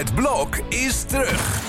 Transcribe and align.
Het 0.00 0.14
blok 0.14 0.56
is 0.68 1.02
terug. 1.02 1.60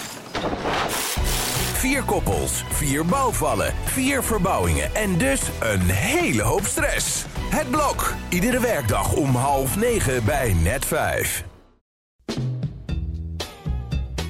Vier 1.74 2.04
koppels, 2.04 2.64
vier 2.70 3.06
bouwvallen, 3.06 3.74
vier 3.84 4.24
verbouwingen 4.24 4.96
en 4.96 5.18
dus 5.18 5.42
een 5.60 5.82
hele 5.82 6.42
hoop 6.42 6.66
stress. 6.66 7.26
Het 7.50 7.70
blok, 7.70 8.14
iedere 8.30 8.60
werkdag 8.60 9.14
om 9.14 9.36
half 9.36 9.76
negen 9.76 10.26
bij 10.26 10.54
net 10.54 10.86
vijf. 10.86 11.44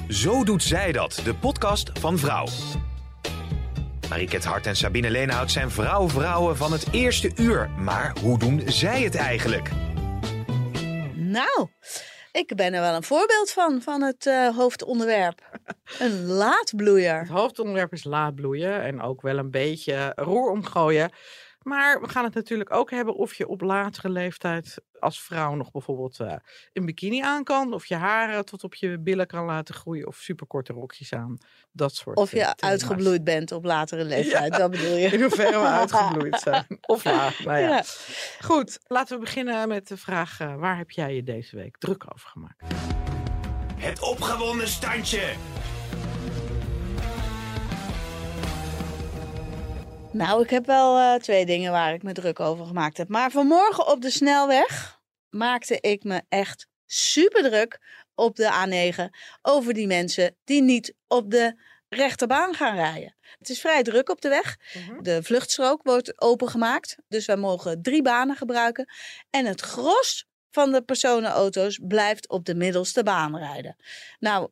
Zo 0.08 0.44
doet 0.44 0.62
zij 0.62 0.92
dat, 0.92 1.20
de 1.24 1.34
podcast 1.34 1.90
van 1.98 2.18
Vrouw. 2.18 2.46
Mariket 4.08 4.44
Hart 4.44 4.66
en 4.66 4.76
Sabine 4.76 5.10
Leenhout 5.10 5.50
zijn 5.50 5.70
vrouw-vrouwen 5.70 6.56
van 6.56 6.72
het 6.72 6.86
eerste 6.90 7.32
uur. 7.36 7.70
Maar 7.78 8.14
hoe 8.20 8.38
doen 8.38 8.62
zij 8.66 9.02
het 9.02 9.14
eigenlijk? 9.14 9.70
Nou, 11.14 11.68
ik 12.32 12.54
ben 12.56 12.74
er 12.74 12.80
wel 12.80 12.94
een 12.94 13.02
voorbeeld 13.02 13.50
van, 13.50 13.82
van 13.82 14.02
het 14.02 14.26
eh, 14.26 14.56
hoofdonderwerp. 14.56 15.60
Een 15.98 16.26
laadbloeier. 16.26 17.18
Het 17.18 17.28
hoofdonderwerp 17.28 17.92
is 17.92 18.04
laadbloeien 18.04 18.82
en 18.82 19.00
ook 19.00 19.22
wel 19.22 19.38
een 19.38 19.50
beetje 19.50 20.12
roer 20.16 20.50
omgooien. 20.50 21.10
Maar 21.62 22.00
we 22.00 22.08
gaan 22.08 22.24
het 22.24 22.34
natuurlijk 22.34 22.74
ook 22.74 22.90
hebben 22.90 23.14
of 23.14 23.34
je 23.34 23.48
op 23.48 23.60
latere 23.60 24.08
leeftijd 24.08 24.78
als 25.00 25.22
vrouw 25.22 25.54
nog 25.54 25.70
bijvoorbeeld 25.70 26.20
uh, 26.20 26.34
een 26.72 26.86
bikini 26.86 27.20
aan 27.22 27.44
kan. 27.44 27.72
Of 27.72 27.86
je 27.86 27.94
haren 27.94 28.44
tot 28.44 28.64
op 28.64 28.74
je 28.74 28.98
billen 28.98 29.26
kan 29.26 29.44
laten 29.44 29.74
groeien. 29.74 30.06
Of 30.06 30.16
superkorte 30.16 30.72
rokjes 30.72 31.12
aan. 31.12 31.38
Dat 31.72 31.94
soort 31.94 32.16
Of 32.16 32.30
je 32.30 32.36
uh, 32.36 32.50
thema's. 32.50 32.70
uitgebloeid 32.70 33.24
bent 33.24 33.52
op 33.52 33.64
latere 33.64 34.04
leeftijd, 34.14 34.52
dat 34.56 34.70
bedoel 34.70 34.96
je. 34.96 35.06
In 35.08 35.20
hoeverre 35.20 35.60
we 35.60 35.66
uitgebloeid 35.66 36.40
zijn. 36.48 36.66
Of 36.80 37.04
laag. 37.04 37.44
Nou 37.44 37.58
ja. 37.58 37.68
Ja. 37.68 37.82
Goed, 38.40 38.78
laten 38.86 39.14
we 39.16 39.24
beginnen 39.24 39.68
met 39.68 39.88
de 39.88 39.96
vraag. 39.96 40.40
uh, 40.40 40.54
waar 40.56 40.76
heb 40.76 40.90
jij 40.90 41.14
je 41.14 41.22
deze 41.22 41.56
week 41.56 41.78
druk 41.78 42.04
over 42.14 42.28
gemaakt? 42.28 42.62
Het 43.76 44.00
opgewonden 44.02 44.68
standje. 44.68 45.32
Nou, 50.12 50.42
ik 50.42 50.50
heb 50.50 50.66
wel 50.66 50.98
eh, 50.98 51.20
twee 51.20 51.46
dingen 51.46 51.72
waar 51.72 51.94
ik 51.94 52.02
me 52.02 52.12
druk 52.12 52.40
over 52.40 52.66
gemaakt 52.66 52.96
heb. 52.96 53.08
Maar 53.08 53.30
vanmorgen 53.30 53.86
op 53.86 54.02
de 54.02 54.10
snelweg 54.10 55.00
maakte 55.30 55.80
ik 55.80 56.04
me 56.04 56.22
echt 56.28 56.66
super 56.86 57.42
druk 57.42 57.80
op 58.14 58.36
de 58.36 58.92
A9 58.92 59.16
over 59.42 59.74
die 59.74 59.86
mensen 59.86 60.36
die 60.44 60.62
niet 60.62 60.94
op 61.08 61.30
de 61.30 61.60
rechterbaan 61.88 62.54
gaan 62.54 62.74
rijden. 62.74 63.16
Het 63.38 63.48
is 63.48 63.60
vrij 63.60 63.82
druk 63.82 64.08
op 64.08 64.20
de 64.20 64.28
weg. 64.28 64.56
De 65.00 65.22
vluchtstrook 65.22 65.82
wordt 65.82 66.20
opengemaakt, 66.20 66.96
dus 67.08 67.26
wij 67.26 67.36
mogen 67.36 67.82
drie 67.82 68.02
banen 68.02 68.36
gebruiken. 68.36 68.88
En 69.30 69.46
het 69.46 69.60
gros 69.60 70.26
van 70.50 70.72
de 70.72 70.82
personenauto's 70.82 71.80
blijft 71.82 72.28
op 72.28 72.44
de 72.44 72.54
middelste 72.54 73.02
baan 73.02 73.36
rijden. 73.36 73.76
Nou, 74.18 74.50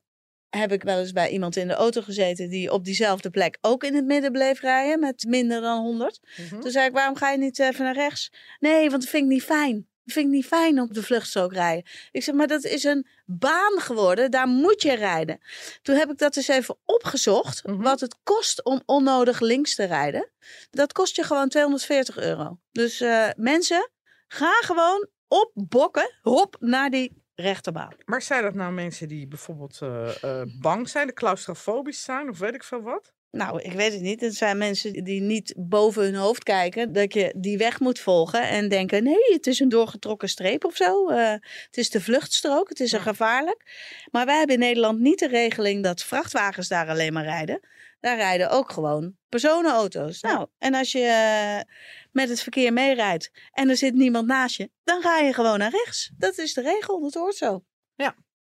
heb 0.50 0.72
ik 0.72 0.82
wel 0.82 0.98
eens 0.98 1.12
bij 1.12 1.30
iemand 1.30 1.56
in 1.56 1.68
de 1.68 1.74
auto 1.74 2.00
gezeten 2.00 2.48
die 2.48 2.72
op 2.72 2.84
diezelfde 2.84 3.30
plek 3.30 3.58
ook 3.60 3.84
in 3.84 3.94
het 3.94 4.04
midden 4.04 4.32
bleef 4.32 4.60
rijden 4.60 5.00
met 5.00 5.24
minder 5.24 5.60
dan 5.60 5.82
100. 5.82 6.20
Mhm. 6.36 6.60
Toen 6.60 6.70
zei 6.70 6.86
ik, 6.86 6.92
waarom 6.92 7.16
ga 7.16 7.30
je 7.30 7.38
niet 7.38 7.58
even 7.58 7.84
naar 7.84 7.94
rechts? 7.94 8.32
Nee, 8.58 8.90
want 8.90 9.02
dat 9.02 9.10
vind 9.10 9.24
ik 9.24 9.30
niet 9.30 9.42
fijn. 9.42 9.88
Dat 10.04 10.14
vind 10.14 10.26
ik 10.26 10.32
niet 10.32 10.46
fijn 10.46 10.80
op 10.80 10.94
de 10.94 11.02
vluchtstrook 11.02 11.52
rijden. 11.52 11.84
Ik 12.10 12.22
zeg, 12.22 12.34
maar 12.34 12.46
dat 12.46 12.64
is 12.64 12.84
een 12.84 13.06
baan 13.26 13.80
geworden. 13.80 14.30
Daar 14.30 14.48
moet 14.48 14.82
je 14.82 14.94
rijden. 14.94 15.38
Toen 15.82 15.96
heb 15.96 16.10
ik 16.10 16.18
dat 16.18 16.36
eens 16.36 16.48
even 16.48 16.76
opgezocht. 16.84 17.66
Mhm. 17.66 17.82
Wat 17.82 18.00
het 18.00 18.16
kost 18.22 18.64
om 18.64 18.82
onnodig 18.86 19.40
links 19.40 19.74
te 19.74 19.84
rijden. 19.84 20.30
Dat 20.70 20.92
kost 20.92 21.16
je 21.16 21.22
gewoon 21.22 21.48
240 21.48 22.18
euro. 22.18 22.58
Dus 22.72 23.00
eh, 23.00 23.28
mensen, 23.36 23.90
ga 24.28 24.52
gewoon 24.52 25.08
op 25.28 25.50
bokken. 25.54 26.14
Hop 26.22 26.56
naar 26.60 26.90
die 26.90 27.19
rechterbaan. 27.40 27.92
Maar 28.04 28.22
zijn 28.22 28.42
dat 28.42 28.54
nou 28.54 28.72
mensen 28.72 29.08
die 29.08 29.26
bijvoorbeeld 29.28 29.78
eh, 29.82 30.22
eh, 30.22 30.46
bang 30.60 30.88
zijn, 30.88 31.06
de 31.06 31.12
claustrofobisch 31.12 32.02
zijn 32.02 32.28
of 32.28 32.38
weet 32.38 32.54
ik 32.54 32.64
veel 32.64 32.82
wat? 32.82 33.12
Nou, 33.30 33.60
ik 33.62 33.72
weet 33.72 33.92
het 33.92 34.00
niet. 34.00 34.20
Het 34.20 34.34
zijn 34.34 34.58
mensen 34.58 35.04
die 35.04 35.20
niet 35.20 35.54
boven 35.56 36.02
hun 36.02 36.14
hoofd 36.14 36.42
kijken. 36.42 36.92
Dat 36.92 37.14
je 37.14 37.34
die 37.36 37.58
weg 37.58 37.80
moet 37.80 37.98
volgen 37.98 38.48
en 38.48 38.68
denken: 38.68 39.02
nee, 39.02 39.32
het 39.32 39.46
is 39.46 39.60
een 39.60 39.68
doorgetrokken 39.68 40.28
streep 40.28 40.64
of 40.64 40.76
zo. 40.76 41.08
Eh, 41.08 41.30
het 41.66 41.76
is 41.76 41.90
de 41.90 42.00
vluchtstrook, 42.00 42.68
het 42.68 42.80
is 42.80 42.92
er 42.92 42.98
Ja. 42.98 43.04
gevaarlijk. 43.04 43.62
Maar 44.10 44.26
wij 44.26 44.36
hebben 44.36 44.54
in 44.54 44.60
Nederland 44.60 44.98
niet 45.00 45.18
de 45.18 45.28
regeling 45.28 45.82
dat 45.82 46.02
vrachtwagens 46.02 46.68
daar 46.68 46.88
alleen 46.88 47.12
maar 47.12 47.24
rijden. 47.24 47.60
Daar 48.00 48.16
rijden 48.16 48.50
ook 48.50 48.72
gewoon 48.72 49.16
personenauto's. 49.28 50.20
Ja. 50.20 50.32
Nou, 50.32 50.48
en 50.58 50.74
als 50.74 50.92
je 50.92 51.04
eh, 51.04 51.74
met 52.12 52.28
het 52.28 52.42
verkeer 52.42 52.72
meerijdt 52.72 53.30
en 53.52 53.68
er 53.68 53.76
zit 53.76 53.94
niemand 53.94 54.26
naast 54.26 54.56
je, 54.56 54.70
dan 54.84 55.02
ga 55.02 55.18
je 55.18 55.32
gewoon 55.32 55.58
naar 55.58 55.70
rechts. 55.70 56.12
Dat 56.16 56.38
is 56.38 56.54
de 56.54 56.62
regel, 56.62 57.00
dat 57.00 57.14
hoort 57.14 57.34
zo. 57.34 57.64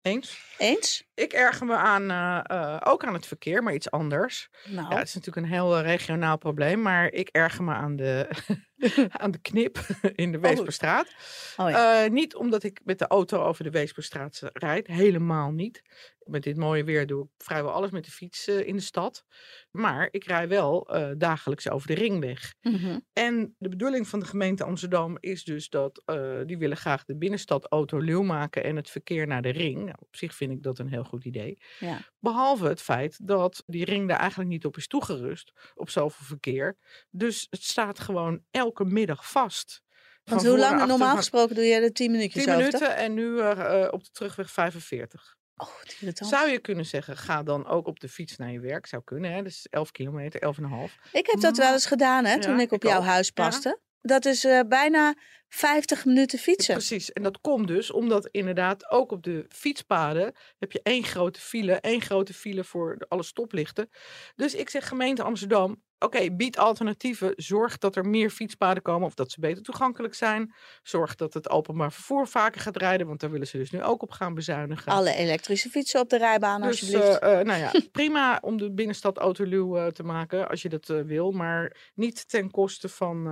Eens? 0.03 0.55
Eens? 0.59 1.05
Ik 1.15 1.33
erger 1.33 1.67
me 1.67 1.75
aan, 1.75 2.11
eh, 2.11 2.41
eh, 2.45 2.81
ook 2.85 3.05
aan 3.05 3.15
het 3.15 3.27
verkeer, 3.27 3.63
maar 3.63 3.75
iets 3.75 3.91
anders. 3.91 4.49
Nou, 4.65 4.89
Ja, 4.91 4.99
het 4.99 5.09
is 5.09 5.15
natuurlijk 5.15 5.47
een 5.47 5.53
heel 5.53 5.81
regionaal 5.81 6.39
probleem, 6.39 6.83
maar 6.83 7.13
ik 7.13 7.29
erger 7.29 7.65
me 7.65 7.73
aan 7.73 7.97
de, 7.97 8.29
aan 9.22 9.31
de 9.31 9.39
knip 9.39 9.78
in 10.15 10.33
de 10.33 10.39
Weesperstraat. 10.39 11.06
oh 11.56 11.71
ja. 11.71 12.05
Eh, 12.05 12.11
niet 12.11 12.34
omdat 12.34 12.62
ik 12.62 12.81
met 12.84 12.99
de 12.99 13.06
auto 13.06 13.43
over 13.43 13.65
de 13.65 13.71
Weesperstraat 13.71 14.41
rijd, 14.53 14.87
helemaal 14.87 15.50
niet. 15.50 15.83
Met 16.25 16.43
dit 16.43 16.56
mooie 16.56 16.84
weer 16.84 17.06
doe 17.06 17.25
ik 17.25 17.31
vrijwel 17.39 17.72
alles 17.72 17.91
met 17.91 18.05
de 18.05 18.11
fiets 18.11 18.47
eh, 18.47 18.66
in 18.66 18.77
de 18.77 18.83
stad. 18.83 19.25
Maar 19.71 20.09
ik 20.11 20.25
rij 20.25 20.49
wel 20.49 20.89
eh, 20.89 21.11
dagelijks 21.16 21.71
over 21.71 21.87
de 21.87 21.94
ringweg. 21.94 22.55
Mhm. 22.61 22.99
En 23.12 23.55
de 23.59 23.69
bedoeling 23.69 24.09
van 24.09 24.21
de 24.21 24.27
gemeente 24.27 24.65
Amsterdam 24.65 25.16
is 25.21 25.45
dus 25.45 25.69
dat 25.69 26.03
die 26.47 26.59
willen 26.59 26.77
graag 26.77 27.05
de 27.05 27.16
binnenstad 27.16 27.66
autoluw 27.66 28.22
maken 28.22 28.65
en 28.65 28.77
het 28.77 28.91
verkeer 28.91 29.27
naar 29.27 29.43
de 29.43 29.49
ring. 29.49 29.77
Nou, 29.77 29.97
op 29.99 30.16
zich 30.16 30.34
vind 30.34 30.53
ik 30.53 30.62
dat 30.62 30.78
een 30.78 30.89
heel 30.89 31.05
goed 31.05 31.25
idee. 31.25 31.59
Ja. 31.78 32.00
Behalve 32.21 32.67
het 32.67 32.81
feit 32.83 33.27
dat 33.27 33.62
die 33.67 33.84
ring 33.84 34.09
daar 34.09 34.19
eigenlijk 34.19 34.51
niet 34.51 34.65
op 34.65 34.77
is 34.77 34.87
toegerust, 34.87 35.53
op 35.75 35.91
zoveel 35.91 36.27
verkeer. 36.27 36.77
Dus 37.11 37.47
het 37.51 37.62
staat 37.62 38.01
gewoon 38.01 38.41
elke 38.51 38.84
middag 38.84 39.31
vast. 39.31 39.83
Want 40.25 40.47
hoe 40.47 40.59
lang 40.59 40.87
normaal 40.87 41.17
gesproken 41.17 41.55
doe 41.55 41.65
je 41.65 41.75
er 41.81 41.93
10 41.93 42.11
minuutjes 42.11 42.45
10 42.45 42.55
over, 42.55 42.71
toch? 42.71 42.81
minuten 42.81 42.97
en 43.03 43.15
nu 43.15 43.41
eh, 43.41 43.83
eh, 43.84 43.93
op 43.93 44.05
de 44.05 44.11
terugweg 44.12 44.51
45. 44.51 45.37
Oh. 45.57 45.69
Zou 46.15 46.51
je 46.51 46.59
kunnen 46.59 46.87
zeggen, 46.87 47.17
ga 47.17 47.43
dan 47.43 47.67
ook 47.67 47.87
op 47.87 48.01
de 48.01 48.09
fiets 48.09 48.37
naar 48.37 48.51
je 48.53 48.61
werk. 48.61 48.87
Zou 48.87 49.03
kunnen, 49.05 49.33
hè? 49.33 49.43
Dus 49.43 49.67
11 49.71 49.91
kilometer, 49.91 50.41
11,5. 50.41 51.11
Ik 51.12 51.27
heb 51.27 51.41
dat 51.41 51.57
wel 51.57 51.73
eens 51.73 51.87
gedaan, 51.87 52.25
hè, 52.25 52.41
toen 52.41 52.57
Ja, 52.57 52.61
ik 52.62 52.73
op 52.73 52.83
ik 52.84 52.89
jouw 52.91 52.99
ook. 52.99 53.05
huis 53.05 53.27
Ja. 53.27 53.33
paste. 53.45 53.81
Dat 54.01 54.25
is 54.25 54.45
eh, 54.45 54.61
bijna 54.69 55.15
50 55.48 56.04
minuten 56.04 56.38
fietsen. 56.38 56.75
Precies, 56.75 57.12
en 57.12 57.22
dat 57.22 57.41
komt 57.41 57.66
dus 57.69 57.91
omdat 57.91 58.28
inderdaad 58.31 58.91
ook 58.91 59.12
op 59.12 59.22
de 59.22 59.47
fietspaden 59.48 60.34
heb 60.59 60.72
je 60.72 60.81
één 60.82 61.04
grote 61.04 61.41
file, 61.41 61.72
één 61.75 62.00
grote 62.00 62.34
file 62.34 62.64
voor 62.64 63.04
alle 63.09 63.22
stoplichten. 63.22 63.88
Dus 64.36 64.54
ik 64.54 64.70
zeg 64.70 64.88
gemeente 64.88 65.22
Amsterdam, 65.22 65.82
oké, 65.98 66.31
bied 66.31 66.59
alternatieven. 66.59 67.32
Zorg 67.36 67.78
dat 67.78 67.97
er 67.97 68.04
meer 68.04 68.31
fietspaden 68.31 68.82
komen 68.82 69.06
of 69.06 69.14
dat 69.14 69.31
ze 69.31 69.41
beter 69.41 69.62
toegankelijk 69.62 70.14
zijn. 70.14 70.54
Zorg 70.82 71.14
dat 71.14 71.34
het 71.34 71.50
openbaar 71.50 71.92
vervoer 71.92 72.28
vaker 72.28 72.60
gaat 72.60 72.76
rijden, 72.76 73.06
want 73.06 73.20
daar 73.20 73.30
willen 73.30 73.47
ze 73.47 73.56
dus 73.59 73.70
nu 73.70 73.82
ook 73.82 74.03
op 74.03 74.10
gaan 74.10 74.34
bezuinigen. 74.34 74.92
Alle 74.92 75.15
elektrische 75.15 75.69
fietsen 75.69 76.00
op 76.00 76.09
de 76.09 76.19
rijbaan, 76.19 76.60
Dus 76.60 76.70
alsjeblieft. 76.70 77.19
eh, 77.19 77.41
eh, 77.41 77.47
nou 77.47 77.59
ja, 77.60 77.72
prima 77.92 78.38
om 78.41 78.56
de 78.56 78.72
binnenstad 78.72 79.19
autoluw 79.19 79.76
eh, 79.76 79.86
te 79.86 80.03
maken 80.03 80.48
als 80.48 80.62
je 80.62 80.69
dat 80.69 80.86
wil, 80.86 81.30
maar 81.30 81.76
niet 81.94 82.28
ten 82.28 82.50
koste 82.50 82.88
van 82.88 83.26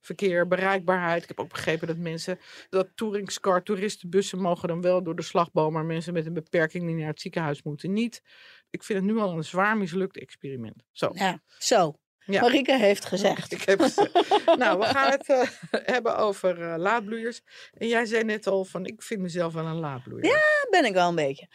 verkeer, 0.00 0.46
bereikbaarheid. 0.46 1.22
Ik 1.22 1.28
heb 1.28 1.40
ook 1.40 1.48
begrepen 1.48 1.86
dat 1.86 1.96
mensen, 1.96 2.38
dat 2.68 2.88
touringscar, 2.94 3.62
toeristenbussen 3.62 4.40
mogen 4.40 4.68
dan 4.68 4.80
wel 4.80 5.02
door 5.02 5.16
de 5.16 5.22
slagboom, 5.22 5.72
maar 5.72 5.84
mensen 5.84 6.12
met 6.12 6.26
een 6.26 6.34
beperking 6.34 6.86
die 6.86 6.94
naar 6.94 7.06
het 7.06 7.20
ziekenhuis 7.20 7.62
moeten 7.62 7.92
niet. 7.92 8.22
Ik 8.70 8.84
vind 8.84 8.98
het 8.98 9.08
nu 9.08 9.18
al 9.18 9.36
een 9.36 9.44
zwaar 9.44 9.76
mislukt 9.76 10.18
experiment. 10.18 10.84
Zo. 10.92 11.10
Ja, 11.14 11.42
zo. 11.58 11.98
Ja. 12.24 12.40
Marieke 12.40 12.78
heeft 12.78 13.04
gezegd. 13.04 13.52
Ik 13.52 13.62
heb 13.62 13.80
gezegd. 13.80 14.12
nou, 14.58 14.78
we 14.78 14.84
gaan 14.84 15.10
het 15.10 15.28
eh, 15.28 15.48
hebben 15.94 16.16
over 16.16 16.62
eh, 16.62 16.78
laadbloeiers. 16.78 17.40
En 17.72 17.88
jij 17.88 18.04
zei 18.04 18.24
net 18.24 18.46
al 18.46 18.64
van, 18.64 18.86
ik 18.86 19.02
vind 19.02 19.20
mezelf 19.20 19.52
wel 19.52 19.66
een 19.66 19.80
laadbloeier. 19.80 20.22
Dat 20.22 20.70
ben 20.70 20.84
ik 20.84 20.92
wel 20.92 21.08
een 21.08 21.14
beetje. 21.14 21.48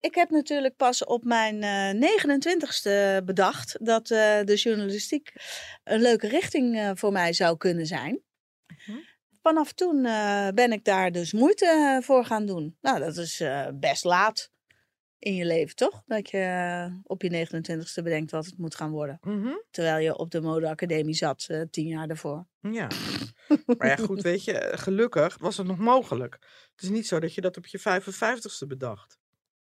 Ik 0.00 0.14
heb 0.14 0.30
natuurlijk 0.30 0.76
pas 0.76 1.04
op 1.04 1.24
mijn 1.24 1.62
eh 1.62 1.92
29ste 1.92 3.24
bedacht 3.24 3.76
dat 3.80 4.10
eh, 4.10 4.40
de 4.44 4.54
journalistiek 4.54 5.32
een 5.84 6.00
leuke 6.00 6.28
richting 6.28 6.76
eh, 6.76 6.90
voor 6.94 7.12
mij 7.12 7.32
zou 7.32 7.56
kunnen 7.56 7.86
zijn. 7.86 8.20
Mhm. 8.66 8.98
Vanaf 9.42 9.72
toen 9.72 10.02
ben 10.54 10.72
ik 10.72 10.84
daar 10.84 11.12
dus 11.12 11.32
moeite 11.32 12.00
voor 12.02 12.24
gaan 12.24 12.46
doen. 12.46 12.76
Nou, 12.80 12.98
dat 12.98 13.16
is 13.16 13.42
best 13.74 14.04
laat 14.04 14.50
in 15.18 15.34
je 15.34 15.44
leven, 15.44 15.76
toch? 15.76 16.02
Dat 16.06 16.30
je 16.30 17.00
op 17.02 17.22
je 17.22 17.46
29ste 17.46 18.02
bedenkt 18.02 18.30
wat 18.30 18.46
het 18.46 18.58
moet 18.58 18.74
gaan 18.74 18.90
worden. 18.90 19.18
Mhm. 19.20 19.52
Terwijl 19.70 19.98
je 20.04 20.18
op 20.18 20.30
de 20.30 20.40
modeacademie 20.40 21.14
zat 21.14 21.48
tien 21.70 21.86
jaar 21.86 22.06
daarvoor. 22.06 22.46
Ja. 22.60 22.88
Maar 23.78 23.88
ja, 23.88 23.96
goed, 23.96 24.22
weet 24.22 24.44
je, 24.44 24.72
gelukkig 24.72 25.38
was 25.38 25.56
het 25.56 25.66
nog 25.66 25.78
mogelijk. 25.78 26.38
Het 26.72 26.82
is 26.82 26.88
niet 26.88 27.06
zo 27.06 27.18
dat 27.18 27.34
je 27.34 27.40
dat 27.40 27.56
op 27.56 27.66
je 27.66 27.78
55ste 27.78 28.66
bedacht. 28.66 29.19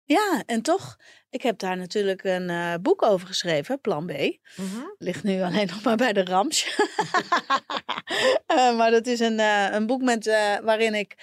Ja, 0.07 0.43
en 0.47 0.63
toch, 0.63 0.97
ik 1.31 1.43
heb 1.43 1.59
daar 1.59 1.77
natuurlijk 1.77 2.25
een 2.25 2.51
eh, 2.51 2.75
boek 2.81 3.03
over 3.03 3.27
geschreven, 3.27 3.81
Plan 3.81 4.07
B. 4.07 4.11
Mhm. 4.11 4.85
Ligt 4.99 5.23
nu 5.23 5.43
alleen 5.43 5.67
nog 5.73 5.83
maar 5.83 5.97
bij 5.97 6.13
de 6.13 6.25
Rams. 6.25 6.67
Eh, 8.47 8.77
maar 8.77 8.91
dat 8.91 9.07
is 9.07 9.21
een, 9.21 9.41
eh, 9.41 9.69
een 9.71 9.87
boek 9.87 10.03
met, 10.03 10.27
waarin 10.63 10.95
ik 10.95 11.15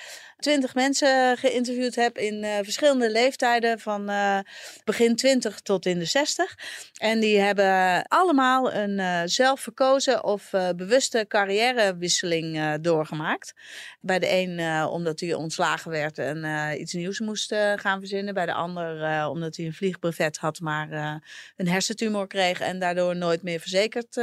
twintig 0.44 0.76
mensen 0.76 1.38
geïnterviewd 1.38 1.96
heb 1.96 2.18
in 2.18 2.44
eh, 2.44 2.58
verschillende 2.62 3.12
leeftijden, 3.12 3.80
van 3.80 4.10
eh, 4.10 4.40
begin 4.84 5.16
20 5.16 5.60
tot 5.60 5.86
in 5.86 6.00
de 6.00 6.06
60. 6.06 6.58
En 6.98 7.20
die 7.20 7.40
hebben 7.40 8.04
allemaal 8.08 8.74
een 8.74 9.00
eh, 9.00 9.22
zelfverkozen 9.26 10.24
of 10.24 10.50
bewuste 10.76 11.26
carrièrewisseling 11.28 12.78
doorgemaakt. 12.82 13.54
Bij 14.02 14.20
de 14.20 14.32
een 14.32 14.86
omdat 14.88 15.20
hij 15.20 15.34
ontslagen 15.34 15.92
werd 15.92 16.18
en 16.18 16.46
iets 16.80 16.94
nieuws 16.94 17.20
moest 17.20 17.56
gaan 17.76 18.00
verzinnen. 18.00 18.34
Bij 18.34 18.46
de 18.46 18.54
ander 18.54 19.28
omdat 19.30 19.56
hij 19.56 19.66
een 19.66 19.74
vliegbrevet 19.74 20.38
had, 20.38 20.60
maar 20.60 21.22
een 21.56 21.68
hersentumor 21.68 22.28
kreeg 22.28 22.60
en 22.60 22.80
daardoor 22.80 23.16
nooit 23.16 23.44
meer 23.44 23.60
verzekerd 23.60 24.16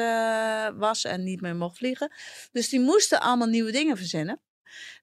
was 0.79 1.05
en 1.05 1.23
niet 1.23 1.41
meer 1.41 1.57
mocht 1.57 1.77
vliegen. 1.77 2.13
Dus 2.53 2.69
die 2.69 2.81
moesten 2.81 3.21
allemaal 3.21 3.49
nieuwe 3.49 3.73
dingen 3.73 3.97
verzinnen. 3.97 4.41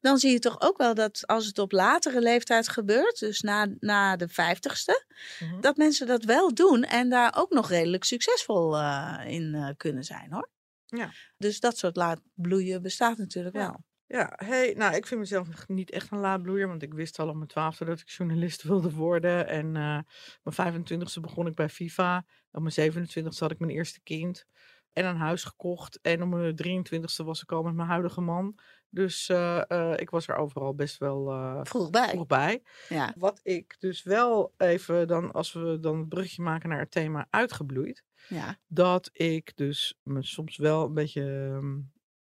Dan 0.02 0.18
zie 0.18 0.32
je 0.32 0.40
toch 0.40 0.62
ook 0.62 0.78
wel 0.78 0.94
dat 0.94 1.28
als 1.28 1.46
het 1.46 1.60
op 1.60 1.72
latere 1.72 2.22
leeftijd 2.22 2.70
gebeurt, 2.70 3.20
dus 3.20 3.42
na, 3.42 3.68
na 3.80 4.16
de 4.16 4.28
vijftigste, 4.28 5.06
Mhm. 5.40 5.62
dat 5.62 5.78
mensen 5.78 6.08
dat 6.08 6.24
wel 6.24 6.54
doen 6.54 6.84
en 6.84 7.10
daar 7.10 7.34
ook 7.38 7.50
nog 7.52 7.70
redelijk 7.70 8.04
succesvol 8.04 8.78
eh, 8.78 9.20
in 9.26 9.54
eh, 9.56 9.70
kunnen 9.78 10.04
zijn 10.04 10.32
hoor. 10.34 10.50
Ja. 10.86 11.12
Dus 11.38 11.60
dat 11.60 11.78
soort 11.78 11.96
laat 11.96 12.22
bloeien 12.34 12.82
bestaat 12.82 13.18
natuurlijk 13.18 13.56
Ja. 13.56 13.62
wel. 13.62 13.86
Ja, 14.10 14.34
hey, 14.36 14.74
nou, 14.78 14.96
ik 14.96 15.08
vind 15.08 15.20
mezelf 15.20 15.68
niet 15.68 15.92
echt 15.92 16.12
een 16.12 16.20
laadbloeier, 16.20 16.68
want 16.68 16.82
ik 16.84 16.94
wist 16.94 17.20
al 17.20 17.28
op 17.28 17.36
mijn 17.36 17.48
twaalfde 17.48 17.86
dat 17.86 18.00
ik 18.00 18.10
journalist 18.10 18.64
wilde 18.68 18.92
worden. 18.92 19.48
En 19.48 19.76
eh 19.76 20.00
mijn 20.44 20.56
25e 20.56 21.20
begon 21.22 21.48
ik 21.48 21.56
bij 21.56 21.70
FIFA. 21.70 22.26
Op 22.52 22.62
mijn 22.62 22.74
27e 22.92 23.38
had 23.40 23.52
ik 23.52 23.60
mijn 23.60 23.72
eerste 23.72 24.00
kind 24.04 24.46
en 24.94 25.06
een 25.06 25.16
huis 25.18 25.44
gekocht. 25.44 26.00
En 26.02 26.22
op 26.24 26.30
mijn 26.30 26.56
23e 26.56 27.24
was 27.26 27.42
ik 27.42 27.52
al 27.52 27.64
met 27.64 27.74
mijn 27.74 27.88
huidige 27.88 28.22
man. 28.22 28.60
Dus 28.90 29.30
eh, 29.30 29.72
eh, 29.72 29.94
ik 30.00 30.10
was 30.10 30.28
er 30.28 30.36
overal 30.36 30.76
best 30.76 30.98
wel 30.98 31.32
eh, 31.32 31.60
Vroeg 31.64 31.90
bij. 31.90 32.10
vroeg 32.10 32.26
bij. 32.26 32.64
Ja. 32.90 33.14
Wat 33.18 33.40
ik 33.44 33.76
dus 33.80 34.04
wel 34.04 34.54
even 34.58 35.08
dan, 35.08 35.32
als 35.32 35.54
we 35.54 35.78
dan 35.80 35.98
het 36.00 36.10
brugje 36.10 36.42
maken 36.42 36.70
naar 36.70 36.80
het 36.80 36.92
thema 36.92 37.28
uitgebloeid 37.30 38.04
Ja. 38.28 38.58
dat 38.68 39.10
ik 39.14 39.52
dus 39.56 40.00
me 40.04 40.24
soms 40.24 40.58
wel 40.58 40.86
een 40.86 40.94
beetje 40.94 41.24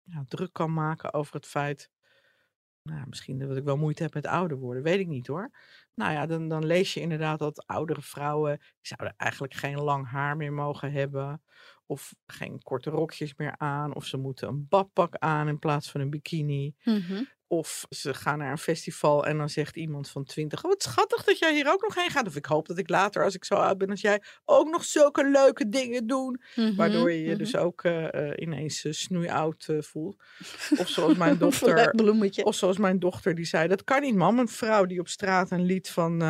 ja, 0.03 0.23
druk 0.27 0.53
kan 0.53 0.73
maken 0.73 1.13
over 1.13 1.33
het 1.35 1.45
feit. 1.45 1.89
Nou, 2.83 3.07
misschien 3.07 3.39
dat 3.39 3.57
ik 3.57 3.63
wel 3.63 3.77
moeite 3.77 4.03
heb 4.03 4.13
met 4.13 4.27
ouder 4.27 4.57
worden, 4.57 4.83
weet 4.83 4.99
ik 4.99 5.07
niet 5.07 5.27
hoor. 5.27 5.51
Nou 5.93 6.11
ja, 6.11 6.25
dan, 6.25 6.47
dan 6.47 6.65
lees 6.65 6.93
je 6.93 6.99
inderdaad 6.99 7.39
dat 7.39 7.67
oudere 7.67 8.01
vrouwen 8.01 8.57
die 8.57 8.67
zouden 8.81 9.13
eigenlijk 9.17 9.53
geen 9.53 9.79
lang 9.81 10.07
haar 10.07 10.37
meer 10.37 10.53
mogen 10.53 10.91
hebben. 10.91 11.41
Of 11.85 12.13
geen 12.27 12.61
korte 12.63 12.89
rokjes 12.89 13.33
meer 13.37 13.55
aan. 13.57 13.95
Of 13.95 14.05
ze 14.05 14.17
moeten 14.17 14.47
een 14.47 14.65
badpak 14.69 15.15
aan 15.17 15.47
in 15.47 15.59
plaats 15.59 15.91
van 15.91 16.01
een 16.01 16.09
bikini. 16.09 16.73
Mhm. 16.83 17.23
Of 17.47 17.85
ze 17.89 18.13
gaan 18.13 18.37
naar 18.37 18.51
een 18.51 18.57
festival 18.57 19.25
en 19.25 19.37
dan 19.37 19.49
zegt 19.49 19.75
iemand 19.75 20.09
van 20.09 20.23
20: 20.23 20.63
oh, 20.63 20.69
Wat 20.69 20.83
schattig 20.83 21.23
dat 21.23 21.39
jij 21.39 21.53
hier 21.53 21.71
ook 21.71 21.81
nog 21.81 21.95
heen 21.95 22.09
gaat. 22.09 22.27
Of 22.27 22.35
ik 22.35 22.45
hoop 22.45 22.67
dat 22.67 22.77
ik 22.77 22.89
later, 22.89 23.23
als 23.23 23.35
ik 23.35 23.45
zo 23.45 23.55
oud 23.55 23.77
ben 23.77 23.89
als 23.89 24.01
jij, 24.01 24.21
ook 24.45 24.69
nog 24.69 24.83
zulke 24.83 25.29
leuke 25.29 25.69
dingen 25.69 26.07
doe. 26.07 26.39
Waardoor 26.75 27.11
je 27.11 27.21
je 27.21 27.29
Mhm, 27.29 27.37
dus 27.37 27.55
ook 27.55 27.83
eh, 27.83 28.13
eh, 28.13 28.33
ineens 28.35 28.83
uh, 28.83 28.93
snoeioud 28.93 29.67
uh, 29.69 29.81
voelt. 29.81 30.23
Of 30.77 30.89
zoals 30.89 31.15
mijn 31.15 31.37
dochter. 31.47 31.91
bloemetje. 31.91 32.45
Of 32.45 32.55
zoals 32.55 32.77
mijn 32.77 32.99
dochter 32.99 33.35
die 33.35 33.45
zei: 33.45 33.67
Dat 33.67 33.83
kan 33.83 34.01
niet, 34.01 34.15
mam. 34.15 34.39
Een 34.39 34.47
vrouw 34.47 34.85
die 34.85 34.99
op 34.99 35.07
straat 35.07 35.51
een 35.51 35.65
lied 35.65 35.89
van 35.89 36.21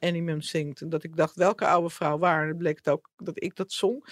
Animum 0.00 0.40
zingt. 0.40 0.80
En 0.80 0.88
dat 0.88 1.04
ik 1.04 1.16
dacht: 1.16 1.34
welke 1.34 1.66
oude 1.66 1.90
vrouw 1.90 2.18
waar? 2.18 2.42
En 2.42 2.48
het 2.48 2.58
bleek 2.58 2.76
het 2.76 2.88
ook 2.88 3.10
dat 3.16 3.42
ik 3.42 3.56
dat 3.56 3.72
zong. 3.72 4.04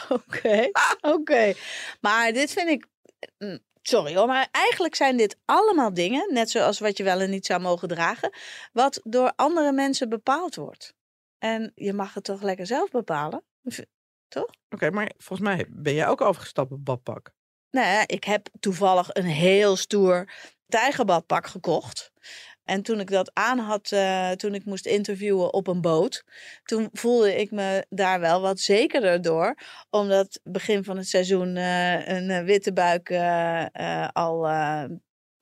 Oké, 0.08 0.70
oké. 1.00 1.52
Maar 2.00 2.32
dit 2.32 2.52
vind 2.52 2.68
ik. 2.68 2.86
mm, 3.38 3.58
Sorry 3.82 4.16
hoor, 4.16 4.26
maar 4.26 4.48
eigenlijk 4.50 4.94
zijn 4.94 5.16
dit 5.16 5.38
allemaal 5.44 5.94
dingen, 5.94 6.32
net 6.32 6.50
zoals 6.50 6.78
wat 6.78 6.96
je 6.96 7.02
wel 7.04 7.20
en 7.20 7.30
niet 7.30 7.46
zou 7.46 7.60
mogen 7.60 7.88
dragen, 7.88 8.30
wat 8.72 9.00
door 9.04 9.32
andere 9.36 9.72
mensen 9.72 10.08
bepaald 10.08 10.54
wordt. 10.54 10.94
En 11.38 11.72
je 11.74 11.92
mag 11.92 12.14
het 12.14 12.24
toch 12.24 12.42
lekker 12.42 12.66
zelf 12.66 12.90
bepalen, 12.90 13.42
toch? 14.28 14.44
Oké, 14.44 14.54
okay, 14.70 14.90
maar 14.90 15.12
volgens 15.16 15.48
mij 15.48 15.66
ben 15.68 15.94
jij 15.94 16.08
ook 16.08 16.20
overgestapt 16.20 16.72
op 16.72 16.84
badpak. 16.84 17.34
Nee, 17.70 18.06
ik 18.06 18.24
heb 18.24 18.48
toevallig 18.60 19.08
een 19.12 19.24
heel 19.24 19.76
stoer 19.76 20.32
tijgerbadpak 20.66 21.46
gekocht. 21.46 22.12
En 22.66 22.82
toen 22.82 23.00
ik 23.00 23.10
dat 23.10 23.30
aan 23.34 23.58
had, 23.58 23.90
uh, 23.90 24.30
toen 24.30 24.54
ik 24.54 24.64
moest 24.64 24.86
interviewen 24.86 25.52
op 25.52 25.66
een 25.66 25.80
boot, 25.80 26.24
toen 26.64 26.88
voelde 26.92 27.36
ik 27.36 27.50
me 27.50 27.86
daar 27.88 28.20
wel 28.20 28.40
wat 28.40 28.60
zekerder 28.60 29.22
door. 29.22 29.54
Omdat 29.90 30.40
begin 30.44 30.84
van 30.84 30.96
het 30.96 31.08
seizoen 31.08 31.56
uh, 31.56 32.08
een 32.08 32.44
witte 32.44 32.72
buik 32.72 33.10
uh, 33.10 34.08
al 34.12 34.46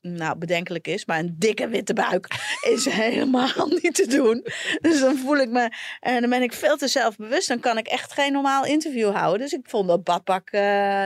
nou, 0.01 0.39
bedenkelijk 0.39 0.87
is. 0.87 1.05
Maar 1.05 1.19
een 1.19 1.35
dikke 1.39 1.69
witte 1.69 1.93
buik 1.93 2.27
is 2.75 2.85
helemaal 2.85 3.69
niet 3.83 3.95
te 3.95 4.07
doen. 4.07 4.47
Dus 4.81 5.01
dan 5.01 5.17
voel 5.17 5.37
ik 5.37 5.49
me, 5.49 5.71
en 6.01 6.21
dan 6.21 6.31
ben 6.31 6.43
ik 6.43 6.53
veel 6.53 6.77
te 6.77 6.89
zelfbewust. 6.89 7.49
Dan 7.49 7.61
kan 7.61 7.79
ik 7.79 7.87
echt 7.87 8.13
geen 8.13 8.33
normaal 8.33 8.65
interview 8.65 9.15
houden. 9.15 9.41
Dus 9.41 9.53
ik 9.53 9.69
vond 9.69 9.89
dat 9.89 10.05
badpak, 10.05 10.51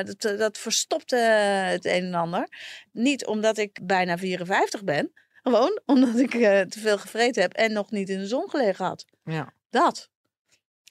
dat, 0.06 0.38
dat 0.38 0.58
verstopte 0.58 1.16
het 1.16 1.84
een 1.84 2.04
en 2.04 2.14
ander. 2.14 2.48
Niet 2.92 3.26
omdat 3.26 3.58
ik 3.58 3.80
bijna 3.82 4.18
54 4.18 4.84
ben. 4.84 5.12
Gewoon 5.42 5.80
omdat 5.86 6.18
ik 6.18 6.34
uh, 6.34 6.60
te 6.60 6.80
veel 6.80 6.98
gevreten 6.98 7.42
heb 7.42 7.52
en 7.52 7.72
nog 7.72 7.90
niet 7.90 8.08
in 8.08 8.18
de 8.18 8.26
zon 8.26 8.50
gelegen 8.50 8.84
had. 8.84 9.04
Ja. 9.24 9.52
Dat. 9.70 10.10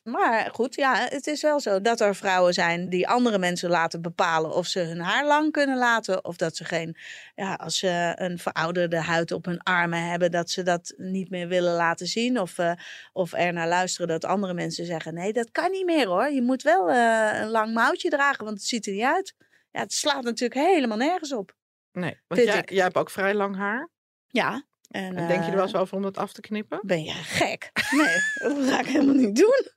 Maar 0.08 0.50
goed, 0.54 0.76
ja, 0.76 1.08
het 1.10 1.28
is 1.28 1.42
wel 1.42 1.60
zo 1.60 1.82
dat 1.82 2.02
er 2.02 2.16
vrouwen 2.16 2.54
zijn 2.54 2.90
die 2.90 3.08
andere 3.08 3.38
mensen 3.38 3.70
laten 3.70 4.02
bepalen 4.02 4.52
of 4.52 4.68
ze 4.68 4.80
hun 4.80 5.00
haar 5.00 5.26
lang 5.26 5.52
kunnen 5.52 5.78
laten. 5.78 6.26
Of 6.26 6.36
dat 6.36 6.56
ze 6.56 6.66
geen, 6.66 6.98
ja, 7.36 7.54
als 7.54 7.78
ze 7.78 8.14
een 8.16 8.40
verouderde 8.40 9.02
huid 9.02 9.32
op 9.32 9.46
hun 9.46 9.64
armen 9.64 10.10
hebben, 10.10 10.32
dat 10.32 10.50
ze 10.50 10.64
dat 10.64 10.94
niet 10.98 11.30
meer 11.30 11.48
willen 11.48 11.74
laten 11.74 12.08
zien. 12.08 12.40
Of, 12.40 12.58
uh, 12.58 12.72
of 13.14 13.34
er 13.34 13.54
naar 13.54 13.68
luisteren 13.68 14.08
dat 14.08 14.26
andere 14.26 14.54
mensen 14.54 14.86
zeggen: 14.86 15.14
nee, 15.14 15.34
dat 15.34 15.52
kan 15.52 15.72
niet 15.72 15.86
meer 15.86 16.08
hoor. 16.08 16.30
Je 16.30 16.42
moet 16.42 16.62
wel 16.62 16.90
uh, 16.90 17.30
een 17.34 17.50
lang 17.50 17.74
mouwtje 17.74 18.10
dragen, 18.10 18.46
want 18.46 18.58
het 18.58 18.68
ziet 18.68 18.86
er 18.86 18.94
niet 18.94 19.04
uit. 19.04 19.36
Ja, 19.72 19.80
het 19.80 19.94
slaat 19.94 20.24
natuurlijk 20.24 20.68
helemaal 20.68 20.98
nergens 20.98 21.34
op. 21.34 21.56
Nee, 21.92 22.20
want 22.28 22.44
jij, 22.44 22.64
jij 22.66 22.84
hebt 22.84 22.98
ook 22.98 23.10
vrij 23.10 23.34
lang 23.34 23.56
haar. 23.56 23.90
Ja. 24.28 24.66
En, 24.88 25.16
en 25.16 25.28
denk 25.28 25.44
je 25.44 25.50
er 25.50 25.56
wel 25.56 25.66
eens 25.66 25.76
over 25.76 25.96
om 25.96 26.02
dat 26.02 26.18
af 26.18 26.34
te 26.34 26.42
knippen? 26.42 26.80
Ben 26.84 27.04
je 27.04 27.12
gek? 27.12 27.72
Nee, 27.92 28.16
dat 28.56 28.70
ga 28.70 28.80
ik 28.80 28.86
helemaal 28.86 29.16
niet 29.16 29.36
doen. 29.36 29.72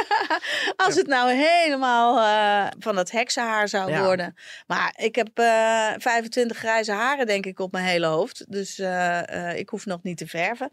Als 0.84 0.94
ja. 0.94 1.00
het 1.00 1.06
nou 1.06 1.32
helemaal 1.32 2.18
uh, 2.18 2.70
van 2.78 2.94
dat 2.94 3.10
heksenhaar 3.10 3.68
zou 3.68 3.90
ja. 3.90 4.04
worden. 4.04 4.34
Maar 4.66 4.94
ik 4.96 5.14
heb 5.14 5.38
uh, 5.38 5.92
25 5.96 6.56
grijze 6.56 6.92
haren 6.92 7.26
denk 7.26 7.46
ik 7.46 7.58
op 7.58 7.72
mijn 7.72 7.84
hele 7.84 8.06
hoofd. 8.06 8.52
Dus 8.52 8.78
uh, 8.78 9.58
ik 9.58 9.68
hoef 9.68 9.86
nog 9.86 10.02
niet 10.02 10.16
te 10.16 10.26
verven. 10.26 10.72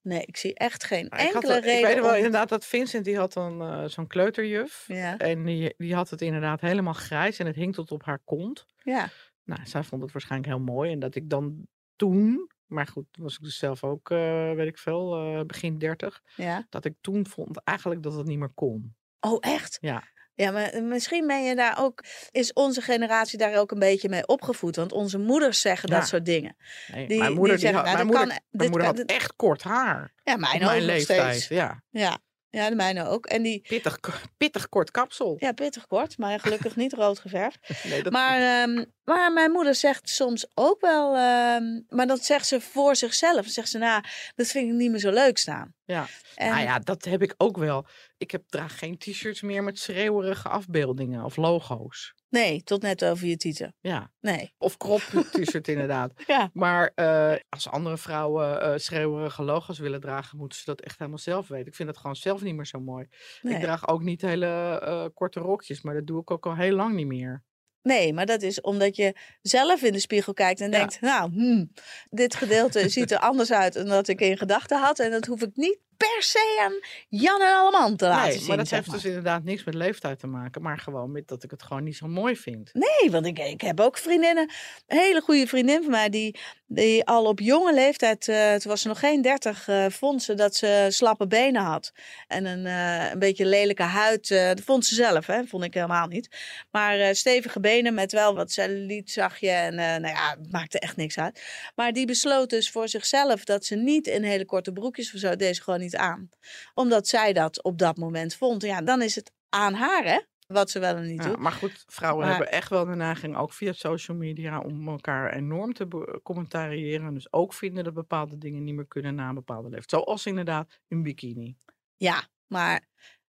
Nee, 0.00 0.22
ik 0.22 0.36
zie 0.36 0.54
echt 0.54 0.84
geen 0.84 1.06
nou, 1.08 1.22
enkele 1.22 1.56
ik 1.56 1.64
reden. 1.64 1.88
Ik 1.88 1.94
weet 1.94 2.04
wel 2.04 2.16
inderdaad 2.16 2.48
dat 2.48 2.66
Vincent, 2.66 3.04
die 3.04 3.16
had 3.18 3.32
dan 3.32 3.90
zo'n 3.90 4.06
kleuterjuf. 4.06 4.84
Ja. 4.86 5.18
En 5.18 5.44
die, 5.44 5.74
die 5.76 5.94
had 5.94 6.10
het 6.10 6.22
inderdaad 6.22 6.60
helemaal 6.60 6.92
grijs 6.92 7.38
en 7.38 7.46
het 7.46 7.56
hing 7.56 7.74
tot 7.74 7.92
op 7.92 8.04
haar 8.04 8.20
kont. 8.24 8.66
Ja. 8.78 9.08
Nou, 9.44 9.60
zij 9.64 9.82
vond 9.82 10.02
het 10.02 10.12
waarschijnlijk 10.12 10.50
heel 10.50 10.64
mooi. 10.64 10.92
En 10.92 10.98
dat 10.98 11.14
ik 11.14 11.30
dan 11.30 11.66
toen, 12.06 12.50
maar 12.66 12.86
goed, 12.86 13.06
was 13.18 13.34
ik 13.34 13.42
dus 13.42 13.56
zelf 13.58 13.84
ook, 13.84 14.10
uh, 14.10 14.52
weet 14.52 14.66
ik 14.68 14.78
veel, 14.78 15.34
uh, 15.38 15.40
begin 15.44 15.78
dertig. 15.78 16.22
Ja. 16.36 16.66
Dat 16.68 16.84
ik 16.84 16.94
toen 17.00 17.26
vond 17.26 17.60
eigenlijk 17.64 18.02
dat 18.02 18.14
het 18.14 18.26
niet 18.26 18.38
meer 18.38 18.52
kon. 18.54 18.94
Oh, 19.20 19.36
echt? 19.40 19.78
Ja. 19.80 20.02
Ja, 20.34 20.50
maar 20.50 20.82
misschien 20.82 21.26
ben 21.26 21.44
je 21.44 21.54
daar 21.54 21.78
ook, 21.80 22.04
is 22.30 22.52
onze 22.52 22.80
generatie 22.80 23.38
daar 23.38 23.58
ook 23.58 23.70
een 23.70 23.78
beetje 23.78 24.08
mee 24.08 24.26
opgevoed. 24.26 24.76
Want 24.76 24.92
onze 24.92 25.18
moeders 25.18 25.60
zeggen 25.60 25.88
Ja. 25.90 25.98
dat 25.98 26.08
soort 26.08 26.24
dingen. 26.24 26.56
Nee, 26.92 27.06
Die- 27.06 27.18
mijn 27.18 27.32
moeder, 27.34 27.56
die 27.56 27.66
zeggen, 27.66 27.84
die 27.84 27.92
had, 27.92 27.98
nou, 28.02 28.08
mijn 28.08 28.26
dat 28.26 28.28
moeder, 28.28 28.28
kan- 28.50 28.58
mijn 28.58 28.70
moeder 28.70 28.88
kan- 28.88 28.98
had 28.98 29.06
echt 29.22 29.36
kort 29.36 29.62
haar. 29.62 30.12
Ja, 30.24 30.36
mijn 30.36 30.64
mijn 30.64 30.82
leeftijd, 30.84 31.34
steeds. 31.34 31.48
ja. 31.48 31.82
Ja. 31.90 32.18
Ja, 32.52 32.68
de 32.68 32.74
mijne 32.74 33.06
ook. 33.06 33.26
En 33.26 33.42
die, 33.42 33.60
Pittig, 33.68 33.98
pittig 34.36 34.68
kort 34.68 34.90
kapsel. 34.90 35.36
ja, 35.38 35.52
pittig 35.52 35.86
kort, 35.86 36.18
maar 36.18 36.40
gelukkig 36.40 36.76
niet 36.76 36.92
rood 36.92 37.18
geverfd. 37.18 37.58
Nee, 37.88 38.02
dat, 38.02 38.12
Maar, 38.12 38.40
ehm, 38.62 38.84
maar 39.04 39.32
mijn 39.32 39.50
moeder 39.50 39.74
zegt 39.74 40.08
soms 40.08 40.46
ook 40.54 40.80
wel, 40.80 41.16
ehm, 41.16 41.80
maar 41.88 42.06
dat 42.06 42.24
zegt 42.24 42.46
ze 42.46 42.60
voor 42.60 42.96
zichzelf. 42.96 43.34
Dan 43.42 43.44
zegt 43.52 43.68
ze, 43.68 43.78
nou, 43.78 44.02
dat 44.34 44.46
vind 44.46 44.68
ik 44.68 44.74
niet 44.74 44.90
meer 44.90 45.00
zo 45.00 45.10
leuk 45.10 45.38
staan. 45.38 45.74
Ja. 45.84 46.06
En, 46.34 46.50
Nou 46.50 46.62
ja, 46.62 46.78
dat 46.78 47.04
heb 47.04 47.22
ik 47.22 47.34
ook 47.36 47.56
wel. 47.56 47.86
Ik 48.16 48.30
heb, 48.30 48.42
draag 48.46 48.78
geen 48.78 48.98
t-shirts 48.98 49.40
meer 49.42 49.64
met 49.64 49.78
schreeuwerige 49.78 50.48
afbeeldingen 50.48 51.24
of 51.24 51.36
logo's. 51.36 52.14
Nee, 52.28 52.62
tot 52.62 52.82
net 52.82 53.04
over 53.04 53.26
je 53.26 53.36
tieten. 53.36 53.74
Ja, 53.80 54.10
Nee. 54.20 54.54
of 54.58 54.76
crop 54.76 55.00
t-shirt 55.00 55.68
inderdaad. 55.68 56.12
Ja. 56.26 56.50
Maar 56.52 56.92
eh, 56.94 57.34
als 57.48 57.68
andere 57.68 57.96
vrouwen 57.98 58.60
eh 58.60 58.78
schreeuwerige 58.78 59.42
logo's 59.42 59.78
willen 59.78 60.00
dragen, 60.00 60.38
moeten 60.38 60.58
ze 60.58 60.64
dat 60.64 60.80
echt 60.80 60.98
helemaal 60.98 61.18
zelf 61.20 61.48
weten. 61.48 61.66
Ik 61.66 61.74
vind 61.74 61.88
het 61.88 61.98
gewoon 61.98 62.16
zelf 62.16 62.42
niet 62.42 62.54
meer 62.54 62.66
zo 62.66 62.80
mooi. 62.80 63.06
Nee. 63.42 63.54
Ik 63.54 63.60
draag 63.60 63.88
ook 63.88 64.02
niet 64.02 64.22
hele 64.22 64.46
eh, 64.80 65.04
korte 65.14 65.40
rokjes, 65.40 65.82
maar 65.82 65.94
dat 65.94 66.06
doe 66.06 66.20
ik 66.20 66.30
ook 66.30 66.46
al 66.46 66.56
heel 66.56 66.74
lang 66.76 66.94
niet 66.94 67.06
meer. 67.06 67.42
Nee, 67.82 68.12
maar 68.12 68.26
dat 68.26 68.42
is 68.42 68.60
omdat 68.60 68.96
je 68.96 69.14
zelf 69.42 69.82
in 69.82 69.92
de 69.92 69.98
spiegel 69.98 70.32
kijkt 70.32 70.60
en 70.60 70.70
Ja. 70.70 70.78
denkt, 70.78 71.00
nou, 71.00 71.30
hmm, 71.32 71.72
dit 72.10 72.34
gedeelte 72.34 72.88
ziet 72.88 73.10
er 73.10 73.18
anders 73.18 73.52
uit 73.52 73.72
dan 73.74 73.86
dat 73.88 74.08
ik 74.08 74.20
in 74.20 74.38
gedachten 74.38 74.78
had. 74.80 74.98
En 74.98 75.10
dat 75.10 75.26
hoef 75.26 75.42
ik 75.42 75.50
niet 75.54 75.78
per 76.08 76.22
se 76.22 76.58
aan 76.62 76.78
Jan 77.08 77.40
en 77.42 77.54
Alleman 77.54 77.96
te 77.96 78.06
laten 78.06 78.28
Nee, 78.28 78.38
zien. 78.38 78.46
maar 78.48 78.56
dat 78.56 78.70
heeft 78.70 78.86
maar. 78.86 78.96
dus 78.96 79.04
inderdaad 79.04 79.44
niks 79.44 79.64
met 79.64 79.74
leeftijd 79.74 80.18
te 80.18 80.26
maken. 80.26 80.62
Maar 80.62 80.78
gewoon 80.78 81.12
met 81.12 81.28
dat 81.28 81.42
ik 81.42 81.50
het 81.50 81.62
gewoon 81.62 81.84
niet 81.84 81.96
zo 81.96 82.06
mooi 82.06 82.36
vind. 82.36 82.70
Nee, 82.72 83.10
want 83.10 83.26
ik, 83.26 83.38
ik 83.38 83.60
heb 83.60 83.80
ook 83.80 83.98
vriendinnen. 83.98 84.50
Een 84.86 84.98
hele 84.98 85.20
goede 85.20 85.46
vriendin 85.46 85.82
van 85.82 85.90
mij 85.90 86.08
die, 86.08 86.38
die 86.66 87.04
al 87.04 87.24
op 87.24 87.40
jonge 87.40 87.74
leeftijd, 87.74 88.28
eh 88.28 88.52
toen 88.54 88.70
was 88.70 88.80
ze 88.82 88.88
nog 88.88 88.98
geen 88.98 89.22
dertig, 89.22 89.68
eh 89.68 89.86
vond 89.88 90.22
ze 90.22 90.34
dat 90.34 90.54
ze 90.54 90.86
slappe 90.88 91.26
benen 91.26 91.62
had. 91.62 91.92
En 92.26 92.44
een, 92.44 92.66
eh, 92.66 93.10
een 93.12 93.18
beetje 93.18 93.46
lelijke 93.46 93.82
huid. 93.82 94.28
dat 94.28 94.60
vond 94.60 94.86
ze 94.86 94.94
zelf, 94.94 95.26
hè? 95.26 95.44
vond 95.44 95.64
ik 95.64 95.74
helemaal 95.74 96.06
niet. 96.06 96.28
Maar 96.70 97.14
stevige 97.14 97.60
benen 97.60 97.94
met 97.94 98.12
wel 98.12 98.34
wat 98.34 98.52
cellulite 98.52 99.12
zag 99.12 99.38
je. 99.38 99.50
En 99.50 99.74
nou 99.74 100.06
ja, 100.06 100.36
het 100.40 100.52
maakte 100.52 100.78
echt 100.78 100.96
niks 100.96 101.18
uit. 101.18 101.42
Maar 101.74 101.92
die 101.92 102.06
besloot 102.06 102.50
dus 102.50 102.70
voor 102.70 102.88
zichzelf 102.88 103.44
dat 103.44 103.64
ze 103.64 103.74
niet 103.76 104.06
in 104.06 104.22
hele 104.22 104.44
korte 104.44 104.72
broekjes 104.72 105.14
of 105.14 105.20
zo, 105.20 105.36
deze 105.36 105.62
gewoon 105.62 105.80
niet 105.80 105.91
aan. 105.96 106.28
Omdat 106.74 107.08
zij 107.08 107.32
dat 107.32 107.62
op 107.62 107.78
dat 107.78 107.96
moment 107.96 108.34
vond. 108.34 108.62
Ja, 108.62 108.80
dan 108.82 109.02
is 109.02 109.14
het 109.14 109.32
aan 109.48 109.74
haar, 109.74 110.04
hè? 110.04 110.20
Wat 110.46 110.70
ze 110.70 110.78
wel 110.78 110.96
en 110.96 111.06
niet 111.06 111.22
Ja, 111.22 111.28
doet. 111.28 111.38
maar 111.38 111.52
goed, 111.52 111.84
vrouwen 111.86 112.26
Maar- 112.26 112.36
hebben 112.36 112.52
echt 112.52 112.68
wel 112.68 112.84
de 112.84 112.94
neiging, 112.94 113.36
ook 113.36 113.52
via 113.52 113.72
social 113.72 114.16
media, 114.16 114.60
om 114.60 114.88
elkaar 114.88 115.32
enorm 115.32 115.72
te 115.74 116.20
commentariëren. 116.22 117.14
Dus 117.14 117.32
ook 117.32 117.52
vinden 117.54 117.84
dat 117.84 117.94
bepaalde 117.94 118.38
dingen 118.38 118.64
niet 118.64 118.74
meer 118.74 118.86
kunnen 118.86 119.14
na 119.14 119.28
een 119.28 119.34
bepaalde 119.34 119.68
leeftijd. 119.68 120.02
Zoals 120.02 120.26
inderdaad 120.26 120.80
een 120.88 121.02
bikini. 121.02 121.56
Ja, 121.96 122.22
maar 122.46 122.80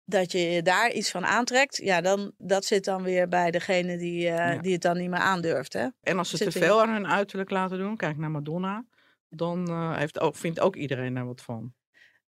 dat 0.05 0.33
je 0.33 0.63
daar 0.63 0.93
iets 0.93 1.11
van 1.11 1.27
aantrekt, 1.27 1.77
ja, 1.77 2.01
dan, 2.01 2.33
dat 2.39 2.65
zit 2.65 2.85
dan 2.85 3.03
weer 3.03 3.29
bij 3.29 3.51
degene 3.51 3.97
die, 3.97 4.29
eh, 4.29 4.55
Ja. 4.55 4.61
die 4.61 4.73
het 4.73 4.83
dan 4.83 4.97
niet 4.97 5.11
meer 5.11 5.19
aandurft. 5.19 5.73
Hè? 5.73 5.87
En 6.01 6.19
als 6.19 6.31
ze 6.31 6.37
Zit 6.37 6.51
te 6.51 6.59
in. 6.59 6.65
veel 6.65 6.83
aan 6.83 6.91
hun 6.93 7.07
uiterlijk 7.07 7.51
laten 7.51 7.79
doen, 7.79 7.97
kijk 7.97 8.17
naar 8.17 8.31
Madonna, 8.31 8.85
dan 9.29 9.69
eh, 9.69 9.97
heeft 9.97 10.21
ook, 10.21 10.37
vindt 10.37 10.61
ook 10.61 10.77
iedereen 10.77 11.15
daar 11.15 11.27
wat 11.27 11.41
van. 11.43 11.75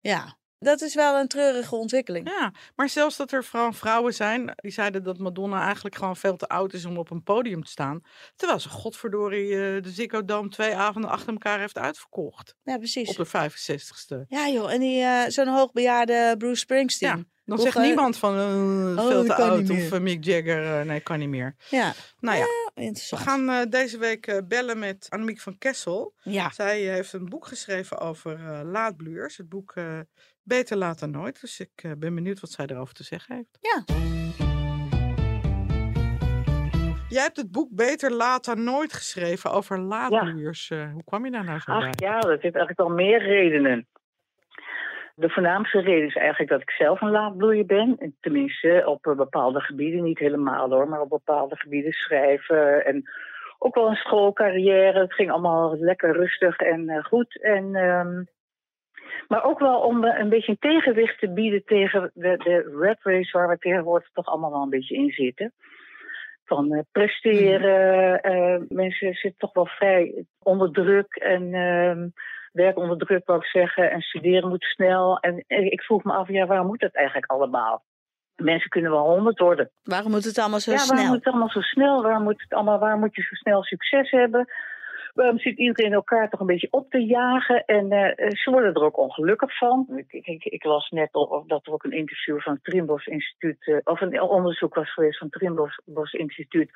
Ja, 0.02 0.36
dat 0.58 0.80
is 0.80 0.94
wel 0.94 1.18
een 1.20 1.28
treurige 1.28 1.74
ontwikkeling. 1.74 2.28
Ja, 2.30 2.52
maar 2.74 2.88
zelfs 2.88 3.16
dat 3.16 3.32
er 3.32 3.44
vrou- 3.44 3.74
vrouwen 3.74 4.14
zijn 4.14 4.52
die 4.56 4.70
zeiden 4.70 5.02
dat 5.02 5.18
Madonna 5.18 5.62
eigenlijk 5.64 5.94
gewoon 5.94 6.16
veel 6.16 6.36
te 6.36 6.46
oud 6.48 6.72
is 6.72 6.84
om 6.84 6.98
op 6.98 7.10
een 7.10 7.22
podium 7.22 7.64
te 7.64 7.70
staan. 7.70 8.00
Terwijl 8.36 8.60
ze 8.60 8.68
godverdorie 8.68 9.52
eh, 9.52 9.82
de 9.82 9.90
Ziggo 9.90 10.24
Dome 10.24 10.48
twee 10.48 10.74
avonden 10.74 11.10
achter 11.10 11.32
elkaar 11.32 11.58
heeft 11.58 11.78
uitverkocht. 11.78 12.54
Ja, 12.62 12.72
Op 12.72 12.78
precies. 12.78 13.16
de 13.16 13.26
65ste. 13.26 14.26
Ja, 14.28 14.48
joh, 14.48 14.72
en 14.72 14.80
die 14.80 15.02
eh, 15.02 15.22
zo'n 15.28 15.48
hoogbejaarde 15.48 16.34
Bruce 16.38 16.60
Springsteen. 16.60 17.08
Ja, 17.16 17.24
dan 17.44 17.58
zegt 17.58 17.74
je- 17.74 17.80
niemand 17.80 18.18
van 18.18 18.36
eh, 18.36 19.02
Oh, 19.04 19.06
veel 19.06 19.24
te 19.24 19.34
oud 19.34 19.70
of 19.70 19.92
eh, 19.92 20.00
Mick 20.00 20.24
Jagger, 20.24 20.78
eh, 20.80 20.86
nee, 20.86 21.00
kan 21.00 21.18
niet 21.18 21.28
meer. 21.28 21.54
Ja, 21.70 21.92
Nou 22.20 22.38
ja, 22.38 22.44
we 22.74 22.80
interessant. 22.82 23.22
gaan 23.22 23.48
eh, 23.48 23.70
deze 23.70 23.98
week 23.98 24.26
eh, 24.26 24.38
bellen 24.48 24.78
met 24.78 25.06
Annemiek 25.08 25.40
van 25.40 25.58
Kessel. 25.58 26.14
Ja, 26.22 26.50
Zij 26.50 26.88
eh, 26.88 26.94
heeft 26.94 27.12
een 27.12 27.28
boek 27.28 27.46
geschreven 27.46 27.98
over 27.98 28.34
eh, 28.46 28.60
laadbloeiers. 28.64 29.36
Het 29.36 29.48
boek 29.48 29.72
eh, 29.74 29.98
Beter 30.42 30.76
Laat 30.76 30.98
dan 30.98 31.10
Nooit. 31.10 31.40
Dus 31.40 31.60
ik 31.60 31.70
eh, 31.74 31.90
ben 31.98 32.14
benieuwd 32.14 32.40
wat 32.40 32.50
zij 32.50 32.66
erover 32.66 32.94
te 32.94 33.04
zeggen 33.04 33.34
heeft. 33.36 33.58
Ja. 33.60 33.84
Jij 37.08 37.22
hebt 37.22 37.36
het 37.36 37.50
boek 37.52 37.68
Beter 37.70 38.12
Laat 38.12 38.44
dan 38.44 38.64
Nooit 38.64 38.92
geschreven 38.92 39.50
over 39.52 39.78
laadbloeiers. 39.80 40.70
Eh, 40.70 40.92
hoe 40.92 41.04
kwam 41.04 41.24
je 41.24 41.30
daar 41.30 41.44
nou 41.44 41.58
zo 41.60 41.70
Ach 41.72 41.80
bij? 41.80 41.92
ja, 42.08 42.20
dat 42.20 42.30
heeft 42.30 42.42
eigenlijk 42.56 42.78
wel 42.78 42.88
meer 42.88 43.22
redenen. 43.22 43.86
De 45.14 45.28
voornaamste 45.28 45.80
reden 45.80 46.06
is 46.06 46.16
eigenlijk 46.16 46.50
dat 46.50 46.60
ik 46.60 46.70
zelf 46.70 47.00
een 47.00 47.10
laadbloeier 47.10 47.66
ben. 47.66 47.96
En 47.98 48.16
Tenminste, 48.20 48.82
op 48.86 49.06
eh, 49.06 49.16
bepaalde 49.16 49.60
gebieden, 49.60 50.02
niet 50.02 50.18
helemaal 50.18 50.70
hoor, 50.70 50.88
maar 50.88 51.00
op 51.00 51.08
bepaalde 51.08 51.56
gebieden 51.56 51.92
schrijven. 51.92 52.84
En 52.84 53.04
ook 53.62 53.74
wel 53.74 53.88
een 53.88 53.96
schoolcarrière. 53.96 54.98
Het 54.98 55.14
ging 55.14 55.30
allemaal 55.30 55.76
lekker 55.78 56.12
rustig 56.12 56.56
en 56.56 56.88
eh, 56.88 57.04
goed. 57.04 57.42
En, 57.42 57.74
ehm, 57.74 58.22
maar 59.28 59.44
ook 59.44 59.58
wel 59.58 59.80
om 59.80 60.04
eh, 60.04 60.18
een 60.18 60.28
beetje 60.28 60.52
een 60.52 60.70
tegenwicht 60.70 61.18
te 61.18 61.32
bieden 61.32 61.64
tegen 61.64 62.10
de, 62.14 62.36
de 62.36 62.78
race 63.02 63.38
waar 63.38 63.48
we 63.48 63.58
tegenwoordig 63.58 64.10
toch 64.12 64.26
allemaal 64.26 64.50
wel 64.50 64.62
een 64.62 64.70
beetje 64.70 64.94
in 64.94 65.10
zitten. 65.10 65.52
Van 66.44 66.84
presteren. 66.92 68.22
eh, 68.22 68.60
mensen 68.68 69.14
zitten 69.14 69.38
toch 69.38 69.52
wel 69.52 69.66
vrij 69.66 70.24
onder 70.38 70.72
druk 70.72 71.14
en 71.14 71.54
ehm, 71.54 72.08
werk 72.52 72.76
onder 72.76 72.98
druk, 72.98 73.26
wou 73.26 73.38
ik 73.38 73.44
zeggen. 73.46 73.90
En 73.90 74.00
studeren 74.00 74.48
moet 74.48 74.64
snel. 74.64 75.18
En 75.18 75.44
ik 75.46 75.82
vroeg 75.82 76.04
me 76.04 76.12
af, 76.12 76.28
ja, 76.28 76.46
waarom 76.46 76.66
moet 76.66 76.80
dat 76.80 76.94
eigenlijk 76.94 77.30
allemaal? 77.30 77.84
Mensen 78.36 78.70
kunnen 78.70 78.90
wel 78.90 79.14
honderd 79.14 79.38
worden. 79.38 79.70
waarom 79.82 80.10
moet 80.10 80.24
het 80.24 80.38
allemaal 80.38 80.60
zo 80.60 80.70
ja, 80.70 80.76
waarom 80.76 80.96
snel? 80.96 81.08
moet 81.08 81.24
het 81.24 81.26
allemaal 81.26 81.50
zo 81.50 81.60
snel? 81.60 82.02
Waarom 82.02 82.22
moet, 82.22 82.42
het 82.42 82.52
allemaal, 82.52 82.78
waarom 82.78 83.00
moet 83.00 83.14
je 83.14 83.22
zo 83.22 83.34
snel 83.34 83.62
succes 83.62 84.10
hebben? 84.10 84.46
Waarom 85.14 85.38
zit 85.38 85.58
iedereen 85.58 85.92
elkaar 85.92 86.30
toch 86.30 86.40
een 86.40 86.46
beetje 86.46 86.70
op 86.70 86.90
te 86.90 87.04
jagen? 87.04 87.64
En 87.64 87.92
eh, 87.92 88.30
ze 88.30 88.50
worden 88.50 88.74
er 88.74 88.82
ook 88.82 88.98
ongelukkig 88.98 89.58
van. 89.58 89.86
Ik, 90.08 90.26
ik, 90.26 90.44
ik 90.44 90.64
las 90.64 90.90
net 90.90 91.12
al 91.12 91.44
dat 91.46 91.66
er 91.66 91.72
ook 91.72 91.84
een 91.84 91.92
interview 91.92 92.40
van 92.40 92.52
het 92.52 92.64
Trimbos 92.64 93.06
Instituut... 93.06 93.66
eh, 93.66 93.76
of 93.84 94.00
een 94.00 94.20
onderzoek 94.20 94.74
was 94.74 94.92
geweest 94.92 95.18
van 95.18 95.28
het 95.30 95.38
Trimbos 95.38 96.12
Instituut... 96.12 96.70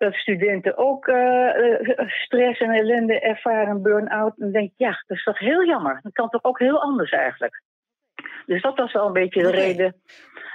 dat 0.00 0.14
studenten 0.14 0.76
ook 0.76 1.06
eh, 1.06 1.48
eh, 1.48 2.08
stress 2.08 2.60
en 2.60 2.70
ellende 2.70 3.20
ervaren, 3.20 3.82
burn-out. 3.82 4.32
En 4.36 4.42
dan 4.42 4.52
denk 4.52 4.70
ik, 4.70 4.74
ja, 4.76 5.02
dat 5.06 5.16
is 5.16 5.24
toch 5.24 5.38
heel 5.38 5.64
jammer. 5.64 6.00
Dat 6.02 6.12
kan 6.12 6.28
toch 6.28 6.44
ook 6.44 6.58
heel 6.58 6.82
anders 6.82 7.10
eigenlijk. 7.10 7.62
Dus 8.46 8.62
dat 8.62 8.76
was 8.76 8.92
wel 8.92 9.06
een 9.06 9.12
beetje 9.12 9.42
de 9.42 9.50
reden. 9.50 9.94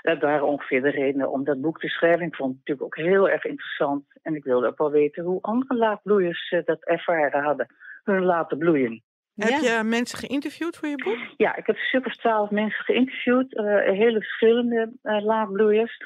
Dat 0.01 0.21
waren 0.21 0.47
ongeveer 0.47 0.81
de 0.81 0.89
redenen 0.89 1.31
om 1.31 1.43
dat 1.43 1.61
boek 1.61 1.79
te 1.79 1.87
schrijven. 1.87 2.25
Ik 2.25 2.35
vond 2.35 2.49
het 2.49 2.57
natuurlijk 2.57 2.85
ook 2.85 3.05
heel 3.05 3.29
erg 3.29 3.45
interessant. 3.45 4.03
En 4.21 4.35
ik 4.35 4.43
wilde 4.43 4.67
ook 4.67 4.77
wel 4.77 4.91
weten 4.91 5.23
hoe 5.23 5.41
andere 5.41 5.75
laadbloeiers 5.75 6.49
eh, 6.49 6.59
dat 6.65 6.83
ervaren 6.83 7.43
hadden. 7.43 7.67
Hun 8.03 8.23
laten 8.23 8.57
bloeien. 8.57 9.03
Heb 9.35 9.49
je 9.49 9.81
mensen 9.83 10.17
geïnterviewd 10.17 10.77
voor 10.77 10.87
je 10.87 11.03
boek? 11.03 11.17
Ja, 11.37 11.55
ik 11.55 11.65
heb 11.65 11.75
super 11.75 12.11
twaalf 12.11 12.49
mensen 12.49 12.83
geïnterviewd. 12.83 13.55
eh, 13.55 13.65
hele 13.75 14.19
verschillende 14.19 14.91
eh 15.01 15.25
laadbloeiers. 15.25 15.97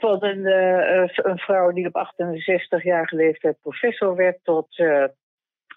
Van 0.00 0.24
een, 0.24 0.46
eh, 0.46 1.02
eh, 1.02 1.08
een 1.12 1.38
vrouw 1.38 1.72
die 1.72 1.86
op 1.86 1.96
68-jarige 1.96 3.16
leeftijd 3.16 3.60
professor 3.60 4.16
werd... 4.16 4.38
tot 4.42 4.78
eh, 4.78 5.04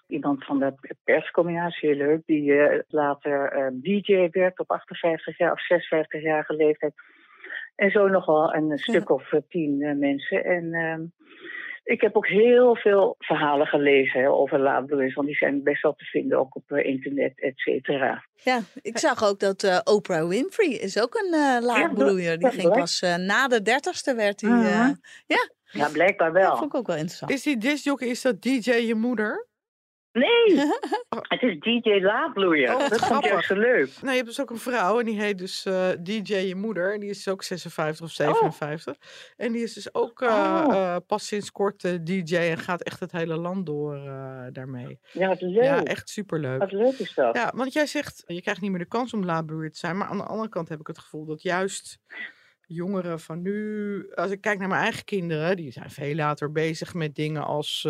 iemand 0.06 0.44
van 0.44 0.58
de 0.58 0.74
perscombinatie, 1.04 1.88
heel 1.88 1.98
leuk... 1.98 2.22
die 2.26 2.82
later 2.88 3.70
DJ 3.82 4.28
werd 4.30 4.58
op 4.58 4.70
58 4.70 5.38
jaar 5.38 5.52
of 5.52 5.60
56-jarige 5.60 6.54
leeftijd. 6.54 6.92
En 7.76 7.90
zo 7.90 8.08
nog 8.08 8.26
wel 8.26 8.54
een 8.54 8.78
stuk 8.78 9.10
of 9.10 9.30
tien 9.48 9.98
mensen. 9.98 10.44
En 10.44 10.72
ehm, 10.72 11.02
ik 11.84 12.00
heb 12.00 12.16
ook 12.16 12.26
heel 12.26 12.76
veel 12.76 13.14
verhalen 13.18 13.66
gelezen 13.66 14.20
hè, 14.20 14.30
over 14.30 14.58
laadbloeiers... 14.58 15.14
want 15.14 15.26
die 15.26 15.36
zijn 15.36 15.62
best 15.62 15.82
wel 15.82 15.94
te 15.94 16.04
vinden, 16.04 16.38
ook 16.38 16.56
op 16.56 16.70
eh, 16.70 16.84
internet, 16.86 17.32
et 17.40 17.58
cetera. 17.58 18.24
Ja, 18.34 18.60
ik 18.82 18.98
zag 18.98 19.24
ook 19.24 19.40
dat 19.40 19.62
eh, 19.62 19.78
Oprah 19.84 20.28
Winfrey 20.28 20.68
is 20.68 21.00
ook 21.00 21.14
een 21.14 21.32
eh 21.32 21.56
laadbloeier. 21.60 22.30
Die 22.32 22.38
dat 22.38 22.50
ging 22.54 22.62
blijkt. 22.72 22.78
pas 22.78 23.00
na 23.18 23.48
de 23.48 23.62
dertigste 23.62 24.14
werd 24.14 24.40
hij. 24.40 24.50
Mhm. 24.50 24.94
eh, 25.26 25.36
Ja, 25.70 25.88
blijkbaar 25.88 26.32
dat 26.32 26.42
wel. 26.42 26.56
vond 26.56 26.74
ik 26.74 26.78
ook 26.80 26.86
wel 26.86 26.96
interessant. 26.96 27.30
Is 27.32 27.42
die 27.42 27.56
discjockey, 27.56 28.08
is 28.08 28.22
dat 28.22 28.42
DJ 28.42 28.70
je 28.70 28.94
moeder? 28.94 29.46
Nee, 30.14 30.58
het 31.34 31.42
is 31.42 31.58
DJ 31.60 32.00
Laadbloeier. 32.00 32.74
Oh, 32.74 32.88
dat 32.88 33.06
vond 33.06 33.24
ik 33.24 33.30
juist 33.30 33.46
zo 33.46 33.54
leuk. 33.54 33.88
Nou, 34.00 34.10
je 34.10 34.16
hebt 34.16 34.26
dus 34.26 34.40
ook 34.40 34.50
een 34.50 34.58
vrouw 34.58 34.98
en 34.98 35.04
die 35.04 35.20
heet 35.20 35.38
dus 35.38 35.64
eh, 35.64 35.88
DJ 36.02 36.34
je 36.34 36.54
moeder. 36.54 36.92
En 36.94 37.00
die 37.00 37.10
is 37.10 37.28
ook 37.28 37.42
56 37.42 38.04
of 38.04 38.10
57. 38.12 38.96
En 39.36 39.52
die 39.52 39.62
is 39.62 39.72
dus 39.72 39.94
ook 39.94 40.22
eh, 40.22 40.28
Oh. 40.66 40.74
eh, 40.74 40.96
pas 41.06 41.26
sinds 41.26 41.50
kort 41.50 42.06
DJ 42.06 42.36
en 42.36 42.58
gaat 42.58 42.82
echt 42.82 43.00
het 43.00 43.12
hele 43.12 43.36
land 43.36 43.66
door 43.66 43.94
daarmee. 44.52 44.98
Ja, 45.12 45.28
wat 45.28 45.40
leuk. 45.40 45.62
Ja, 45.64 45.82
echt 45.82 46.08
superleuk. 46.08 46.58
Wat 46.58 46.72
leuk 46.72 46.98
is 46.98 47.14
dat. 47.14 47.36
Ja, 47.36 47.52
want 47.54 47.72
jij 47.72 47.86
zegt, 47.86 48.22
je 48.26 48.42
krijgt 48.42 48.60
niet 48.60 48.70
meer 48.70 48.80
de 48.80 48.86
kans 48.86 49.12
om 49.14 49.24
laadbloeier 49.24 49.70
te 49.72 49.78
zijn. 49.78 49.96
Maar 49.96 50.08
aan 50.08 50.18
de 50.18 50.24
andere 50.24 50.48
kant 50.48 50.68
heb 50.68 50.80
ik 50.80 50.86
het 50.86 50.98
gevoel 50.98 51.24
dat 51.24 51.42
juist 51.42 51.98
jongeren 52.66 53.20
van 53.20 53.42
nu... 53.42 54.10
Als 54.14 54.30
ik 54.30 54.40
kijk 54.40 54.58
naar 54.58 54.68
mijn 54.68 54.82
eigen 54.82 55.04
kinderen, 55.04 55.56
die 55.56 55.70
zijn 55.72 55.90
veel 55.90 56.14
later 56.14 56.52
bezig 56.52 56.94
met 56.94 57.14
dingen 57.14 57.44
als 57.44 57.88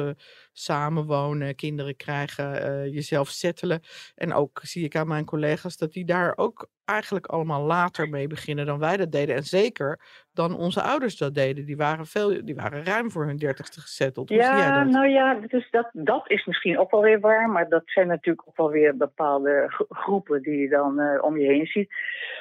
samenwonen, 0.55 1.55
kinderen 1.55 1.97
krijgen, 1.97 2.63
eh, 2.63 2.95
jezelf 2.95 3.29
settelen. 3.29 3.81
En 4.15 4.33
ook 4.33 4.61
zie 4.63 4.85
ik 4.85 4.97
aan 4.97 5.09
mijn 5.09 5.25
collega's 5.25 5.77
dat 5.77 5.93
die 5.93 6.05
daar 6.05 6.33
ook 6.37 6.69
eigenlijk 6.85 7.27
allemaal 7.27 7.63
later 7.63 8.09
mee 8.09 8.27
beginnen 8.27 8.67
dan 8.67 8.79
wij 8.79 8.97
dat 8.97 9.13
deden. 9.13 9.35
En 9.35 9.43
zeker 9.43 10.01
dan 10.33 10.57
onze 10.57 10.83
ouders 10.83 11.17
dat 11.17 11.35
deden. 11.35 11.65
Die 11.65 11.77
waren, 11.77 12.07
veel, 12.07 12.45
die 12.45 12.55
waren 12.55 12.85
ruim 12.85 13.11
voor 13.11 13.27
hun 13.27 13.37
dertigste 13.37 13.81
gezetteld. 13.81 14.29
Hoe 14.29 14.39
Ja, 14.39 14.85
nou 14.85 15.09
ja, 15.09 15.35
dus 15.35 15.71
dat, 15.71 15.89
dat 15.93 16.31
is 16.31 16.45
misschien 16.45 16.79
ook 16.79 16.91
wel 16.91 17.03
weer 17.03 17.21
waar. 17.21 17.49
Maar 17.49 17.69
dat 17.69 17.83
zijn 17.85 18.07
natuurlijk 18.07 18.49
ook 18.49 18.57
wel 18.57 18.71
weer 18.71 18.97
bepaalde 18.97 19.65
gro- 19.69 19.87
groepen 19.89 20.43
die 20.43 20.59
je 20.59 20.69
dan 20.69 21.01
eh, 21.01 21.25
om 21.25 21.39
je 21.39 21.47
heen 21.47 21.67
ziet. 21.67 21.95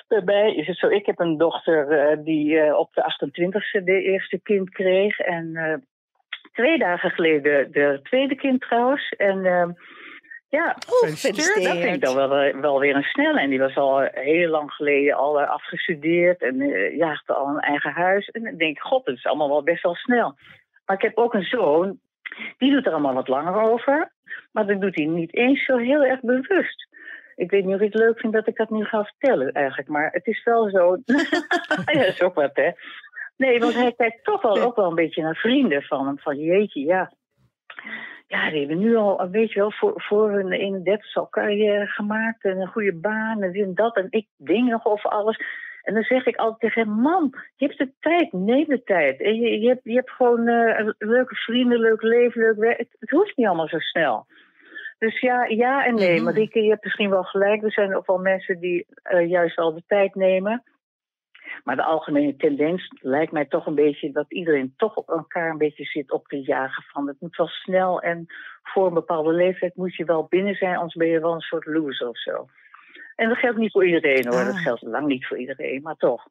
Daarbij 0.08 0.56
is 0.56 0.68
het 0.68 0.78
zo, 0.78 0.88
ik 0.88 1.06
heb 1.06 1.20
een 1.20 1.38
dochter 1.38 1.92
eh, 1.92 2.24
die 2.24 2.78
op 2.78 2.94
de 2.94 3.02
28e 3.02 3.84
de 3.84 4.02
eerste 4.02 4.40
kind 4.44 4.70
kreeg. 4.70 5.20
En 5.20 5.52
twee 6.54 6.78
dagen 6.78 7.10
geleden 7.10 7.72
de 7.72 8.00
tweede 8.04 8.36
kind 8.36 8.62
trouwens. 8.62 9.10
En 9.10 9.46
eh, 9.46 9.68
ja, 10.54 10.76
Gefeliciteerd. 10.88 11.64
Dat 11.64 11.78
vind 11.78 11.96
ik 11.96 12.02
dan 12.02 12.16
wel, 12.16 12.36
eh, 12.36 12.56
wel 12.56 12.80
weer 12.80 12.96
een 12.96 13.04
snelle. 13.04 13.40
En 13.40 13.50
die 13.50 13.60
was 13.60 13.76
al 13.76 14.02
eh, 14.02 14.24
heel 14.24 14.50
lang 14.50 14.72
geleden 14.72 15.16
al 15.16 15.42
eh, 15.42 15.50
afgestudeerd 15.50 16.42
en 16.42 16.58
ja, 16.98 17.08
had 17.26 17.38
al 17.38 17.48
een 17.48 17.60
eigen 17.60 17.92
huis. 17.92 18.28
En 18.28 18.44
dan 18.44 18.58
denk 18.58 18.76
ik, 18.76 18.82
god, 18.82 19.06
het 19.06 19.18
is 19.18 19.26
allemaal 19.26 19.50
wel 19.50 19.64
best 19.64 19.84
wel 19.84 19.96
snel. 19.96 20.36
Maar 20.86 20.96
ik 20.96 21.02
heb 21.02 21.18
ook 21.18 21.34
een 21.34 21.44
zoon, 21.44 22.00
die 22.58 22.72
doet 22.72 22.86
er 22.86 22.92
allemaal 22.92 23.14
wat 23.14 23.28
langer 23.28 23.62
over. 23.62 24.12
Maar 24.52 24.68
dat 24.68 24.82
doet 24.82 24.96
hij 24.96 25.06
niet 25.06 25.36
eens 25.36 25.66
zo 25.66 25.78
heel 25.78 26.04
erg 26.04 26.20
bewust. 26.20 26.88
Ik 27.36 27.52
weet 27.52 27.66
niet 27.66 27.74
of 27.74 27.80
je 27.80 27.86
het 27.86 27.96
leuk 27.96 28.20
vindt 28.20 28.36
dat 28.36 28.48
ik 28.48 28.56
dat 28.56 28.70
nu 28.70 28.84
ga 28.86 29.04
vertellen 29.04 29.52
eigenlijk, 29.52 29.90
maar 29.90 30.10
het 30.12 30.26
is 30.28 30.44
wel 30.44 30.70
zo. 30.70 30.98
ja, 31.92 31.94
dat 31.94 32.14
is 32.14 32.22
ook 32.22 32.36
wat, 32.36 32.52
hè. 32.54 32.72
Nee, 33.38 33.60
want 33.60 33.74
hij 33.74 33.94
kijkt 33.94 34.24
toch 34.24 34.42
wel 34.42 34.62
ook 34.62 34.76
wel 34.76 34.90
een 34.90 34.96
beetje 34.96 35.22
naar 35.22 35.36
vrienden 35.36 35.84
van 35.84 36.06
hem. 36.06 36.20
Van 36.20 36.38
jeetje, 36.38 36.80
ja. 36.80 37.12
Ja, 38.28 38.50
die 38.50 38.60
hebben 38.60 38.80
nu 38.80 38.96
al, 38.96 39.30
weet 39.30 39.52
je 39.52 39.60
wel, 39.60 39.72
voor, 39.72 39.94
voor 39.96 40.32
hun 40.32 40.52
31 40.52 41.16
al 41.16 41.30
carrière 41.30 41.86
gemaakt 41.86 42.44
en 42.44 42.62
een 42.62 42.68
goede 42.68 42.94
baan 42.94 43.42
en 43.42 43.52
dit 43.52 43.66
en 43.66 43.76
dat. 43.76 43.96
En 43.96 44.08
ik 44.10 44.28
denk 44.36 44.70
nog 44.70 44.86
over 44.86 45.10
alles. 45.10 45.38
En 45.82 45.94
dan 45.94 46.04
zeg 46.04 46.26
ik 46.26 46.36
altijd 46.36 46.60
tegen 46.60 46.82
hem, 46.82 47.02
man, 47.02 47.34
je 47.56 47.66
hebt 47.66 47.78
de 47.78 47.92
tijd, 48.00 48.34
neem 48.34 48.66
de 48.66 48.84
tijd. 48.84 49.22
En 49.22 49.36
je, 49.36 49.60
je, 49.60 49.68
hebt, 49.68 49.84
je 49.84 49.94
hebt 49.94 50.12
gewoon 50.12 50.48
uh, 50.48 50.90
leuke 50.98 51.36
vrienden, 51.36 51.80
leuk 51.80 52.02
leven, 52.02 52.42
leuk 52.42 52.58
werk. 52.58 52.78
Het, 52.78 52.96
het, 53.00 53.10
hoeft 53.10 53.38
niet 53.38 53.48
allemaal 53.48 53.68
zo 53.68 53.80
snel. 53.80 54.26
Dus 54.98 55.20
ja, 55.20 55.46
ja 55.46 55.86
en 55.86 55.96
nee. 55.96 56.22
Maar 56.22 56.34
Rieke, 56.34 56.62
je 56.62 56.70
hebt 56.70 56.84
misschien 56.84 57.10
wel 57.10 57.24
gelijk. 57.24 57.64
Er 57.64 57.72
zijn 57.72 57.96
ook 57.96 58.08
wel 58.08 58.18
mensen 58.18 58.60
die 58.60 58.86
uh, 59.14 59.30
juist 59.30 59.58
al 59.58 59.74
de 59.74 59.84
tijd 59.88 60.16
nemen. 60.16 60.64
Maar 61.64 61.76
de 61.76 61.84
algemene 61.84 62.36
tendens 62.36 62.92
lijkt 63.02 63.32
mij 63.32 63.46
toch 63.46 63.66
een 63.66 63.76
beetje 63.76 64.12
dat 64.12 64.32
iedereen 64.32 64.74
toch 64.78 64.96
op 64.96 65.10
elkaar 65.10 65.50
een 65.50 65.58
beetje 65.58 65.86
zit 65.86 66.12
op 66.12 66.28
te 66.28 66.42
jagen 66.42 66.84
van 66.84 67.08
het 67.08 67.16
moet 67.20 67.36
wel 67.36 67.48
snel 67.48 68.02
en 68.02 68.26
voor 68.64 68.88
een 68.88 68.94
bepaalde 68.94 69.34
leeftijd 69.34 69.76
moet 69.76 69.96
je 69.96 70.06
wel 70.06 70.28
binnen 70.30 70.56
zijn, 70.56 70.76
anders 70.76 70.96
ben 70.96 71.08
je 71.08 71.20
wel 71.20 71.34
een 71.34 71.40
soort 71.40 71.66
loser 71.66 72.08
of 72.08 72.18
zo. 72.18 72.46
En 73.16 73.30
dat 73.30 73.38
geldt 73.38 73.58
niet 73.58 73.72
voor 73.72 73.86
iedereen 73.86 74.28
hoor, 74.28 74.44
dat 74.44 74.58
geldt 74.58 74.82
lang 74.82 75.08
niet 75.08 75.28
voor 75.28 75.38
iedereen, 75.38 75.82
maar 75.82 75.96
toch. 75.96 76.28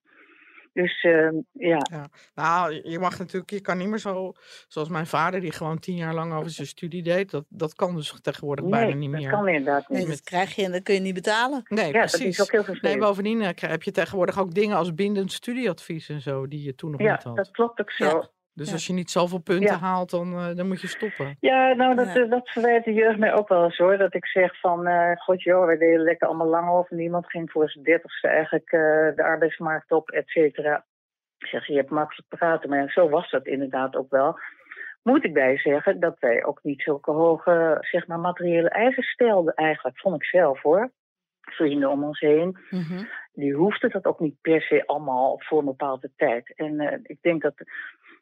Dus 0.72 1.02
uh, 1.02 1.30
ja. 1.52 1.86
ja. 1.90 2.08
Nou, 2.34 2.80
je 2.88 2.98
mag 2.98 3.18
natuurlijk, 3.18 3.50
je 3.50 3.60
kan 3.60 3.78
niet 3.78 3.88
meer 3.88 3.98
zo, 3.98 4.32
zoals 4.68 4.88
mijn 4.88 5.06
vader, 5.06 5.40
die 5.40 5.52
gewoon 5.52 5.78
tien 5.78 5.96
jaar 5.96 6.14
lang 6.14 6.32
over 6.32 6.50
zijn 6.50 6.66
studie 6.66 7.02
deed. 7.02 7.30
Dat, 7.30 7.44
dat 7.48 7.74
kan 7.74 7.94
dus 7.94 8.18
tegenwoordig 8.22 8.64
nee, 8.64 8.72
bijna 8.74 8.94
niet 8.94 9.10
meer. 9.10 9.20
Dat 9.20 9.30
kan 9.30 9.48
inderdaad 9.48 9.88
niet. 9.88 9.98
Nee, 9.98 10.08
dat 10.08 10.20
krijg 10.20 10.54
je 10.54 10.64
en 10.64 10.72
dat 10.72 10.82
kun 10.82 10.94
je 10.94 11.00
niet 11.00 11.14
betalen. 11.14 11.62
Nee, 11.68 11.92
ja, 11.92 11.98
precies. 11.98 12.18
dat 12.18 12.28
is 12.28 12.40
ook 12.40 12.50
heel 12.50 12.64
vervelend. 12.64 12.98
Nee, 12.98 13.08
bovendien 13.08 13.40
uh, 13.40 13.48
heb 13.54 13.82
je 13.82 13.90
tegenwoordig 13.90 14.40
ook 14.40 14.54
dingen 14.54 14.76
als 14.76 14.94
bindend 14.94 15.32
studieadvies 15.32 16.08
en 16.08 16.20
zo, 16.20 16.48
die 16.48 16.62
je 16.62 16.74
toen 16.74 16.90
nog 16.90 17.00
ja, 17.00 17.12
niet 17.12 17.22
had. 17.22 17.36
dat 17.36 17.50
klopt 17.50 17.80
ook 17.80 17.90
zo. 17.90 18.04
Ja. 18.04 18.28
Dus 18.54 18.66
Ja. 18.66 18.72
als 18.72 18.86
je 18.86 18.92
niet 18.92 19.10
zoveel 19.10 19.38
punten 19.38 19.66
Ja. 19.72 19.78
haalt, 19.78 20.10
dan, 20.10 20.32
uh, 20.32 20.54
dan 20.56 20.68
moet 20.68 20.80
je 20.80 20.86
stoppen. 20.86 21.36
Ja, 21.40 21.72
nou, 21.74 21.94
dat, 21.94 22.14
Ja. 22.14 22.20
eh, 22.22 22.30
dat 22.30 22.48
verwijt 22.50 22.84
de 22.84 22.92
jeugd 22.92 23.18
mij 23.18 23.32
ook 23.34 23.48
wel 23.48 23.64
eens 23.64 23.76
hoor. 23.76 23.96
Dat 23.98 24.14
ik 24.14 24.26
zeg 24.26 24.60
van, 24.60 24.86
eh 24.86 25.16
god 25.16 25.42
joh, 25.42 25.66
wij 25.66 25.76
deden 25.78 26.00
lekker 26.02 26.26
allemaal 26.28 26.46
lang 26.46 26.68
over. 26.70 26.96
Niemand 26.96 27.26
ging 27.30 27.50
voor 27.50 27.70
zijn 27.70 27.84
dertigste 27.84 28.28
eigenlijk 28.28 28.70
eh, 28.72 28.80
de 29.16 29.22
arbeidsmarkt 29.22 29.90
op, 29.92 30.10
et 30.10 30.28
cetera. 30.28 30.84
Ik 31.38 31.46
zeg, 31.46 31.66
je 31.66 31.74
hebt 31.76 31.90
makkelijk 31.90 32.28
praten, 32.28 32.70
maar 32.70 32.90
zo 32.90 33.08
was 33.08 33.30
dat 33.30 33.46
inderdaad 33.46 33.96
ook 33.96 34.10
wel. 34.10 34.38
Moet 35.02 35.24
ik 35.24 35.32
bij 35.32 35.58
zeggen 35.58 36.00
dat 36.00 36.16
wij 36.18 36.44
ook 36.44 36.58
niet 36.62 36.82
zulke 36.82 37.10
hoge, 37.10 37.76
zeg 37.80 38.06
maar, 38.06 38.18
materiële 38.20 38.68
eisen 38.68 39.02
stelden 39.02 39.54
eigenlijk, 39.54 39.98
vond 40.00 40.14
ik 40.16 40.24
zelf 40.24 40.62
hoor. 40.62 40.90
Vrienden 41.40 41.90
om 41.90 42.04
ons 42.04 42.20
heen, 42.20 42.58
Mhm. 42.70 43.04
die 43.32 43.54
hoefden 43.54 43.90
dat 43.90 44.04
ook 44.04 44.20
niet 44.20 44.40
per 44.40 44.60
se 44.62 44.86
allemaal 44.86 45.40
voor 45.44 45.58
een 45.58 45.64
bepaalde 45.64 46.10
tijd. 46.16 46.52
En 46.56 46.80
eh, 46.80 46.98
ik 47.02 47.18
denk 47.20 47.42
dat 47.42 47.54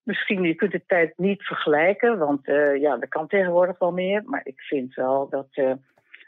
misschien, 0.03 0.43
je 0.43 0.55
kunt 0.55 0.73
de 0.73 0.83
tijd 0.87 1.13
niet 1.17 1.43
vergelijken, 1.43 2.19
want 2.19 2.49
eh, 2.49 2.81
ja, 2.81 2.97
dat 2.97 3.09
kan 3.09 3.27
tegenwoordig 3.27 3.79
wel 3.79 3.93
meer. 3.93 4.23
Maar 4.25 4.41
ik 4.45 4.61
vind 4.61 4.95
wel 4.95 5.29
dat, 5.29 5.47
eh, 5.51 5.73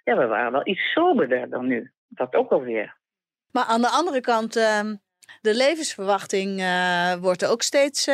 ja, 0.04 0.16
we 0.16 0.26
waren 0.26 0.52
wel 0.52 0.66
iets 0.66 0.92
soberder 0.92 1.50
dan 1.50 1.66
nu. 1.66 1.90
Dat 2.08 2.34
ook 2.34 2.50
alweer. 2.50 2.96
Maar 3.50 3.64
aan 3.64 3.80
de 3.80 3.88
andere 3.88 4.20
kant, 4.20 4.56
ehm, 4.56 4.94
de 5.40 5.54
levensverwachting 5.54 6.60
eh, 6.60 7.14
wordt 7.14 7.46
ook 7.46 7.62
steeds 7.62 8.06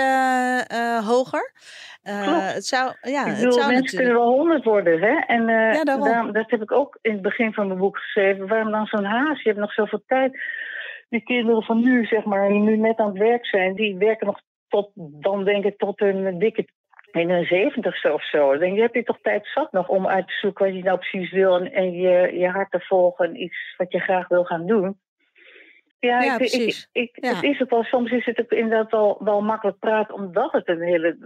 hoger. 1.05 1.53
Klopt. 2.03 2.55
het 2.55 2.65
zou, 2.67 2.95
ja, 3.01 3.21
ik 3.21 3.27
het 3.27 3.39
zou 3.39 3.55
mensen 3.55 3.73
natuurlijk. 3.73 3.97
kunnen 3.97 4.15
wel 4.15 4.33
honderd 4.33 4.65
worden, 4.65 5.01
hè? 5.01 5.19
En 5.27 5.47
Ja, 5.49 5.85
daarom. 5.85 6.33
dat 6.33 6.51
heb 6.51 6.63
ik 6.63 6.73
ook 6.73 6.99
in 7.03 7.13
het 7.13 7.23
begin 7.23 7.53
van 7.53 7.67
mijn 7.67 7.79
boek 7.79 7.99
geschreven. 7.99 8.49
Waarom 8.49 8.71
dan 8.71 8.87
zo'n 8.87 9.05
haast? 9.05 9.43
Je 9.43 9.49
hebt 9.49 9.61
nog 9.61 9.73
zoveel 9.73 10.03
tijd. 10.07 10.39
Die 11.09 11.23
kinderen 11.23 11.63
van 11.63 11.81
nu, 11.81 12.05
zeg 12.05 12.25
maar, 12.25 12.49
die 12.49 12.59
nu 12.59 12.77
net 12.77 12.99
aan 12.99 13.09
het 13.09 13.19
werk 13.19 13.47
zijn, 13.47 13.75
die 13.75 13.97
werken 13.97 14.27
nog 14.27 14.41
tot, 14.69 14.91
dan 14.95 15.45
denk 15.45 15.65
ik, 15.65 15.79
tot 15.79 16.01
een 16.01 16.39
dikke 16.39 16.69
in 17.13 17.31
een 17.31 17.45
zeventigste 17.45 18.13
of 18.13 18.29
zo. 18.29 18.51
Dan 18.51 18.59
denk 18.59 18.75
je, 18.75 18.81
heb 18.81 18.95
je 18.95 19.03
toch 19.03 19.21
tijd 19.23 19.47
zat 19.55 19.73
nog 19.73 19.89
om 19.89 20.09
uit 20.09 20.27
te 20.27 20.33
zoeken 20.33 20.67
wat 20.67 20.75
je 20.75 20.83
nou 20.83 20.99
precies 20.99 21.31
wil 21.31 21.57
en, 21.61 21.73
en 21.73 21.93
je, 21.93 22.39
je 22.39 22.49
hart 22.49 22.71
te 22.71 22.81
volgen 22.81 23.25
en 23.25 23.43
iets 23.43 23.75
wat 23.77 23.93
je 23.93 23.99
graag 23.99 24.29
wil 24.29 24.45
gaan 24.45 24.67
doen. 24.67 25.01
Ja, 25.99 26.23
Ja, 26.23 26.33
ik, 26.33 26.37
precies. 26.37 26.89
Ik, 26.93 27.17
ik, 27.17 27.25
Ja. 27.25 27.35
Het 27.35 27.43
is 27.45 27.63
ook 27.63 27.71
wel, 27.71 27.83
soms 27.85 28.11
is 28.11 28.25
het 28.25 28.41
ook 28.41 28.51
inderdaad 28.51 28.91
wel, 28.91 29.25
wel 29.25 29.41
makkelijk 29.43 29.79
praten, 29.79 30.15
omdat 30.15 30.53
het 30.53 30.69
een 30.69 30.83
hele. 30.83 31.17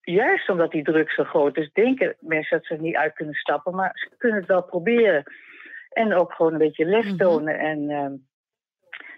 Juist 0.00 0.48
omdat 0.48 0.70
die 0.70 0.82
druk 0.82 1.10
zo 1.10 1.24
groot 1.24 1.56
is, 1.56 1.72
denken 1.72 2.16
mensen 2.20 2.56
dat 2.56 2.66
ze 2.66 2.74
er 2.74 2.80
niet 2.80 2.96
uit 2.96 3.12
kunnen 3.12 3.34
stappen, 3.34 3.74
maar 3.74 3.90
ze 3.94 4.16
kunnen 4.16 4.38
het 4.38 4.48
wel 4.48 4.62
proberen. 4.62 5.22
En 5.90 6.14
ook 6.14 6.32
gewoon 6.32 6.52
een 6.52 6.58
beetje 6.58 6.84
lef 6.84 7.04
Mhm. 7.04 7.16
tonen 7.16 7.58
en 7.58 7.90
ehm, 7.90 8.12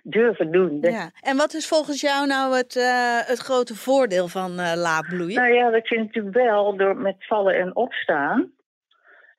durven 0.03 0.53
doen. 0.53 0.79
Ja. 0.81 1.11
En 1.21 1.37
wat 1.37 1.55
is 1.55 1.69
volgens 1.69 2.01
jou 2.01 2.27
nou 2.27 2.57
het, 2.57 2.77
eh, 2.77 3.19
het 3.27 3.39
grote 3.39 3.75
voordeel 3.75 4.29
van 4.29 4.55
laat 4.77 5.07
bloeien? 5.09 5.41
Nou 5.41 5.53
ja, 5.53 5.71
dat 5.71 5.89
je 5.89 5.99
natuurlijk 5.99 6.35
wel 6.35 6.77
door 6.77 6.97
met 6.97 7.17
vallen 7.19 7.59
en 7.59 7.77
opstaan 7.77 8.53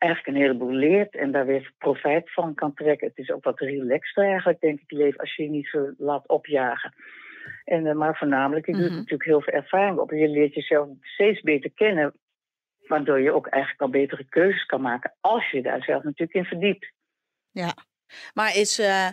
eigenlijk 0.03 0.27
een 0.27 0.43
heleboel 0.43 0.71
leert 0.71 1.15
en 1.15 1.31
daar 1.31 1.45
weer 1.45 1.71
profijt 1.77 2.33
van 2.33 2.53
kan 2.53 2.73
trekken. 2.73 3.07
Het 3.07 3.17
is 3.17 3.31
ook 3.31 3.43
wat 3.43 3.59
relaxter 3.59 4.23
eigenlijk, 4.23 4.59
denk 4.59 4.79
ik, 4.79 4.91
leven 4.91 5.19
als 5.19 5.35
je 5.35 5.43
je 5.43 5.49
niet 5.49 5.67
zo 5.67 5.93
laat 5.97 6.27
opjagen. 6.27 6.93
En, 7.63 7.87
eh, 7.87 7.95
maar 7.95 8.17
voornamelijk, 8.17 8.65
je 8.65 8.71
doet 8.71 8.81
Mhm. 8.89 8.95
natuurlijk 8.95 9.23
heel 9.23 9.41
veel 9.41 9.53
ervaring 9.53 9.97
op. 9.97 10.11
En 10.11 10.17
je 10.17 10.27
leert 10.27 10.53
jezelf 10.53 10.87
steeds 11.01 11.41
beter 11.41 11.71
kennen, 11.71 12.13
waardoor 12.87 13.19
je 13.19 13.31
ook 13.31 13.47
eigenlijk 13.47 13.81
al 13.81 13.89
betere 13.89 14.25
keuzes 14.29 14.65
kan 14.65 14.81
maken 14.81 15.13
als 15.21 15.51
je 15.51 15.61
daar 15.61 15.83
zelf 15.83 16.03
natuurlijk 16.03 16.33
in 16.33 16.45
verdiept. 16.45 16.91
Maar 18.33 18.55
is, 18.55 18.79
eh, 18.79 19.07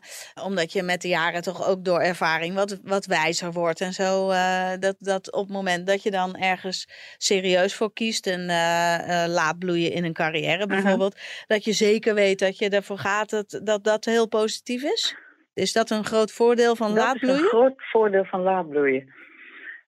omdat 0.44 0.72
je 0.72 0.82
met 0.82 1.02
de 1.02 1.08
jaren 1.08 1.42
toch 1.42 1.68
ook 1.68 1.84
door 1.84 2.00
ervaring 2.00 2.54
wat, 2.54 2.80
wat 2.82 3.06
wijzer 3.06 3.52
wordt 3.52 3.80
en 3.80 3.92
zo, 3.92 4.30
eh, 4.30 4.70
dat, 4.78 4.96
dat 4.98 5.32
op 5.32 5.42
het 5.42 5.52
moment 5.52 5.86
dat 5.86 6.02
je 6.02 6.10
dan 6.10 6.36
ergens 6.36 6.88
serieus 7.16 7.74
voor 7.74 7.92
kiest 7.92 8.26
en 8.26 8.40
eh, 8.40 9.24
laat 9.28 9.58
bloeien 9.58 9.92
in 9.92 10.04
een 10.04 10.12
carrière 10.12 10.66
bijvoorbeeld, 10.66 11.20
dat 11.46 11.64
je 11.64 11.72
zeker 11.72 12.14
weet 12.14 12.38
dat 12.38 12.58
je 12.58 12.68
ervoor 12.68 12.98
gaat 12.98 13.30
dat 13.30 13.60
dat, 13.64 13.84
dat 13.84 14.04
heel 14.04 14.28
positief 14.28 14.82
is? 14.82 15.16
Is 15.54 15.72
dat 15.72 15.90
een 15.90 16.04
groot 16.04 16.32
voordeel 16.32 16.76
van 16.76 16.94
dat 16.94 17.04
laat 17.04 17.14
is 17.14 17.20
een 17.20 17.28
bloeien? 17.28 17.48
groot 17.48 17.74
voordeel 17.76 18.24
van 18.24 18.40
laadbloeien. 18.40 19.12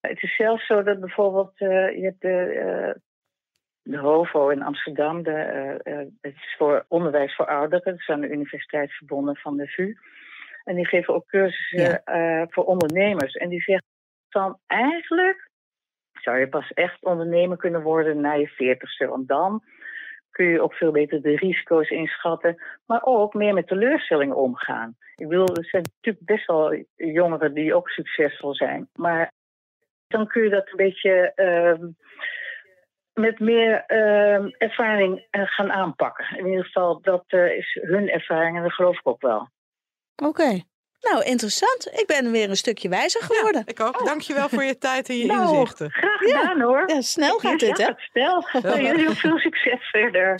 Het 0.00 0.22
is 0.22 0.36
zelfs 0.36 0.66
zo 0.66 0.82
dat 0.82 1.00
bijvoorbeeld, 1.00 1.52
je 1.58 2.00
hebt 2.02 2.20
de, 2.20 3.00
de 3.82 3.98
HOVO 3.98 4.48
in 4.48 4.62
Amsterdam, 4.62 5.22
de, 5.22 5.30
eh, 5.30 6.00
eh, 6.00 6.06
het 6.20 6.34
is 6.34 6.54
voor 6.58 6.84
onderwijs 6.88 7.34
voor 7.34 7.46
ouderen, 7.46 7.84
dat 7.84 7.98
is 7.98 8.08
aan 8.08 8.20
de 8.20 8.30
universiteit 8.30 8.92
verbonden 8.92 9.36
van 9.36 9.56
de 9.56 9.66
VU. 9.66 9.96
En 10.64 10.74
die 10.74 10.86
geven 10.86 11.14
ook 11.14 11.26
cursussen 11.26 12.04
eh, 12.04 12.42
voor 12.48 12.64
ondernemers. 12.64 13.34
En 13.34 13.48
die 13.48 13.60
zeggen 13.60 13.86
dan 14.28 14.58
eigenlijk 14.66 15.50
zou 16.12 16.38
je 16.38 16.48
pas 16.48 16.72
echt 16.72 17.04
ondernemer 17.04 17.56
kunnen 17.56 17.82
worden 17.82 18.20
na 18.20 18.32
je 18.32 18.48
veertigste. 18.48 19.06
Want 19.06 19.28
dan 19.28 19.62
kun 20.30 20.46
je 20.46 20.60
ook 20.60 20.74
veel 20.74 20.92
beter 20.92 21.22
de 21.22 21.36
risico's 21.36 21.90
inschatten, 21.90 22.62
maar 22.86 23.00
ook 23.02 23.34
meer 23.34 23.54
met 23.54 23.66
teleurstellingen 23.66 24.36
omgaan. 24.36 24.96
Ik 25.16 25.28
bedoel, 25.28 25.56
er 25.56 25.64
zijn 25.64 25.82
natuurlijk 25.82 26.24
best 26.24 26.46
wel 26.46 26.84
jongeren 26.96 27.54
die 27.54 27.74
ook 27.74 27.88
succesvol 27.88 28.54
zijn, 28.54 28.88
maar 28.94 29.32
dan 30.06 30.26
kun 30.26 30.42
je 30.42 30.50
dat 30.50 30.68
een 30.68 30.76
beetje 30.76 31.32
ehm, 31.34 31.86
met 33.14 33.38
meer 33.38 33.84
ehm, 33.86 34.48
ervaring 34.58 35.26
eh, 35.30 35.42
gaan 35.44 35.72
aanpakken. 35.72 36.38
In 36.38 36.46
ieder 36.46 36.64
geval, 36.64 37.00
dat 37.02 37.24
eh, 37.26 37.56
is 37.56 37.78
hun 37.82 38.08
ervaring 38.10 38.56
en 38.56 38.62
dat 38.62 38.72
geloof 38.72 38.98
ik 38.98 39.08
ook 39.08 39.20
wel. 39.20 39.48
Oké. 40.24 40.60
Nou, 41.00 41.24
interessant. 41.24 41.88
Ik 42.00 42.06
ben 42.06 42.30
weer 42.30 42.48
een 42.50 42.56
stukje 42.56 42.88
wijzer 42.88 43.22
geworden. 43.22 43.62
Ik 43.66 43.80
ook. 43.80 44.04
Dankjewel 44.06 44.48
voor 44.48 44.64
je 44.64 44.78
tijd 44.78 45.08
en 45.08 45.16
je 45.16 45.26
Nou, 45.32 45.48
inzichten. 45.54 45.90
graag 45.90 46.18
gedaan 46.18 46.60
hoor. 46.60 46.82
Ja, 46.86 47.00
snel 47.00 47.38
gaat 47.38 47.58
dit, 47.58 47.78
hè? 47.78 47.84
Ja, 47.84 47.94
snel. 47.96 48.44
Jullie 48.62 48.94
heel 48.98 49.14
veel 49.14 49.38
succes 49.38 49.90
verder. 49.90 50.36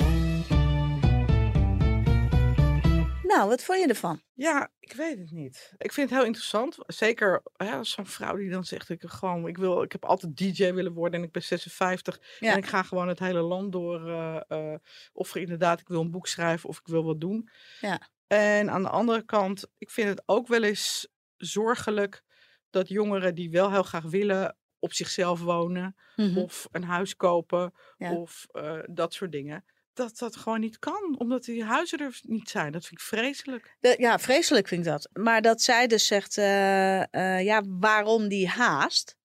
Nou, 3.36 3.48
wat 3.48 3.62
vond 3.64 3.80
je 3.80 3.86
ervan? 3.86 4.22
Ja, 4.32 4.70
ik 4.80 4.92
weet 4.92 5.18
het 5.18 5.30
niet. 5.30 5.74
Ik 5.78 5.92
vind 5.92 6.08
het 6.10 6.18
heel 6.18 6.26
interessant. 6.28 6.76
Zeker 6.86 7.42
als 7.56 7.90
zo'n 7.90 8.06
vrouw 8.06 8.36
die 8.36 8.50
dan 8.50 8.64
zegt: 8.64 8.88
ik, 8.88 9.02
gewoon, 9.06 9.46
ik, 9.48 9.56
wil, 9.58 9.82
ik 9.82 9.92
heb 9.92 10.04
altijd 10.04 10.36
DJ 10.36 10.72
willen 10.72 10.92
worden 10.92 11.20
en 11.20 11.26
ik 11.26 11.32
ben 11.32 11.42
56 11.42 12.20
Ja. 12.40 12.52
en 12.52 12.58
ik 12.58 12.66
ga 12.66 12.82
gewoon 12.82 13.08
het 13.08 13.18
hele 13.18 13.40
land 13.40 13.72
door. 13.72 14.08
eh, 14.10 14.40
eh, 14.48 14.78
of 15.12 15.34
inderdaad, 15.36 15.80
ik 15.80 15.88
wil 15.88 16.00
een 16.00 16.10
boek 16.10 16.26
schrijven 16.26 16.68
of 16.68 16.78
ik 16.78 16.86
wil 16.86 17.04
wat 17.04 17.20
doen. 17.20 17.48
Ja. 17.80 18.00
En 18.26 18.70
aan 18.70 18.82
de 18.82 18.88
andere 18.88 19.22
kant, 19.24 19.66
ik 19.78 19.90
vind 19.90 20.08
het 20.08 20.22
ook 20.26 20.46
wel 20.48 20.62
eens 20.62 21.08
zorgelijk 21.36 22.22
dat 22.70 22.88
jongeren 22.88 23.34
die 23.34 23.50
wel 23.50 23.70
heel 23.70 23.82
graag 23.82 24.04
willen 24.04 24.56
op 24.78 24.92
zichzelf 24.92 25.40
wonen 25.40 25.96
Mhm. 26.16 26.38
of 26.38 26.68
een 26.70 26.84
huis 26.84 27.16
kopen 27.16 27.74
Ja. 27.96 28.14
of 28.14 28.46
eh, 28.50 28.78
dat 28.84 29.12
soort 29.14 29.32
dingen. 29.32 29.64
Dat 29.94 30.18
dat 30.18 30.36
gewoon 30.36 30.60
niet 30.60 30.78
kan, 30.78 31.14
omdat 31.18 31.44
die 31.44 31.64
huizen 31.64 31.98
er 31.98 32.20
niet 32.22 32.50
zijn. 32.50 32.72
Dat 32.72 32.86
vind 32.86 33.00
ik 33.00 33.06
vreselijk. 33.06 33.76
Ja, 33.80 34.18
vreselijk 34.18 34.68
vind 34.68 34.86
ik 34.86 34.92
dat. 34.92 35.08
Maar 35.12 35.42
dat 35.42 35.62
zij 35.62 35.86
dus 35.86 36.06
zegt, 36.06 36.38
eh, 36.38 37.00
eh, 37.14 37.44
ja, 37.44 37.62
waarom 37.66 38.28
die 38.28 38.48
haast? 38.48 39.16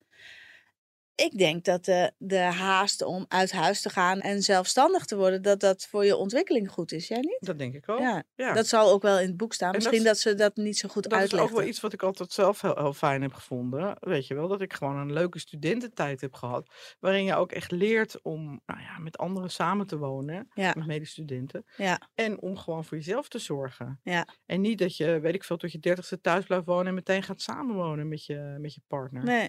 Ik 1.24 1.38
denk 1.38 1.64
dat 1.64 1.84
de, 1.84 2.12
de 2.18 2.38
haast 2.38 3.02
om 3.02 3.24
uit 3.28 3.52
huis 3.52 3.80
te 3.82 3.90
gaan 3.90 4.20
en 4.20 4.42
zelfstandig 4.42 5.04
te 5.04 5.16
worden, 5.16 5.42
dat 5.42 5.60
dat 5.60 5.86
voor 5.86 6.04
je 6.04 6.16
ontwikkeling 6.16 6.70
goed 6.70 6.92
is. 6.92 7.08
Jij 7.08 7.20
niet? 7.20 7.38
Dat 7.40 7.58
denk 7.58 7.74
ik 7.74 7.88
ook. 7.88 7.98
Ja, 7.98 8.22
Ja. 8.34 8.52
dat 8.52 8.66
zal 8.66 8.90
ook 8.90 9.02
wel 9.02 9.18
in 9.20 9.26
het 9.26 9.36
boek 9.36 9.54
staan. 9.54 9.68
En 9.68 9.74
Misschien 9.76 9.98
is- 9.98 10.04
dat, 10.04 10.18
ze 10.18 10.34
dat 10.34 10.56
niet 10.56 10.78
zo 10.78 10.88
goed 10.88 11.02
Dat 11.02 11.12
is 11.12 11.18
uitleggen. 11.18 11.50
ook 11.50 11.56
wel 11.58 11.66
iets 11.68 11.80
wat 11.80 11.92
ik 11.92 12.02
altijd 12.02 12.32
zelf 12.32 12.60
heel, 12.60 12.74
heel 12.76 12.92
fijn 12.92 13.22
heb 13.22 13.32
gevonden. 13.32 13.96
Weet 14.00 14.26
je 14.26 14.34
wel, 14.34 14.48
dat 14.48 14.60
ik 14.60 14.72
gewoon 14.72 14.96
een 14.96 15.12
leuke 15.12 15.38
studententijd 15.38 16.20
heb 16.20 16.34
gehad. 16.34 16.68
Waarin 17.00 17.24
je 17.24 17.34
ook 17.34 17.52
echt 17.52 17.70
leert 17.70 18.22
om 18.22 18.60
nou 18.66 18.80
ja, 18.80 18.98
met 18.98 19.18
anderen 19.18 19.50
samen 19.50 19.86
te 19.86 19.98
wonen. 19.98 20.48
Ja. 20.54 20.72
Met 20.76 20.86
medestudenten. 20.86 21.64
Ja. 21.76 22.00
En 22.14 22.40
om 22.40 22.56
gewoon 22.56 22.84
voor 22.84 22.96
jezelf 22.96 23.28
te 23.28 23.38
zorgen. 23.38 24.00
Ja. 24.02 24.26
En 24.46 24.60
niet 24.60 24.78
dat 24.78 24.96
je, 24.96 25.20
weet 25.20 25.34
ik 25.34 25.44
veel, 25.44 25.56
tot 25.56 25.72
je 25.72 25.78
dertigste 25.78 26.20
thuis 26.20 26.44
blijft 26.44 26.66
wonen. 26.66 26.86
En 26.86 26.94
meteen 26.94 27.22
gaat 27.22 27.40
samenwonen 27.40 28.08
met 28.08 28.24
je, 28.24 28.56
met 28.60 28.74
je 28.74 28.80
partner. 28.88 29.24
Nee. 29.24 29.48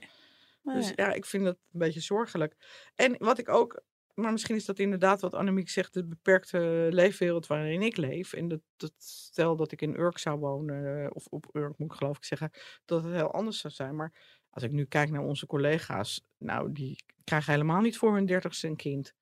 Dus 0.74 0.92
ja, 0.96 1.14
ik 1.14 1.26
vind 1.26 1.44
dat 1.44 1.58
een 1.72 1.80
beetje 1.80 2.00
zorgelijk. 2.00 2.56
En 2.96 3.16
wat 3.18 3.38
ik 3.38 3.50
ook, 3.50 3.82
maar 4.14 4.32
misschien 4.32 4.56
is 4.56 4.66
dat 4.66 4.80
inderdaad 4.80 5.22
wat 5.22 5.34
Annemiek 5.34 5.70
zegt, 5.70 5.94
de 5.94 6.06
beperkte 6.06 6.88
leefwereld 6.92 7.48
waarin 7.48 7.82
ik 7.82 7.98
leef. 7.98 8.34
En 8.34 8.48
dat, 8.48 8.62
dat 8.78 8.94
stel 8.98 9.56
dat 9.56 9.72
ik 9.72 9.82
in 9.82 10.00
Urk 10.00 10.18
zou 10.18 10.40
wonen, 10.40 11.04
eh, 11.04 11.10
of 11.14 11.26
op 11.26 11.50
Urk 11.56 11.78
moet 11.78 11.92
ik 11.92 11.98
geloof 11.98 12.18
ik 12.18 12.24
zeggen, 12.24 12.52
dat 12.86 13.04
het 13.04 13.14
heel 13.14 13.32
anders 13.32 13.60
zou 13.60 13.74
zijn. 13.74 13.96
Maar 13.96 14.14
als 14.50 14.64
ik 14.64 14.72
nu 14.72 14.86
kijk 14.86 15.10
naar 15.10 15.24
onze 15.24 15.46
collega's, 15.46 16.28
nou, 16.38 16.72
die 16.72 17.04
krijgen 17.24 17.54
helemaal 17.54 17.82
niet 17.82 17.98
voor 17.98 18.14
hun 18.14 18.26
dertigste 18.26 18.68
een 18.68 18.76
kind. 18.76 19.14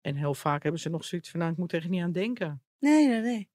En 0.00 0.16
heel 0.16 0.34
vaak 0.34 0.62
hebben 0.62 0.80
ze 0.80 0.88
nog 0.88 1.04
zoiets 1.04 1.30
van, 1.30 1.40
nou, 1.40 1.52
ik 1.52 1.58
moet 1.58 1.72
er 1.72 1.78
echt 1.78 1.88
niet 1.88 2.02
aan 2.02 2.12
denken. 2.12 2.62
Nee, 2.78 3.08
nee, 3.08 3.20
nee. 3.20 3.48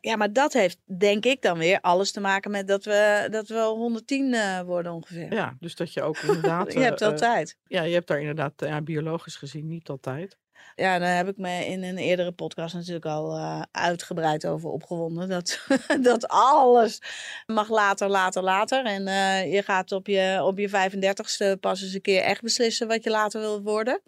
Ja, 0.00 0.16
maar 0.16 0.32
dat 0.32 0.52
heeft 0.52 0.78
denk 0.98 1.24
ik 1.24 1.42
dan 1.42 1.58
weer 1.58 1.80
alles 1.80 2.12
te 2.12 2.20
maken 2.20 2.50
met 2.50 2.68
dat 2.68 2.84
we, 2.84 3.28
dat 3.30 3.48
we 3.48 3.60
110 3.60 4.34
eh, 4.34 4.60
worden 4.60 4.92
ongeveer. 4.92 5.32
Ja, 5.32 5.56
dus 5.60 5.74
dat 5.74 5.92
je 5.92 6.02
ook 6.02 6.18
inderdaad... 6.26 6.72
je 6.72 6.78
hebt 6.78 7.00
eh, 7.00 7.06
eh, 7.06 7.12
altijd. 7.12 7.56
ja, 7.64 7.82
je 7.82 7.94
hebt 7.94 8.06
daar 8.06 8.20
inderdaad 8.20 8.62
eh, 8.62 8.68
ja, 8.68 8.82
biologisch 8.82 9.36
gezien 9.36 9.66
niet 9.66 9.88
altijd. 9.88 10.38
Ja, 10.74 10.98
daar 10.98 11.16
heb 11.16 11.28
ik 11.28 11.36
me 11.36 11.66
in 11.66 11.82
een 11.82 11.98
eerdere 11.98 12.32
podcast 12.32 12.74
natuurlijk 12.74 13.06
al 13.06 13.36
eh, 13.36 13.62
uitgebreid 13.70 14.46
over 14.46 14.70
opgewonden. 14.70 15.28
Dat, 15.28 15.66
dat 16.02 16.28
alles 16.28 17.02
mag 17.46 17.68
later, 17.68 18.08
later, 18.08 18.42
later. 18.42 18.84
En 18.84 19.06
eh, 19.06 19.52
je 19.52 19.62
gaat 19.62 19.92
op 19.92 20.06
je, 20.06 20.40
op 20.42 20.58
je 20.58 20.68
35ste 20.68 21.60
pas 21.60 21.82
eens 21.82 21.94
een 21.94 22.00
keer 22.00 22.22
echt 22.22 22.42
beslissen 22.42 22.88
wat 22.88 23.04
je 23.04 23.10
later 23.10 23.40
wil 23.40 23.62
worden. 23.62 24.02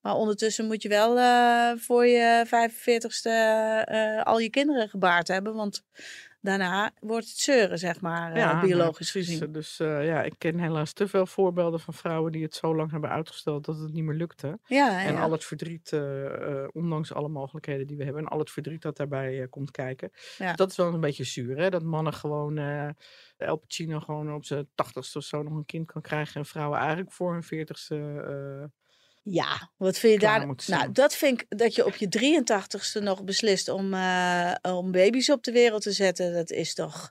Maar 0.00 0.14
ondertussen 0.14 0.66
moet 0.66 0.82
je 0.82 0.88
wel 0.88 1.18
eh, 1.18 1.72
voor 1.76 2.06
je 2.06 2.46
45ste 2.46 3.30
eh, 3.84 4.22
al 4.22 4.38
je 4.38 4.50
kinderen 4.50 4.88
gebaard 4.88 5.28
hebben. 5.28 5.54
Want 5.54 5.84
daarna 6.42 6.92
wordt 7.00 7.28
het 7.28 7.38
zeuren, 7.38 7.78
zeg 7.78 8.00
maar, 8.00 8.32
eh, 8.32 8.60
biologisch 8.60 9.10
gezien. 9.10 9.52
Dus 9.52 9.80
eh, 9.80 10.06
ja, 10.06 10.22
ik 10.22 10.34
ken 10.38 10.58
helaas 10.58 10.92
te 10.92 11.08
veel 11.08 11.26
voorbeelden 11.26 11.80
van 11.80 11.94
vrouwen 11.94 12.32
die 12.32 12.42
het 12.42 12.54
zo 12.54 12.76
lang 12.76 12.90
hebben 12.90 13.10
uitgesteld 13.10 13.64
dat 13.64 13.78
het 13.78 13.92
niet 13.92 14.04
meer 14.04 14.14
lukte. 14.14 14.58
Ja, 14.64 15.04
En 15.04 15.12
ja. 15.12 15.20
al 15.20 15.32
het 15.32 15.44
verdriet, 15.44 15.92
eh, 15.92 16.64
ondanks 16.72 17.12
alle 17.12 17.28
mogelijkheden 17.28 17.86
die 17.86 17.96
we 17.96 18.04
hebben, 18.04 18.22
en 18.22 18.28
al 18.28 18.38
het 18.38 18.50
verdriet 18.50 18.82
dat 18.82 18.96
daarbij 18.96 19.46
komt 19.50 19.70
kijken. 19.70 20.10
Dus 20.38 20.56
dat 20.56 20.70
is 20.70 20.76
wel 20.76 20.94
een 20.94 21.00
beetje 21.00 21.24
zuur, 21.24 21.58
hè? 21.58 21.70
Dat 21.70 21.82
mannen 21.82 22.12
gewoon, 22.12 22.58
El 23.36 23.56
Pacino 23.56 24.00
gewoon 24.00 24.34
op 24.34 24.44
zijn 24.44 24.68
tachtigste 24.74 25.18
of 25.18 25.24
zo 25.24 25.42
nog 25.42 25.52
een 25.52 25.66
kind 25.66 25.86
kan 25.86 26.02
krijgen. 26.02 26.34
En 26.34 26.46
vrouwen 26.46 26.78
eigenlijk 26.78 27.12
voor 27.12 27.32
hun 27.32 27.42
veertigste. 27.42 28.70
Ja, 29.22 29.70
wat 29.76 29.98
vind 29.98 30.12
je 30.12 30.18
daar? 30.18 30.46
Nou, 30.66 30.92
dat 30.92 31.14
vind 31.14 31.40
ik 31.40 31.58
dat 31.58 31.74
je 31.74 31.84
op 31.86 31.94
je 31.94 32.08
83ste 32.08 33.02
nog 33.02 33.24
beslist 33.24 33.68
om, 33.68 33.94
eh, 33.94 34.52
om 34.62 34.92
baby's 34.92 35.28
op 35.28 35.42
de 35.42 35.52
wereld 35.52 35.82
te 35.82 35.92
zetten. 35.92 36.32
Dat 36.32 36.50
is 36.50 36.74
toch. 36.74 37.10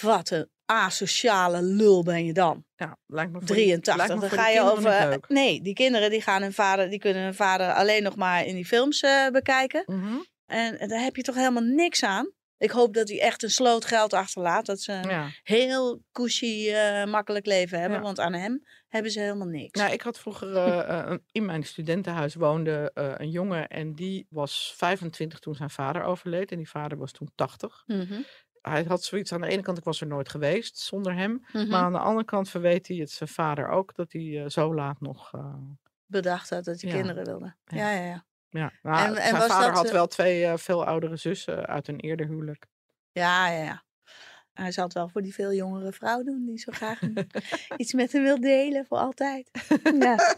Wat 0.00 0.30
een 0.30 0.48
asociale 0.64 1.62
lul 1.62 2.02
ben 2.02 2.24
je 2.24 2.32
dan. 2.32 2.64
ja, 2.76 2.98
lijkt 3.06 3.32
me 3.32 3.38
voor 3.38 3.56
die- 3.56 3.64
83. 3.64 3.96
lijkt 3.96 4.14
me 4.14 4.20
Dan 4.20 4.38
ga 4.38 4.48
je 4.48 4.60
over. 4.60 5.18
Nee, 5.28 5.62
die 5.62 5.74
kinderen 5.74 6.10
die 6.10 6.22
gaan 6.22 6.42
hun 6.42 6.52
vader, 6.52 6.90
die 6.90 6.98
kunnen 6.98 7.22
hun 7.22 7.34
vader 7.34 7.72
alleen 7.72 8.02
nog 8.02 8.16
maar 8.16 8.46
in 8.46 8.54
die 8.54 8.66
films 8.66 9.00
eh, 9.00 9.28
bekijken. 9.28 9.82
Mhm. 9.86 10.14
En, 10.46 10.78
en 10.78 10.88
daar 10.88 11.00
heb 11.02 11.16
je 11.16 11.22
toch 11.22 11.34
helemaal 11.34 11.62
niks 11.62 12.02
aan. 12.04 12.30
Ik 12.62 12.70
hoop 12.70 12.94
dat 12.94 13.08
hij 13.08 13.20
echt 13.20 13.42
een 13.42 13.50
sloot 13.50 13.84
geld 13.84 14.12
achterlaat. 14.12 14.66
Dat 14.66 14.80
ze 14.80 14.92
een 14.92 15.08
Ja. 15.08 15.28
heel 15.42 16.02
cushy, 16.12 16.70
eh, 16.70 17.04
makkelijk 17.04 17.46
leven 17.46 17.80
hebben. 17.80 17.98
Ja. 17.98 18.04
Want 18.04 18.20
aan 18.20 18.32
hem 18.32 18.64
hebben 18.88 19.10
ze 19.10 19.20
helemaal 19.20 19.46
niks. 19.46 19.80
Nou, 19.80 19.92
ik 19.92 20.00
had 20.02 20.18
vroeger 20.18 20.56
eh, 20.56 20.78
eh, 21.12 21.18
in 21.32 21.44
mijn 21.44 21.62
studentenhuis 21.62 22.34
woonde 22.34 22.90
een 22.94 23.30
jongen 23.30 23.68
en 23.68 23.94
die 23.94 24.26
was 24.30 24.74
25 24.76 25.38
toen 25.38 25.54
zijn 25.54 25.70
vader 25.70 26.02
overleed 26.02 26.50
en 26.50 26.56
die 26.56 26.68
vader 26.68 26.98
was 26.98 27.12
toen 27.12 27.30
80. 27.34 27.82
Mhm, 27.86 28.20
Hij 28.60 28.84
had 28.88 29.04
zoiets 29.04 29.32
aan 29.32 29.40
de 29.40 29.46
ene 29.48 29.62
kant, 29.62 29.78
ik 29.78 29.84
was 29.84 30.00
er 30.00 30.06
nooit 30.06 30.28
geweest 30.28 30.78
zonder 30.78 31.14
hem. 31.14 31.44
mhm. 31.52 31.68
Maar 31.68 31.82
aan 31.82 31.92
de 31.92 31.98
andere 31.98 32.24
kant 32.26 32.48
verweet 32.50 32.88
hij 32.88 32.96
het 32.96 33.10
zijn 33.10 33.28
vader 33.28 33.68
ook 33.68 33.94
dat 33.94 34.12
hij 34.12 34.44
zo 34.50 34.74
laat 34.74 35.00
nog. 35.00 35.30
Bedacht 36.06 36.50
had 36.50 36.64
dat 36.64 36.80
hij 36.80 36.90
Ja. 36.90 36.96
kinderen 36.96 37.24
wilde. 37.24 37.54
Ja. 37.64 37.76
Ja, 37.76 37.90
ja, 38.00 38.06
ja. 38.06 38.24
Ja, 38.52 38.72
nou, 38.82 39.06
En- 39.06 39.16
en 39.16 39.22
zijn 39.22 39.32
was 39.34 39.46
vader 39.46 39.66
dat, 39.66 39.76
had 39.76 39.86
eh, 39.86 39.92
wel 39.92 40.06
twee 40.06 40.44
eh, 40.44 40.56
veel 40.56 40.84
oudere 40.84 41.16
zussen 41.16 41.66
uit 41.66 41.88
een 41.88 42.00
eerder 42.00 42.26
huwelijk. 42.26 42.66
Ja, 43.12 43.48
ja, 43.48 43.62
ja. 43.64 43.82
Hij 44.52 44.72
zal 44.72 44.84
het 44.84 44.92
wel 44.92 45.08
voor 45.08 45.22
die 45.22 45.34
veel 45.34 45.52
jongere 45.52 45.92
vrouw 45.92 46.22
doen 46.22 46.44
die 46.46 46.58
zo 46.58 46.72
graag 46.74 47.00
iets 47.76 47.92
met 47.92 48.12
hem 48.12 48.22
wil 48.22 48.40
delen 48.40 48.86
voor 48.86 48.98
altijd. 48.98 49.50
Ja. 49.98 50.16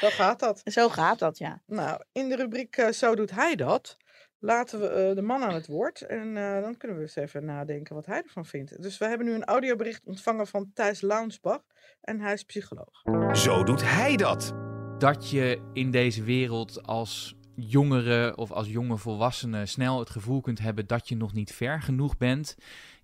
Zo 0.00 0.08
gaat 0.08 0.40
dat. 0.40 0.60
Zo 0.64 0.88
gaat 0.88 1.18
dat, 1.18 1.38
ja. 1.38 1.62
Nou, 1.66 2.02
in 2.12 2.28
de 2.28 2.36
rubriek 2.36 2.76
eh, 2.76 2.88
Zo 2.90 3.14
doet 3.14 3.30
hij 3.30 3.54
dat. 3.56 3.96
Laten 4.38 4.80
we 4.80 4.88
eh, 4.88 5.14
de 5.14 5.22
man 5.22 5.42
aan 5.42 5.54
het 5.54 5.66
woord. 5.66 6.00
En 6.00 6.36
eh, 6.36 6.60
dan 6.62 6.76
kunnen 6.76 6.96
we 6.96 7.02
eens 7.02 7.16
even 7.16 7.44
nadenken 7.44 7.94
wat 7.94 8.06
hij 8.06 8.22
ervan 8.22 8.46
vindt. 8.46 8.82
Dus 8.82 8.98
we 8.98 9.04
hebben 9.06 9.26
nu 9.26 9.32
een 9.34 9.44
audiobericht 9.44 10.04
ontvangen 10.06 10.46
van 10.46 10.70
Thijs 10.74 11.00
Launsbach. 11.00 11.62
En 12.00 12.20
hij 12.20 12.32
is 12.32 12.42
psycholoog. 12.44 13.02
Zo 13.32 13.64
doet 13.64 13.82
hij 13.84 14.16
dat. 14.16 14.67
Dat 14.98 15.30
je 15.30 15.60
in 15.72 15.90
deze 15.90 16.22
wereld 16.22 16.86
als 16.86 17.34
jongere 17.54 18.36
of 18.36 18.50
als 18.52 18.68
jonge 18.68 18.96
volwassene 18.96 19.66
snel 19.66 19.98
het 19.98 20.10
gevoel 20.10 20.40
kunt 20.40 20.58
hebben 20.58 20.86
dat 20.86 21.08
je 21.08 21.16
nog 21.16 21.32
niet 21.32 21.54
ver 21.54 21.82
genoeg 21.82 22.16
bent. 22.16 22.56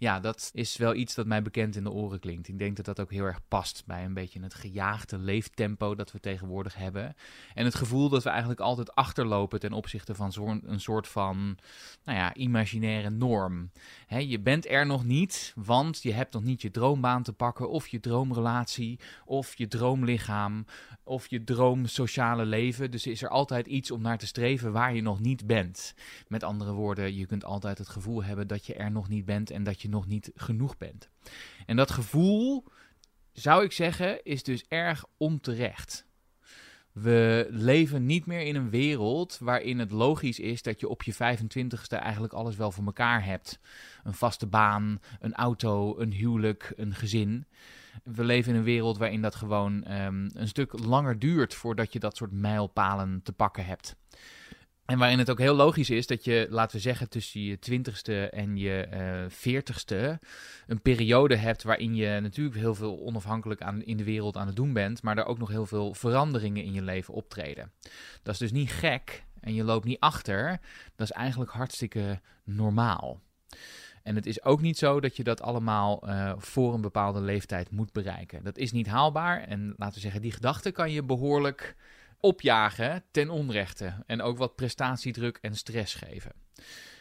Ja, 0.04 0.20
dat 0.20 0.50
is 0.54 0.76
wel 0.76 0.94
iets 0.94 1.14
dat 1.14 1.26
mij 1.26 1.42
bekend 1.42 1.76
in 1.76 1.84
de 1.84 1.90
oren 1.90 2.20
klinkt. 2.20 2.48
Ik 2.48 2.58
denk 2.58 2.76
dat 2.76 2.84
dat 2.84 3.00
ook 3.00 3.10
heel 3.10 3.24
erg 3.24 3.40
past 3.48 3.82
bij 3.86 4.04
een 4.04 4.14
beetje 4.14 4.42
het 4.42 4.54
gejaagde 4.54 5.18
leeftempo 5.18 5.94
dat 5.94 6.12
we 6.12 6.20
tegenwoordig 6.20 6.74
hebben. 6.74 7.16
En 7.54 7.64
het 7.64 7.74
gevoel 7.74 8.08
dat 8.08 8.22
we 8.22 8.28
eigenlijk 8.28 8.60
altijd 8.60 8.94
achterlopen 8.94 9.60
ten 9.60 9.72
opzichte 9.72 10.14
van 10.14 10.32
zo'n 10.32 10.62
een 10.66 10.80
soort 10.80 11.08
van, 11.08 11.58
nou 12.04 12.18
ja, 12.18 12.34
imaginaire 12.34 13.10
norm. 13.10 13.70
Je 14.18 14.40
bent 14.40 14.68
er 14.68 14.86
nog 14.86 15.04
niet, 15.04 15.52
want 15.56 16.02
je 16.02 16.12
hebt 16.12 16.32
nog 16.32 16.42
niet 16.42 16.62
je 16.62 16.70
droombaan 16.70 17.22
te 17.22 17.32
pakken 17.32 17.70
of 17.70 17.88
je 17.88 18.00
droomrelatie 18.00 18.98
of 19.24 19.56
je 19.56 19.68
droomlichaam 19.68 20.66
of 21.04 21.26
je 21.26 21.44
droom 21.44 21.86
sociale 21.86 22.44
leven. 22.44 22.90
Dus 22.90 23.06
is 23.06 23.22
er 23.22 23.28
altijd 23.28 23.66
iets 23.66 23.90
om 23.90 24.00
naar 24.00 24.18
te 24.18 24.26
streven 24.26 24.72
waar 24.72 24.94
je 24.94 25.02
nog 25.02 25.20
niet 25.20 25.46
bent. 25.46 25.94
Met 26.28 26.42
andere 26.42 26.72
woorden, 26.72 27.16
je 27.16 27.26
kunt 27.26 27.44
altijd 27.44 27.78
het 27.78 27.88
gevoel 27.88 28.24
hebben 28.24 28.46
dat 28.46 28.66
je 28.66 28.74
er 28.74 28.90
nog 28.90 29.08
niet 29.08 29.24
bent 29.24 29.50
en 29.50 29.64
dat 29.64 29.82
je 29.82 29.92
nog 29.94 30.06
niet 30.06 30.30
genoeg 30.34 30.76
bent. 30.76 31.08
En 31.66 31.76
dat 31.76 31.90
gevoel, 31.90 32.64
zou 33.32 33.64
ik 33.64 33.72
zeggen, 33.72 34.24
is 34.24 34.42
dus 34.42 34.64
erg 34.68 35.04
onterecht. 35.16 36.06
We 36.92 37.46
leven 37.50 38.06
niet 38.06 38.26
meer 38.26 38.40
in 38.40 38.56
een 38.56 38.70
wereld 38.70 39.38
waarin 39.40 39.78
het 39.78 39.90
logisch 39.90 40.38
is 40.38 40.62
dat 40.62 40.80
je 40.80 40.88
op 40.88 41.02
je 41.02 41.14
25ste 41.14 41.98
eigenlijk 41.98 42.32
alles 42.32 42.56
wel 42.56 42.70
voor 42.70 42.84
elkaar 42.84 43.24
hebt. 43.24 43.58
Een 44.04 44.14
vaste 44.14 44.46
baan, 44.46 45.00
een 45.20 45.34
auto, 45.34 45.98
een 45.98 46.12
huwelijk, 46.12 46.72
een 46.76 46.94
gezin. 46.94 47.46
We 48.04 48.24
leven 48.24 48.52
in 48.52 48.58
een 48.58 48.64
wereld 48.64 48.98
waarin 48.98 49.22
dat 49.22 49.34
gewoon 49.34 49.84
ehm, 49.84 50.30
een 50.32 50.48
stuk 50.48 50.78
langer 50.84 51.18
duurt 51.18 51.54
voordat 51.54 51.92
je 51.92 51.98
dat 51.98 52.16
soort 52.16 52.32
mijlpalen 52.32 53.20
te 53.22 53.32
pakken 53.32 53.66
hebt. 53.66 53.96
En 54.86 54.98
waarin 54.98 55.18
het 55.18 55.30
ook 55.30 55.38
heel 55.38 55.54
logisch 55.54 55.90
is 55.90 56.06
dat 56.06 56.24
je, 56.24 56.46
laten 56.50 56.76
we 56.76 56.82
zeggen, 56.82 57.08
tussen 57.08 57.40
je 57.40 57.58
twintigste 57.58 58.28
en 58.28 58.56
je 58.56 58.88
veertigste 59.28 60.20
een 60.66 60.82
periode 60.82 61.36
hebt 61.36 61.62
waarin 61.62 61.94
je 61.94 62.20
natuurlijk 62.20 62.56
heel 62.56 62.74
veel 62.74 63.00
onafhankelijk 63.00 63.62
aan, 63.62 63.82
in 63.82 63.96
de 63.96 64.04
wereld 64.04 64.36
aan 64.36 64.46
het 64.46 64.56
doen 64.56 64.72
bent, 64.72 65.02
maar 65.02 65.18
er 65.18 65.24
ook 65.24 65.38
nog 65.38 65.48
heel 65.48 65.66
veel 65.66 65.94
veranderingen 65.94 66.64
in 66.64 66.72
je 66.72 66.82
leven 66.82 67.14
optreden. 67.14 67.72
Dat 68.22 68.34
is 68.34 68.40
dus 68.40 68.52
niet 68.52 68.70
gek 68.70 69.24
en 69.40 69.54
je 69.54 69.64
loopt 69.64 69.84
niet 69.84 70.00
achter. 70.00 70.60
Dat 70.96 71.10
is 71.10 71.16
eigenlijk 71.16 71.50
hartstikke 71.50 72.20
normaal. 72.44 73.20
En 74.02 74.14
het 74.14 74.26
is 74.26 74.44
ook 74.44 74.60
niet 74.60 74.78
zo 74.78 75.00
dat 75.00 75.16
je 75.16 75.24
dat 75.24 75.42
allemaal 75.42 76.08
eh, 76.08 76.32
voor 76.36 76.74
een 76.74 76.80
bepaalde 76.80 77.20
leeftijd 77.20 77.70
moet 77.70 77.92
bereiken. 77.92 78.44
Dat 78.44 78.58
is 78.58 78.72
niet 78.72 78.86
haalbaar. 78.86 79.40
En 79.40 79.74
laten 79.76 79.94
we 79.94 80.00
zeggen, 80.00 80.22
die 80.22 80.32
gedachte 80.32 80.70
kan 80.70 80.90
je 80.90 81.02
behoorlijk 81.02 81.76
opjagen 82.24 83.04
ten 83.10 83.30
onrechte. 83.30 83.94
En 84.06 84.22
ook 84.22 84.38
wat 84.38 84.56
prestatiedruk 84.56 85.38
en 85.40 85.56
stress 85.56 85.94
geven. 85.94 86.32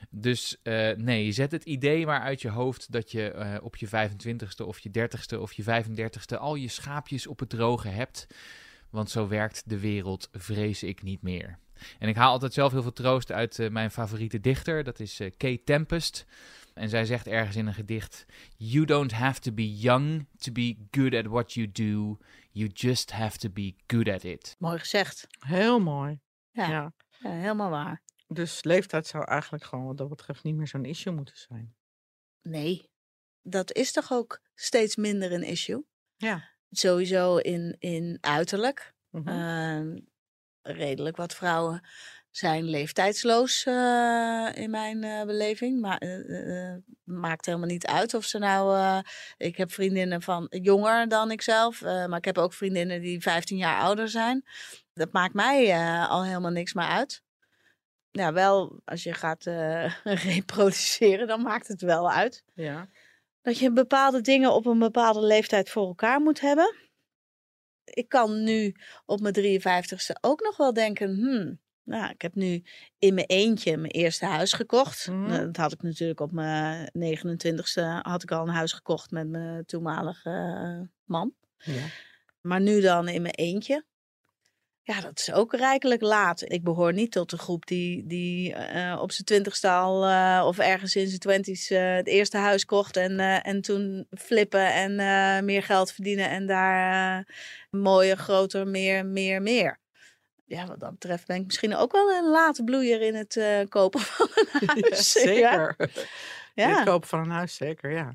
Dus 0.09 0.57
uh, 0.63 0.91
nee, 0.91 1.31
zet 1.31 1.51
het 1.51 1.63
idee 1.63 2.05
maar 2.05 2.19
uit 2.19 2.41
je 2.41 2.49
hoofd 2.49 2.91
dat 2.91 3.11
je 3.11 3.33
uh, 3.35 3.55
op 3.61 3.75
je 3.75 3.87
25ste 3.87 4.65
of 4.65 4.79
je 4.79 4.89
30ste 4.89 5.39
of 5.39 5.53
je 5.53 5.63
35ste 5.63 6.37
al 6.37 6.55
je 6.55 6.67
schaapjes 6.67 7.27
op 7.27 7.39
het 7.39 7.49
droge 7.49 7.87
hebt. 7.87 8.27
Want 8.89 9.09
zo 9.09 9.27
werkt 9.27 9.63
de 9.65 9.79
wereld, 9.79 10.29
vrees 10.31 10.83
ik 10.83 11.03
niet 11.03 11.21
meer. 11.21 11.59
En 11.99 12.07
ik 12.07 12.15
haal 12.15 12.31
altijd 12.31 12.53
zelf 12.53 12.71
heel 12.71 12.81
veel 12.81 12.93
troost 12.93 13.31
uit 13.31 13.57
uh, 13.57 13.69
mijn 13.69 13.91
favoriete 13.91 14.39
dichter, 14.39 14.83
dat 14.83 14.99
is 14.99 15.17
Kate 15.37 15.61
Tempest. 15.63 16.25
En 16.73 16.89
zij 16.89 17.05
zegt 17.05 17.27
ergens 17.27 17.55
in 17.55 17.67
een 17.67 17.73
gedicht: 17.73 18.25
You 18.57 18.85
don't 18.85 19.11
have 19.11 19.39
to 19.39 19.51
be 19.51 19.77
young 19.77 20.25
to 20.37 20.51
be 20.51 20.77
good 20.91 21.13
at 21.13 21.25
what 21.25 21.53
you 21.53 21.71
do. 21.71 22.17
You 22.55 22.69
just 22.73 23.11
have 23.11 23.37
to 23.37 23.49
be 23.49 23.75
good 23.87 24.07
at 24.09 24.23
it. 24.23 24.55
Mooi 24.59 24.79
gezegd. 24.79 25.27
Heel 25.39 25.79
mooi. 25.79 26.19
Ja, 26.51 26.69
Ja. 26.69 26.93
ja, 27.19 27.29
helemaal 27.29 27.69
waar. 27.69 28.01
Dus 28.27 28.63
leeftijd 28.63 29.07
zou 29.07 29.25
eigenlijk 29.25 29.63
gewoon 29.63 29.85
wat 29.85 29.97
dat 29.97 30.09
betreft 30.09 30.43
niet 30.43 30.55
meer 30.55 30.67
zo'n 30.67 30.85
issue 30.85 31.13
moeten 31.13 31.37
zijn. 31.37 31.75
Nee, 32.41 32.89
dat 33.41 33.73
is 33.73 33.91
toch 33.91 34.11
ook 34.11 34.41
steeds 34.55 34.95
minder 34.95 35.31
een 35.31 35.43
issue? 35.43 35.85
Ja. 36.15 36.49
Sowieso 36.69 37.37
in, 37.37 37.75
in 37.79 38.17
uiterlijk. 38.21 38.93
Mhm. 39.09 39.27
Ehm, 39.27 39.99
redelijk 40.61 41.17
wat 41.17 41.35
vrouwen 41.35 41.87
zijn 42.35 42.63
leeftijdsloos 42.63 43.63
eh, 43.65 44.49
in 44.53 44.69
mijn 44.69 45.03
eh, 45.03 45.23
beleving. 45.23 45.81
Maar 45.81 45.97
eh, 45.97 46.75
maakt 47.03 47.45
helemaal 47.45 47.67
niet 47.67 47.85
uit 47.85 48.13
of 48.13 48.25
ze 48.25 48.37
nou. 48.37 49.01
ik 49.37 49.57
heb 49.57 49.71
vriendinnen 49.71 50.21
van 50.21 50.47
jonger 50.49 51.07
dan 51.07 51.31
ikzelf. 51.31 51.81
maar 51.81 52.17
ik 52.17 52.25
heb 52.25 52.37
ook 52.37 52.53
vriendinnen 52.53 53.01
die 53.01 53.21
15 53.21 53.57
jaar 53.57 53.81
ouder 53.81 54.09
zijn. 54.09 54.45
Dat 54.93 55.11
maakt 55.11 55.33
mij 55.33 55.77
al 56.07 56.25
helemaal 56.25 56.51
niks 56.51 56.73
meer 56.73 56.85
uit. 56.85 57.23
Ja, 58.11 58.33
wel 58.33 58.81
als 58.85 59.03
je 59.03 59.13
gaat 59.13 59.43
reproduceren, 60.29 61.27
dan 61.27 61.41
maakt 61.41 61.67
het 61.67 61.81
wel 61.81 62.11
uit. 62.11 62.43
ja. 62.53 62.89
Dat 63.41 63.57
je 63.57 63.71
bepaalde 63.71 64.21
dingen 64.21 64.53
op 64.53 64.65
een 64.65 64.79
bepaalde 64.79 65.21
leeftijd 65.21 65.69
voor 65.69 65.87
elkaar 65.87 66.21
moet 66.21 66.39
hebben. 66.39 66.75
Ik 67.83 68.09
kan 68.09 68.43
nu 68.43 68.75
op 69.05 69.19
mijn 69.19 69.61
53ste 69.61 70.19
ook 70.21 70.41
nog 70.41 70.57
wel 70.57 70.73
denken, 70.73 71.15
hmm, 71.15 71.59
nou, 71.83 72.11
ik 72.11 72.21
heb 72.21 72.35
nu 72.35 72.63
in 72.99 73.13
mijn 73.13 73.27
eentje 73.27 73.77
mijn 73.77 73.91
eerste 73.91 74.25
huis 74.25 74.53
gekocht. 74.53 75.07
Mhm. 75.07 75.29
Dat 75.29 75.57
had 75.57 75.71
ik 75.71 75.81
natuurlijk 75.81 76.19
op 76.19 76.31
mijn 76.31 76.91
29ste 76.97 77.81
had 78.01 78.23
ik 78.23 78.31
al 78.31 78.47
een 78.47 78.53
huis 78.53 78.73
gekocht 78.73 79.11
met 79.11 79.27
mijn 79.27 79.65
toenmalige 79.65 80.29
eh, 80.29 80.87
man. 81.03 81.33
ja. 81.57 81.85
Maar 82.41 82.61
nu 82.61 82.81
dan 82.81 83.07
in 83.07 83.21
mijn 83.21 83.33
eentje. 83.33 83.85
Ja, 84.85 85.01
dat 85.01 85.19
is 85.19 85.31
ook 85.31 85.53
rijkelijk 85.53 86.01
laat. 86.01 86.51
Ik 86.51 86.63
behoor 86.63 86.93
niet 86.93 87.11
tot 87.11 87.29
de 87.29 87.37
groep 87.37 87.65
die, 87.65 88.07
die 88.07 88.53
eh, 88.53 88.99
op 89.01 89.11
zijn 89.11 89.25
twintigste 89.25 89.69
al 89.69 90.05
eh, 90.05 90.43
of 90.45 90.59
ergens 90.59 90.95
in 90.95 91.07
zijn 91.07 91.19
twenties 91.19 91.69
eh, 91.69 91.95
het 91.95 92.07
eerste 92.07 92.37
huis 92.37 92.65
kocht 92.65 92.97
en, 92.97 93.19
en 93.43 93.61
toen 93.61 94.07
flippen 94.17 94.73
en 94.73 94.95
meer 95.45 95.63
geld 95.63 95.91
verdienen 95.91 96.29
en 96.29 96.45
daar 96.45 97.27
mooier, 97.69 98.17
groter, 98.17 98.67
meer, 98.67 99.05
meer, 99.05 99.41
meer. 99.41 99.79
Ja, 100.53 100.65
wat 100.67 100.79
dat 100.79 100.91
betreft 100.91 101.27
ben 101.27 101.35
ik 101.35 101.45
misschien 101.45 101.75
ook 101.75 101.91
wel 101.91 102.11
een 102.11 102.29
late 102.29 102.63
bloeier 102.63 103.01
in 103.01 103.15
het 103.15 103.37
eh, 103.37 103.59
kopen 103.69 103.99
van 104.09 104.27
een 104.35 104.47
Ja, 104.75 104.83
huis. 104.89 105.11
zeker. 105.11 105.75
Ja. 106.55 106.67
Het 106.67 106.77
Ja. 106.77 106.83
kopen 106.83 107.07
van 107.07 107.19
een 107.19 107.29
huis, 107.29 107.55
zeker, 107.55 107.91
ja. 107.91 108.09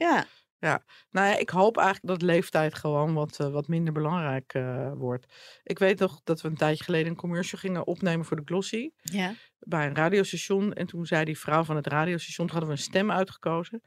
ja. 0.59 0.85
Nou 1.11 1.27
ja, 1.29 1.37
ik 1.37 1.51
hoop 1.51 1.77
eigenlijk 1.77 2.07
dat 2.07 2.23
leeftijd 2.23 2.75
gewoon 2.75 3.15
wat, 3.15 3.41
eh, 3.41 3.51
wat 3.51 3.69
minder 3.69 3.93
belangrijk 3.93 4.55
eh, 4.55 4.93
wordt. 4.95 5.27
Ik 5.63 5.79
weet 5.79 5.99
nog 5.99 6.21
dat 6.25 6.41
we 6.41 6.49
een 6.49 6.57
tijdje 6.57 6.85
geleden 6.85 7.07
een 7.09 7.17
commercial 7.17 7.61
gingen 7.61 7.87
opnemen 7.87 8.25
voor 8.27 8.37
de 8.37 8.43
Glossy. 8.45 8.91
Ja. 9.03 9.35
Bij 9.59 9.87
een 9.87 9.95
radiostation. 9.95 10.73
En 10.73 10.87
toen 10.87 11.07
zei 11.07 11.25
die 11.25 11.39
vrouw 11.39 11.65
van 11.65 11.77
het 11.77 11.87
radiostation, 11.87 12.47
toen 12.47 12.57
hadden 12.57 12.75
we 12.75 12.81
een 12.81 12.89
stem 12.91 13.11
uitgekozen. 13.11 13.83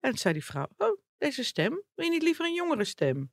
En 0.00 0.10
toen 0.10 0.18
zei 0.18 0.34
die 0.34 0.44
vrouw, 0.44 0.66
oh, 0.76 0.98
deze 1.18 1.44
stem, 1.44 1.82
wil 1.94 2.04
je 2.04 2.10
niet 2.10 2.22
liever 2.22 2.44
een 2.46 2.54
jongere 2.54 2.84
stem? 2.84 3.32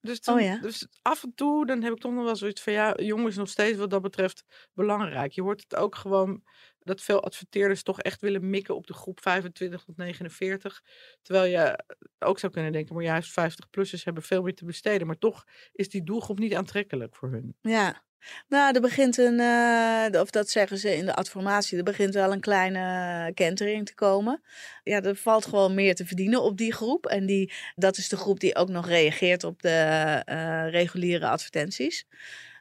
Dus, 0.00 0.20
toen, 0.20 0.34
Oh 0.34 0.40
ja. 0.40 0.58
dus 0.58 0.88
af 1.02 1.22
en 1.22 1.34
toe, 1.34 1.66
dan 1.66 1.82
heb 1.82 1.92
ik 1.92 1.98
toch 1.98 2.12
nog 2.12 2.24
wel 2.24 2.36
zoiets 2.36 2.62
van, 2.62 2.72
ja, 2.72 2.94
jong 2.96 3.26
is 3.26 3.36
nog 3.36 3.48
steeds 3.48 3.78
wat 3.78 3.90
dat 3.90 4.02
betreft 4.02 4.68
belangrijk. 4.72 5.32
Je 5.32 5.42
hoort 5.42 5.62
het 5.62 5.76
ook 5.76 5.94
gewoon, 5.94 6.42
dat 6.78 7.00
veel 7.00 7.22
adverteerders 7.22 7.82
toch 7.82 8.00
echt 8.00 8.20
willen 8.20 8.50
mikken 8.50 8.74
op 8.74 8.86
de 8.86 8.94
groep 8.94 9.20
25 9.22 9.84
tot 9.84 9.96
49. 9.96 10.82
Terwijl 11.22 11.50
je 11.50 11.84
ook 12.18 12.38
zou 12.38 12.52
kunnen 12.52 12.72
denken, 12.72 12.94
maar 12.94 13.04
juist 13.04 13.30
50-plussers 13.40 14.04
hebben 14.04 14.22
veel 14.22 14.42
meer 14.42 14.54
te 14.54 14.64
besteden. 14.64 15.06
Maar 15.06 15.18
toch 15.18 15.44
is 15.72 15.88
die 15.88 16.02
doelgroep 16.02 16.38
niet 16.38 16.54
aantrekkelijk 16.54 17.16
voor 17.16 17.30
hun. 17.30 17.56
Ja, 17.60 18.04
nou, 18.48 18.74
er 18.74 18.80
begint 18.80 19.18
een, 19.18 19.40
eh, 19.40 20.20
of 20.20 20.30
dat 20.30 20.50
zeggen 20.50 20.78
ze 20.78 20.96
in 20.96 21.04
de 21.04 21.14
adformatie, 21.14 21.78
er 21.78 21.84
begint 21.84 22.14
wel 22.14 22.32
een 22.32 22.40
kleine 22.40 23.30
kentering 23.34 23.86
te 23.86 23.94
komen. 23.94 24.42
Ja, 24.84 25.02
er 25.02 25.16
valt 25.16 25.46
gewoon 25.46 25.74
meer 25.74 25.94
te 25.94 26.06
verdienen 26.06 26.42
op 26.42 26.56
die 26.56 26.72
groep. 26.72 27.06
En 27.06 27.26
die, 27.26 27.52
dat 27.74 27.96
is 27.96 28.08
de 28.08 28.16
groep 28.16 28.40
die 28.40 28.56
ook 28.56 28.68
nog 28.68 28.86
reageert 28.86 29.44
op 29.44 29.62
de 29.62 30.22
eh, 30.24 30.70
reguliere 30.70 31.28
advertenties. 31.28 32.06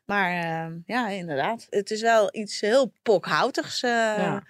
Maar 0.05 0.31
eh, 0.31 0.73
ja, 0.85 1.09
inderdaad, 1.09 1.67
het 1.69 1.91
is 1.91 2.01
wel 2.01 2.29
iets 2.31 2.61
heel 2.61 2.93
pokhoutigs 3.03 3.79
Ja. 3.79 4.43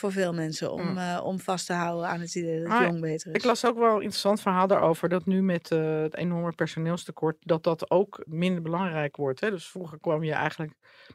Voor 0.00 0.12
veel 0.12 0.32
mensen 0.32 0.72
om, 0.72 0.82
Mm. 0.90 0.98
eh, 0.98 1.20
om 1.24 1.40
vast 1.40 1.66
te 1.66 1.72
houden 1.72 2.08
aan 2.08 2.20
het 2.20 2.34
idee 2.34 2.62
dat 2.62 2.78
jong 2.80 3.00
beter 3.00 3.30
is. 3.30 3.36
Ik 3.36 3.44
las 3.44 3.64
ook 3.64 3.78
wel 3.78 3.88
een 3.94 4.02
interessant 4.02 4.40
verhaal 4.40 4.66
daarover 4.66 5.08
dat 5.08 5.26
nu 5.26 5.42
met 5.42 5.70
eh, 5.70 6.00
het 6.00 6.16
enorme 6.16 6.52
personeelstekort 6.52 7.36
dat 7.40 7.62
dat 7.62 7.90
ook 7.90 8.22
minder 8.26 8.62
belangrijk 8.62 9.16
wordt. 9.16 9.40
Hè? 9.40 9.50
Dus 9.50 9.68
vroeger 9.68 10.00
kwam 10.00 10.24
je 10.24 10.32
eigenlijk, 10.32 10.72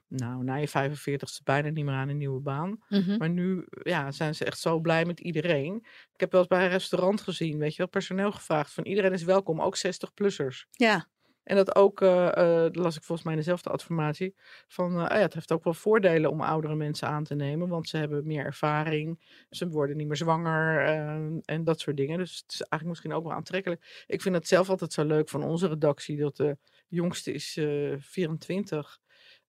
nou, 0.08 0.44
na 0.44 0.56
je 0.56 0.68
45ste 0.68 1.44
bijna 1.44 1.70
niet 1.70 1.86
meer 1.86 1.94
aan 1.94 2.10
een 2.10 2.18
nieuwe 2.18 2.42
baan. 2.42 2.78
Mhm. 2.90 3.18
Maar 3.18 3.30
nu 3.30 3.66
ja, 3.84 4.12
zijn 4.12 4.36
ze 4.36 4.46
echt 4.46 4.60
zo 4.60 4.80
blij 4.80 5.06
met 5.06 5.20
iedereen. 5.20 5.76
Ik 6.14 6.20
heb 6.20 6.32
wel 6.32 6.40
eens 6.42 6.50
bij 6.50 6.64
een 6.64 6.70
restaurant 6.72 7.22
gezien, 7.22 7.58
weet 7.58 7.72
je 7.72 7.78
wel, 7.78 7.88
personeel 7.88 8.32
gevraagd 8.32 8.74
van 8.74 8.86
iedereen 8.86 9.14
is 9.14 9.24
welkom, 9.24 9.62
ook 9.62 9.78
60-plussers. 9.78 10.66
Ja, 10.72 11.08
En 11.46 11.56
dat 11.56 11.76
ook, 11.76 12.00
dat 12.00 12.76
las 12.76 12.96
ik 12.96 13.04
volgens 13.04 13.28
mij 13.28 13.36
dezelfde 13.36 13.70
adformatie, 13.70 14.36
van 14.68 15.00
eh, 15.00 15.08
ah 15.08 15.16
ja, 15.16 15.22
het 15.22 15.34
heeft 15.34 15.52
ook 15.52 15.64
wel 15.64 15.74
voordelen 15.74 16.32
om 16.32 16.42
oudere 16.42 16.76
mensen 16.76 17.08
aan 17.08 17.24
te 17.24 17.36
nemen, 17.36 17.68
want 17.68 17.90
ze 17.90 17.98
hebben 17.98 18.28
meer 18.28 18.46
ervaring, 18.46 19.20
ze 19.50 19.68
worden 19.70 19.98
niet 19.98 20.08
meer 20.08 20.16
zwanger 20.18 20.86
eh, 20.86 21.40
en 21.46 21.64
dat 21.64 21.80
soort 21.80 21.98
dingen. 21.98 22.18
Dus 22.18 22.32
het 22.32 22.52
is 22.52 22.62
eigenlijk 22.62 22.90
misschien 22.90 23.14
ook 23.14 23.24
wel 23.24 23.38
aantrekkelijk. 23.38 24.04
Ik 24.08 24.22
vind 24.22 24.36
het 24.36 24.48
zelf 24.48 24.70
altijd 24.70 24.94
zo 24.94 25.06
leuk 25.06 25.30
van 25.30 25.44
onze 25.44 25.68
redactie, 25.68 26.18
dat 26.18 26.36
de 26.36 26.58
jongste 26.88 27.32
is 27.32 27.58
eh 27.58 27.94
24, 27.98 29.00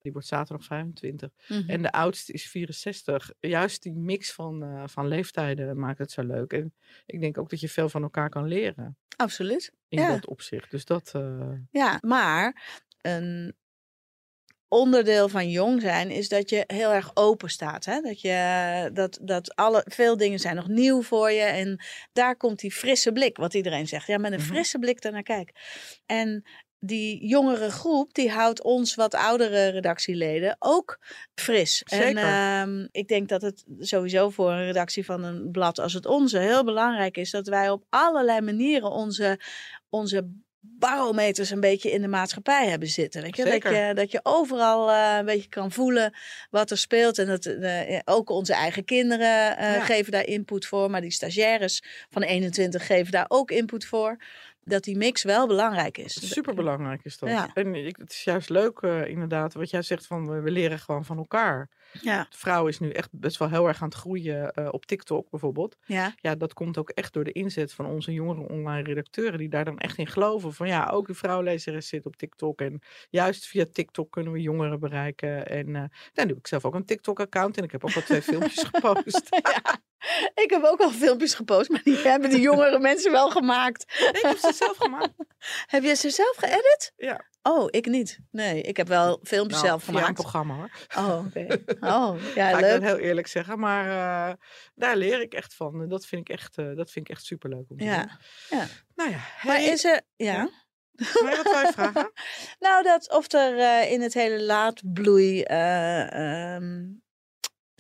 die 0.07 0.15
wordt 0.15 0.29
zaterdag 0.29 0.67
25. 0.67 1.31
mhm. 1.49 1.71
En 1.71 1.83
de 1.83 1.93
oudste 1.93 2.33
is 2.33 2.49
64. 2.51 3.33
Juist 3.41 3.83
die 3.83 3.93
mix 3.93 4.33
van, 4.33 4.63
eh, 4.63 4.83
van 4.87 5.09
leeftijden 5.09 5.79
maakt 5.79 5.99
het 5.99 6.11
zo 6.11 6.23
leuk. 6.23 6.53
En 6.53 6.75
ik 7.07 7.21
denk 7.21 7.39
ook 7.39 7.51
dat 7.51 7.61
je 7.61 7.69
veel 7.69 7.89
van 7.89 8.03
elkaar 8.03 8.29
kan 8.29 8.47
leren 8.47 8.99
absoluut. 9.17 9.73
in 9.89 9.99
Ja. 10.01 10.09
dat 10.13 10.27
opzicht. 10.27 10.71
Dus 10.71 10.85
dat, 10.85 11.11
eh, 11.15 11.51
Ja, 11.71 11.99
maar 12.01 12.63
een 13.01 13.55
onderdeel 14.69 15.29
van 15.29 15.51
jong 15.51 15.81
zijn 15.81 16.11
is 16.11 16.29
dat 16.29 16.51
je 16.51 16.65
heel 16.67 16.93
erg 16.93 17.11
open 17.15 17.51
staat. 17.51 17.85
Hè? 17.85 18.01
Dat, 18.01 18.21
je, 18.21 18.91
dat, 18.93 19.19
dat 19.23 19.55
alle, 19.55 19.85
veel 19.89 20.17
dingen 20.17 20.39
zijn 20.39 20.57
nog 20.57 20.69
nieuw 20.69 21.03
voor 21.03 21.31
je. 21.31 21.41
En 21.43 21.85
daar 22.13 22.37
komt 22.37 22.59
die 22.59 22.73
frisse 22.73 23.13
blik, 23.13 23.37
wat 23.37 23.55
iedereen 23.55 23.87
zegt. 23.89 24.07
Ja, 24.07 24.19
met 24.19 24.33
een 24.33 24.39
Mhm. 24.39 24.47
frisse 24.49 24.79
blik 24.79 25.01
daarnaar 25.03 25.23
kijk. 25.23 25.51
En 26.07 26.45
die 26.79 27.27
jongere 27.27 27.71
groep, 27.71 28.15
die 28.15 28.31
houdt 28.31 28.63
ons 28.63 28.95
wat 28.95 29.15
oudere 29.15 29.69
redactieleden 29.69 30.57
ook 30.59 30.99
fris. 31.35 31.83
En 31.83 31.99
Zeker. 31.99 32.23
ehm, 32.23 32.87
ik 32.91 33.09
denk 33.09 33.29
dat 33.29 33.43
het 33.43 33.65
sowieso 33.79 34.31
voor 34.31 34.51
een 34.51 34.65
redactie 34.67 35.05
van 35.05 35.25
een 35.25 35.51
blad 35.51 35.79
als 35.79 35.93
het 35.93 36.07
onze 36.07 36.39
heel 36.39 36.65
belangrijk 36.65 37.17
is 37.17 37.31
dat 37.31 37.47
wij 37.49 37.71
op 37.71 37.85
allerlei 37.89 38.41
manieren 38.41 38.91
onze, 38.91 39.41
onze 39.89 40.29
barometers 40.79 41.51
een 41.51 41.61
beetje 41.61 41.91
in 41.91 42.01
de 42.03 42.09
maatschappij 42.09 42.69
hebben 42.69 42.89
zitten. 42.89 43.23
Weet 43.23 43.37
je? 43.37 43.45
Dat, 43.45 43.63
je, 43.63 43.91
dat 43.95 44.11
je 44.11 44.21
overal 44.23 44.91
eh, 44.91 45.17
een 45.19 45.25
beetje 45.25 45.49
kan 45.49 45.73
voelen 45.73 46.15
wat 46.51 46.71
er 46.71 46.79
speelt. 46.79 47.19
En 47.19 47.27
dat 47.27 47.45
eh, 47.47 47.99
ook 48.05 48.31
onze 48.31 48.55
eigen 48.55 48.85
kinderen 48.85 49.57
eh, 49.57 49.75
Ja. 49.75 49.81
geven 49.81 50.13
daar 50.13 50.27
input 50.27 50.67
voor. 50.67 50.91
Maar 50.91 51.01
die 51.01 51.11
stagiaires 51.13 51.83
van 52.11 52.23
21 52.23 52.87
geven 52.87 53.13
daar 53.13 53.27
ook 53.29 53.51
input 53.51 53.85
voor. 53.85 54.17
Dat 54.69 54.85
die 54.85 54.97
mix 54.97 55.23
wel 55.23 55.47
belangrijk 55.47 55.99
is. 55.99 56.33
super 56.33 56.55
belangrijk 56.55 57.05
is 57.05 57.19
dat. 57.19 57.29
Ja. 57.29 57.51
En 57.55 57.75
ik, 57.75 57.97
het 57.97 58.11
is 58.11 58.25
juist 58.25 58.49
leuk 58.49 58.79
eh, 58.79 59.07
inderdaad 59.07 59.55
wat 59.55 59.71
jij 59.71 59.83
zegt 59.83 60.07
van 60.07 60.43
we 60.43 60.51
leren 60.51 60.79
gewoon 60.79 61.05
van 61.05 61.17
elkaar. 61.17 61.69
Ja, 62.03 62.27
De 62.31 62.37
vrouw 62.39 62.67
is 62.67 62.79
nu 62.79 62.91
echt 62.91 63.09
best 63.13 63.37
wel 63.37 63.49
heel 63.49 63.67
erg 63.69 63.83
aan 63.83 63.89
het 63.89 63.97
groeien 63.97 64.51
eh, 64.53 64.69
op 64.71 64.87
TikTok 64.87 65.31
bijvoorbeeld. 65.31 65.77
ja, 65.85 66.15
Ja, 66.21 66.35
dat 66.35 66.53
komt 66.53 66.79
ook 66.79 66.91
echt 66.91 67.13
door 67.13 67.25
de 67.25 67.33
inzet 67.33 67.73
van 67.73 67.87
onze 67.87 68.13
jongere 68.13 68.49
online 68.49 68.83
redacteuren 68.83 69.39
die 69.39 69.49
daar 69.49 69.65
dan 69.65 69.79
echt 69.79 69.99
in 69.99 70.07
geloven. 70.07 70.53
Van 70.55 70.67
ja, 70.69 70.87
ook 70.89 71.07
de 71.07 71.15
vrouwlezeres 71.15 71.89
zit 71.89 72.07
op 72.07 72.17
TikTok 72.17 72.61
en 72.61 72.83
juist 73.11 73.47
via 73.47 73.65
TikTok 73.73 74.11
kunnen 74.11 74.33
we 74.33 74.41
jongeren 74.41 74.81
bereiken. 74.81 75.47
En 75.47 75.67
eh 75.67 75.73
nou, 75.73 75.89
nu 76.15 76.27
heb 76.27 76.37
ik 76.37 76.47
zelf 76.47 76.65
ook 76.65 76.75
een 76.75 76.85
TikTok-account 76.85 77.57
en 77.57 77.65
ik 77.65 77.73
heb 77.73 77.85
ook 77.85 77.95
al 77.95 78.03
twee 78.03 78.23
filmpjes 78.23 78.63
gepost. 78.73 79.27
ja. 79.31 79.79
Ik 80.35 80.51
heb 80.51 80.63
ook 80.65 80.81
al 80.81 80.91
filmpjes 80.91 81.35
gepost, 81.35 81.71
maar 81.71 81.81
die 81.83 81.97
hebben 81.97 82.31
die 82.31 82.41
jongere 82.41 82.79
mensen 82.79 83.13
wel 83.13 83.31
gemaakt. 83.31 83.99
Nee, 84.01 84.09
ik 84.09 84.23
heb 84.23 84.37
ze 84.37 84.53
zelf 84.53 84.77
gemaakt. 84.77 85.13
Heb 85.67 85.83
je 85.83 85.95
ze 85.95 86.11
zelf 86.11 86.37
geëdit? 86.37 86.93
Ja. 86.97 87.25
Oh, 87.43 87.67
ik 87.71 87.87
niet. 87.87 88.19
Nee, 88.31 88.61
ik 88.63 88.77
heb 88.77 88.89
wel 88.89 89.21
filmpjes 89.23 89.57
Nou, 89.63 89.69
zelf 89.69 89.83
via 89.85 89.93
een 89.93 89.99
gemaakt. 89.99 90.21
programma 90.21 90.55
hoor. 90.55 90.71
Oh, 90.97 91.25
oké. 91.27 91.47
Oh, 91.97 92.21
ja, 92.35 92.49
Ga 92.51 92.55
ik 92.55 92.61
leuk. 92.61 92.71
dan 92.73 92.83
heel 92.83 92.99
eerlijk 92.99 93.27
zeggen. 93.27 93.59
Maar 93.59 93.85
eh, 94.31 94.35
daar 94.75 94.97
leer 94.97 95.21
ik 95.21 95.35
echt 95.35 95.55
van. 95.55 95.83
En 95.83 95.89
Dat 95.89 96.07
vind 96.07 96.29
ik 96.29 96.37
echt, 96.37 96.59
eh, 96.59 96.75
dat 96.75 96.91
vind 96.91 97.09
ik 97.09 97.17
echt 97.17 97.25
superleuk 97.25 97.71
om 97.71 97.77
te 97.77 97.85
doen. 97.85 97.93
Ja, 97.93 98.19
ja. 98.51 98.65
Nou 98.95 99.11
ja, 99.11 99.19
Maar 99.43 99.63
is 99.63 99.85
er... 99.85 100.01
Ja? 100.17 100.49
maar 101.23 101.37
wat 101.37 101.51
wil 101.53 101.61
je 101.61 101.73
vragen? 101.73 102.13
Nou, 102.59 102.83
dat 102.83 103.11
of 103.13 103.33
er 103.33 103.59
eh, 103.59 103.93
in 103.93 104.01
het 104.01 104.15
hele 104.15 104.43
laadbloei... 104.43 105.43
eh, 105.43 106.55
ehm, 106.55 106.85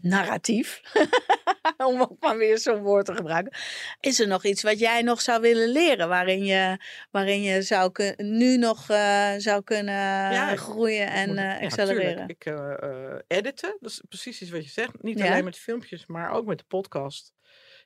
narratief, 0.02 0.80
om 1.86 2.00
ook 2.00 2.16
maar 2.20 2.36
weer 2.38 2.58
zo'n 2.58 2.82
woord 2.82 3.06
te 3.06 3.14
gebruiken. 3.14 3.52
Is 4.00 4.20
er 4.20 4.26
nog 4.28 4.44
iets 4.44 4.62
wat 4.62 4.78
jij 4.78 5.02
nog 5.02 5.20
zou 5.20 5.40
willen 5.40 5.68
leren, 5.68 6.08
waarin 6.08 6.44
je, 6.44 6.84
waarin 7.10 7.42
je 7.42 7.62
zou 7.62 7.92
kun, 7.92 8.14
nu 8.16 8.56
nog 8.56 8.90
eh, 8.90 9.32
zou 9.36 9.62
kunnen 9.62 9.94
Ja, 10.32 10.56
groeien 10.56 11.06
en 11.06 11.30
ik- 11.30 11.36
eh, 11.36 11.44
ja, 11.60 11.64
accelereren? 11.66 12.08
tuurlijk. 12.10 12.30
Ik 12.30 12.44
eh, 12.46 12.72
eh, 13.14 13.18
editen, 13.26 13.76
dat 13.80 13.90
is 13.90 14.02
precies 14.08 14.42
iets 14.42 14.50
wat 14.50 14.64
je 14.64 14.70
zegt. 14.70 15.02
Niet 15.02 15.18
Ja. 15.18 15.26
alleen 15.30 15.44
met 15.44 15.56
filmpjes, 15.58 16.06
maar 16.06 16.30
ook 16.30 16.46
met 16.46 16.58
de 16.58 16.64
podcast. 16.68 17.34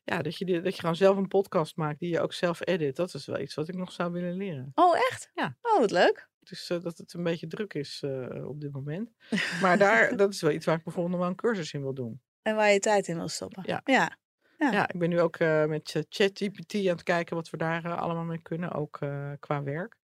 Ja, 0.04 0.22
dat 0.22 0.36
je, 0.38 0.60
dat 0.60 0.74
je 0.74 0.80
gewoon 0.80 0.96
zelf 0.96 1.16
een 1.16 1.28
podcast 1.28 1.76
maakt 1.76 1.98
die 1.98 2.10
je 2.10 2.20
ook 2.20 2.32
zelf 2.32 2.66
edit. 2.66 2.96
Dat 2.96 3.14
is 3.14 3.26
wel 3.26 3.38
iets 3.40 3.54
wat 3.54 3.68
ik 3.68 3.74
nog 3.74 3.92
zou 3.92 4.12
willen 4.12 4.34
leren. 4.36 4.72
Oh, 4.74 4.96
echt? 4.96 5.30
Ja. 5.34 5.56
Oh, 5.62 5.78
wat 5.78 5.90
leuk. 5.90 6.28
Dus 6.50 6.70
eh, 6.70 6.80
dat 6.80 6.98
het 6.98 7.12
een 7.12 7.22
beetje 7.22 7.46
druk 7.46 7.74
is 7.74 8.02
eh, 8.04 8.48
op 8.48 8.60
dit 8.60 8.72
moment. 8.72 9.10
Maar 9.62 9.78
daar, 9.78 10.16
dat 10.16 10.32
is 10.32 10.40
wel 10.40 10.50
iets 10.50 10.66
waar 10.66 10.76
ik 10.76 10.84
bijvoorbeeld 10.84 11.14
nog 11.14 11.22
wel 11.22 11.30
een 11.30 11.36
cursus 11.36 11.72
in 11.72 11.80
wil 11.80 11.94
doen. 11.94 12.20
En 12.42 12.54
waar 12.56 12.70
je 12.70 12.78
tijd 12.78 13.08
in 13.08 13.16
wil 13.16 13.28
stoppen. 13.28 13.62
Ja. 13.66 13.80
ja. 13.84 14.18
Ja. 14.58 14.72
Ja, 14.72 14.88
ik 14.88 14.98
ben 14.98 15.08
nu 15.08 15.20
ook 15.20 15.36
eh, 15.36 15.64
met 15.64 16.04
ChatGPT 16.08 16.74
aan 16.74 16.82
het 16.82 17.02
kijken 17.02 17.36
wat 17.36 17.50
we 17.50 17.56
daar 17.56 17.96
allemaal 17.96 18.24
mee 18.24 18.42
kunnen, 18.42 18.72
ook 18.72 18.98
qua 19.40 19.62
werk. 19.62 19.98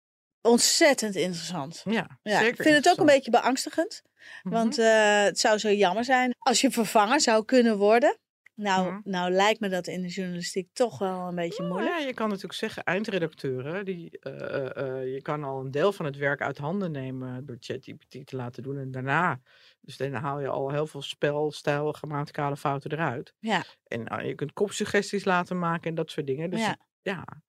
Ontzettend 0.42 1.16
interessant. 1.16 1.82
Ja, 1.86 2.20
Ja, 2.24 2.40
zeker 2.40 2.48
ik 2.48 2.62
vind 2.62 2.76
het 2.76 2.90
ook 2.90 2.98
een 2.98 3.06
beetje 3.06 3.32
beangstigend. 3.32 4.02
Mhm. 4.44 4.54
Want 4.54 4.78
eh, 4.78 5.24
het 5.24 5.40
zou 5.40 5.58
zo 5.58 5.70
jammer 5.70 6.04
zijn 6.04 6.36
als 6.40 6.62
je 6.62 6.72
vervangen 6.72 7.20
zou 7.20 7.46
kunnen 7.46 7.78
worden. 7.78 8.18
Nou, 8.56 9.02
nou 9.04 9.32
lijkt 9.32 9.60
me 9.60 9.70
dat 9.70 9.88
in 9.88 10.02
de 10.02 10.08
journalistiek 10.08 10.70
toch 10.74 11.00
wel 11.00 11.28
een 11.28 11.36
beetje 11.36 11.64
moeilijk. 11.64 11.98
ja, 12.00 12.06
je 12.06 12.14
kan 12.14 12.28
natuurlijk 12.28 12.54
zeggen, 12.54 12.84
eindredacteuren, 12.84 13.86
die, 13.86 14.20
eh, 14.20 14.56
eh, 14.56 14.78
eh, 14.78 15.14
je 15.14 15.22
kan 15.22 15.44
al 15.44 15.60
een 15.60 15.72
deel 15.72 15.92
van 15.94 16.06
het 16.06 16.18
werk 16.18 16.42
uit 16.42 16.58
handen 16.58 16.92
nemen 16.92 17.46
door 17.46 17.58
ChatGPT 17.60 18.28
te 18.28 18.36
laten 18.36 18.64
doen. 18.64 18.78
En 18.78 18.92
daarna, 18.92 19.40
dus 19.82 19.98
dan 19.98 20.14
haal 20.14 20.40
je 20.40 20.48
al 20.48 20.72
heel 20.72 20.88
veel 20.88 21.02
spel, 21.02 21.52
stijl, 21.52 21.92
grammaticale 21.92 22.58
fouten 22.58 22.92
eruit. 22.92 23.34
Ja. 23.40 23.64
En 23.88 24.04
nou, 24.04 24.24
je 24.24 24.36
kunt 24.36 24.54
kopsuggesties 24.54 25.26
laten 25.26 25.60
maken 25.60 25.90
en 25.90 25.96
dat 25.96 26.12
soort 26.12 26.28
dingen. 26.28 26.50
Dus 26.50 26.60
Ja. 26.60 26.78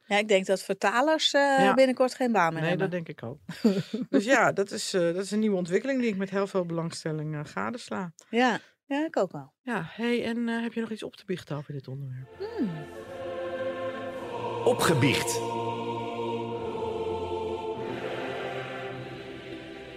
ja, 0.07 0.19
ik 0.19 0.29
denk 0.29 0.47
dat 0.47 0.63
vertalers 0.63 1.31
Ja. 1.31 1.75
binnenkort 1.75 2.15
geen 2.15 2.33
baan 2.33 2.53
meer 2.53 2.63
nee, 2.63 2.77
dat 2.77 2.81
hebben. 2.81 3.05
denk 3.05 3.19
ik 3.19 3.29
ook. 3.29 3.39
dus 4.11 4.25
ja, 4.25 4.53
dat 4.53 4.71
is, 4.71 4.91
dat 4.91 5.17
is 5.17 5.31
een 5.31 5.39
nieuwe 5.39 5.57
ontwikkeling 5.57 6.01
die 6.01 6.09
ik 6.09 6.17
met 6.17 6.31
heel 6.31 6.47
veel 6.47 6.65
belangstelling 6.65 7.51
gadesla. 7.51 8.13
Ja. 8.31 8.61
Ja, 8.87 9.05
ik 9.05 9.17
ook 9.17 9.33
wel. 9.33 9.53
Ja, 9.61 9.83
hey, 9.87 10.25
en 10.25 10.49
eh, 10.49 10.63
heb 10.63 10.73
je 10.73 10.81
nog 10.81 10.91
iets 10.91 11.03
op 11.03 11.17
te 11.17 11.25
biechten 11.25 11.57
over 11.57 11.73
dit 11.73 11.89
onderwerp? 11.89 12.29
Hmm. 12.39 12.71
Opgebiecht. 14.65 15.39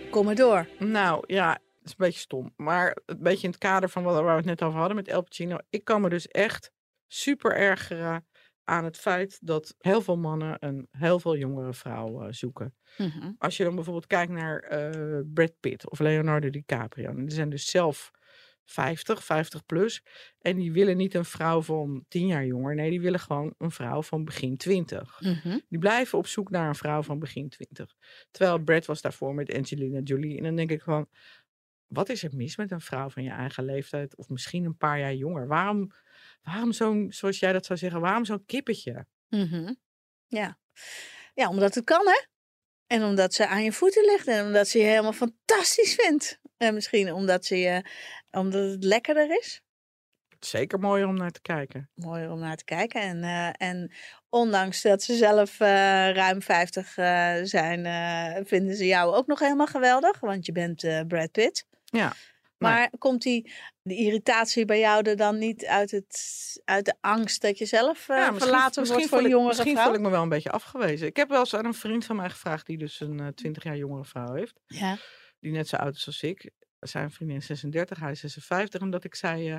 Kom 0.09 0.25
maar 0.25 0.35
door. 0.35 0.67
Nou 0.79 1.23
ja, 1.27 1.51
het 1.51 1.61
is 1.83 1.91
een 1.91 1.95
beetje 1.97 2.19
stom. 2.19 2.53
Maar 2.55 2.97
een 3.05 3.19
beetje 3.19 3.43
in 3.43 3.49
het 3.49 3.59
kader 3.59 3.89
van 3.89 4.03
wat, 4.03 4.13
waar 4.13 4.23
we 4.23 4.29
het 4.31 4.45
net 4.45 4.63
over 4.63 4.79
hadden 4.79 4.95
met 4.95 5.07
El 5.07 5.23
Pacino. 5.23 5.57
Ik 5.69 5.83
kan 5.83 6.01
me 6.01 6.09
dus 6.09 6.27
echt 6.27 6.71
super 7.07 7.55
ergeren 7.55 8.25
aan 8.63 8.83
het 8.83 8.97
feit 8.97 9.39
dat 9.41 9.75
heel 9.77 10.01
veel 10.01 10.17
mannen 10.17 10.57
een 10.59 10.87
heel 10.91 11.19
veel 11.19 11.37
jongere 11.37 11.73
vrouw 11.73 12.21
eh, 12.21 12.27
zoeken. 12.31 12.75
Mhm. 12.97 13.31
Als 13.37 13.57
je 13.57 13.63
dan 13.63 13.75
bijvoorbeeld 13.75 14.07
kijkt 14.07 14.31
naar 14.31 14.59
eh, 14.59 15.21
Brad 15.33 15.53
Pitt 15.59 15.89
of 15.89 15.99
Leonardo 15.99 16.49
DiCaprio. 16.49 17.09
en 17.09 17.25
Die 17.25 17.35
zijn 17.35 17.49
dus 17.49 17.69
zelf 17.69 18.11
50, 18.67 19.23
50 19.23 19.65
plus. 19.65 20.03
En 20.39 20.55
die 20.55 20.71
willen 20.71 20.97
niet 20.97 21.13
een 21.13 21.25
vrouw 21.25 21.61
van 21.61 22.05
10 22.07 22.27
jaar 22.27 22.45
jonger. 22.45 22.75
Nee, 22.75 22.89
die 22.89 23.01
willen 23.01 23.19
gewoon 23.19 23.53
een 23.57 23.71
vrouw 23.71 24.01
van 24.01 24.23
begin 24.25 24.57
20. 24.57 25.21
Mhm. 25.21 25.59
Die 25.69 25.79
blijven 25.79 26.17
op 26.17 26.27
zoek 26.27 26.49
naar 26.49 26.67
een 26.67 26.75
vrouw 26.75 27.03
van 27.03 27.19
begin 27.19 27.49
20. 27.49 27.95
Terwijl 28.31 28.63
Brad 28.63 28.85
was 28.85 29.01
daarvoor 29.01 29.33
met 29.33 29.53
Angelina 29.53 29.99
Jolie. 29.99 30.37
En 30.37 30.43
dan 30.43 30.55
denk 30.55 30.71
ik 30.71 30.81
van, 30.81 31.09
wat 31.87 32.09
is 32.09 32.23
er 32.23 32.35
mis 32.35 32.57
met 32.57 32.71
een 32.71 32.81
vrouw 32.81 33.09
van 33.09 33.23
je 33.23 33.29
eigen 33.29 33.65
leeftijd? 33.65 34.15
Of 34.15 34.29
misschien 34.29 34.65
een 34.65 34.77
paar 34.77 34.99
jaar 34.99 35.13
jonger? 35.13 35.47
Waarom, 35.47 35.91
waarom 36.41 36.71
zo'n, 36.71 37.07
zoals 37.09 37.39
jij 37.39 37.53
dat 37.53 37.65
zou 37.65 37.79
zeggen, 37.79 38.01
waarom 38.01 38.25
zo'n 38.25 38.45
kippetje? 38.45 39.05
Mhm. 39.29 39.73
Ja. 40.27 40.59
ja, 41.33 41.49
omdat 41.49 41.75
het 41.75 41.83
kan, 41.83 42.07
hè? 42.07 42.25
En 42.87 43.03
omdat 43.03 43.33
ze 43.33 43.47
aan 43.47 43.63
je 43.63 43.71
voeten 43.71 44.05
ligt 44.05 44.27
en 44.27 44.45
omdat 44.45 44.67
ze 44.67 44.77
je 44.77 44.83
helemaal 44.83 45.13
fantastisch 45.13 45.95
vindt. 45.95 46.39
En 46.57 46.73
misschien 46.73 47.13
omdat, 47.13 47.45
ze 47.45 47.57
je, 47.57 47.83
omdat 48.31 48.71
het 48.71 48.83
lekkerder 48.83 49.37
is. 49.37 49.61
Zeker 50.39 50.79
mooier 50.79 51.07
om 51.07 51.17
naar 51.17 51.31
te 51.31 51.41
kijken. 51.41 51.89
Mooier 51.95 52.31
om 52.31 52.39
naar 52.39 52.55
te 52.55 52.63
kijken. 52.63 53.01
En, 53.01 53.23
eh, 53.23 53.67
en 53.69 53.91
ondanks 54.29 54.81
dat 54.81 55.03
ze 55.03 55.15
zelf 55.15 55.59
eh, 55.59 55.67
ruim 56.11 56.41
50 56.41 56.97
eh, 56.97 57.33
zijn, 57.43 57.85
eh, 57.85 58.45
vinden 58.45 58.75
ze 58.75 58.85
jou 58.85 59.15
ook 59.15 59.27
nog 59.27 59.39
helemaal 59.39 59.67
geweldig. 59.67 60.19
Want 60.19 60.45
je 60.45 60.51
bent 60.51 60.83
eh, 60.83 61.01
Brad 61.07 61.31
Pitt. 61.31 61.65
Ja. 61.83 62.13
Maar 62.57 62.89
komt 62.97 63.21
die 63.21 63.51
de 63.81 63.95
irritatie 63.95 64.65
bij 64.65 64.79
jou 64.79 65.09
er 65.09 65.15
dan 65.15 65.37
niet 65.37 65.65
uit, 65.65 65.91
het, 65.91 66.61
uit 66.65 66.85
de 66.85 66.93
angst 67.01 67.41
dat 67.41 67.57
je 67.57 67.65
zelf 67.65 68.09
eh, 68.09 68.17
Ja, 68.17 68.31
misschien- 68.31 68.51
verlaten 68.51 68.87
wordt 68.87 69.07
voor 69.07 69.17
een 69.19 69.29
jongere 69.29 69.47
Misschien 69.47 69.73
vrouw? 69.73 69.85
voel 69.85 69.93
ik 69.95 70.01
me 70.01 70.09
wel 70.09 70.21
een 70.21 70.29
beetje 70.29 70.51
afgewezen. 70.51 71.07
Ik 71.07 71.15
heb 71.17 71.29
wel 71.29 71.39
eens 71.39 71.55
aan 71.55 71.65
een 71.65 71.73
vriend 71.73 72.05
van 72.05 72.15
mij 72.15 72.29
gevraagd 72.29 72.65
die 72.65 72.77
dus 72.77 72.99
een 72.99 73.19
eh, 73.19 73.27
20 73.27 73.63
jaar 73.63 73.77
jongere 73.77 74.05
vrouw 74.05 74.33
heeft. 74.33 74.59
Ja. 74.67 74.97
Die 75.39 75.51
net 75.51 75.67
zo 75.67 75.75
oud 75.75 75.95
is 75.95 76.05
als 76.05 76.21
ik. 76.23 76.51
Zijn 76.79 77.11
vriendin 77.11 77.37
is 77.37 77.45
36, 77.45 77.99
hij 77.99 78.11
is 78.11 78.19
56. 78.19 78.81
En 78.81 78.89
dat 78.89 79.03
ik 79.03 79.15
zei. 79.15 79.49
eh, 79.51 79.57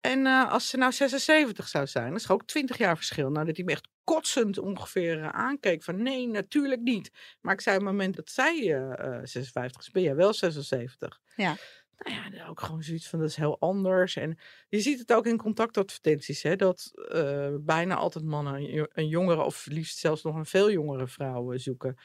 en 0.00 0.26
eh, 0.26 0.52
als 0.52 0.68
ze 0.68 0.76
nou 0.76 0.92
76 0.92 1.68
zou 1.68 1.86
zijn, 1.86 2.10
dat 2.10 2.20
is 2.20 2.28
ook 2.30 2.46
20 2.46 2.78
jaar 2.78 2.96
verschil. 2.96 3.30
Nou, 3.30 3.46
dat 3.46 3.56
hij 3.56 3.64
me 3.64 3.72
echt 3.72 3.88
kotsend 4.04 4.58
ongeveer 4.58 5.22
eh, 5.22 5.28
aankeek. 5.28 5.82
Van 5.82 6.02
nee, 6.02 6.28
natuurlijk 6.28 6.82
niet. 6.82 7.10
Maar 7.40 7.54
ik 7.54 7.60
zei 7.60 7.76
op 7.76 7.82
het 7.82 7.90
moment 7.90 8.16
dat 8.16 8.30
zij 8.30 8.74
eh, 8.74 9.16
eh, 9.16 9.20
56 9.24 9.80
is, 9.80 9.90
ben 9.90 10.02
jij 10.02 10.14
wel 10.14 10.32
76. 10.34 11.20
Ja. 11.36 11.56
Nou 11.96 12.34
ja, 12.34 12.46
ook 12.46 12.60
gewoon 12.60 12.82
zoiets 12.82 13.08
van 13.08 13.18
dat 13.18 13.28
is 13.28 13.36
heel 13.36 13.60
anders. 13.60 14.16
En 14.16 14.38
je 14.68 14.80
ziet 14.80 14.98
het 14.98 15.12
ook 15.12 15.26
in 15.26 15.36
contactadvertenties, 15.36 16.42
hè, 16.42 16.56
dat 16.56 16.90
eh, 17.10 17.54
bijna 17.60 17.94
altijd 17.94 18.24
mannen 18.24 18.54
een 18.54 18.64
jo- 18.64 18.86
een 18.92 19.08
jongere 19.08 19.42
of 19.42 19.66
liefst 19.66 19.98
zelfs 19.98 20.22
nog 20.22 20.34
een 20.34 20.46
veel 20.46 20.70
jongere 20.70 21.06
vrouw 21.06 21.56
zoeken. 21.56 21.96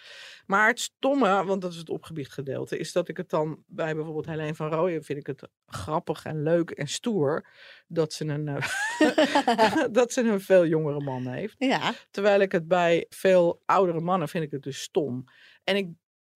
Maar 0.45 0.67
het 0.67 0.79
stomme, 0.79 1.43
want 1.43 1.61
dat 1.61 1.71
is 1.71 1.77
het 1.77 1.89
opgebiecht 1.89 2.33
gedeelte, 2.33 2.77
is 2.77 2.91
dat 2.91 3.07
ik 3.07 3.17
het 3.17 3.29
dan 3.29 3.63
bij 3.67 3.95
bijvoorbeeld 3.95 4.25
Helene 4.25 4.55
van 4.55 4.69
Rooyen 4.69 5.03
vind 5.03 5.19
ik 5.19 5.27
het 5.27 5.49
grappig 5.65 6.25
en 6.25 6.43
leuk 6.43 6.69
en 6.69 6.87
stoer 6.87 7.47
dat 7.87 8.13
ze 8.13 8.25
een, 8.25 8.47
eh, 8.47 8.67
dat 9.91 10.13
ze 10.13 10.21
een 10.21 10.41
veel 10.41 10.65
jongere 10.65 10.99
man 10.99 11.27
heeft. 11.27 11.55
Ja. 11.57 11.93
Terwijl 12.11 12.39
ik 12.39 12.51
het 12.51 12.67
bij 12.67 13.05
veel 13.09 13.61
oudere 13.65 13.99
mannen 13.99 14.29
vind 14.29 14.43
ik 14.43 14.51
het 14.51 14.63
dus 14.63 14.81
stom. 14.81 15.23
En 15.63 15.75
ik 15.75 15.87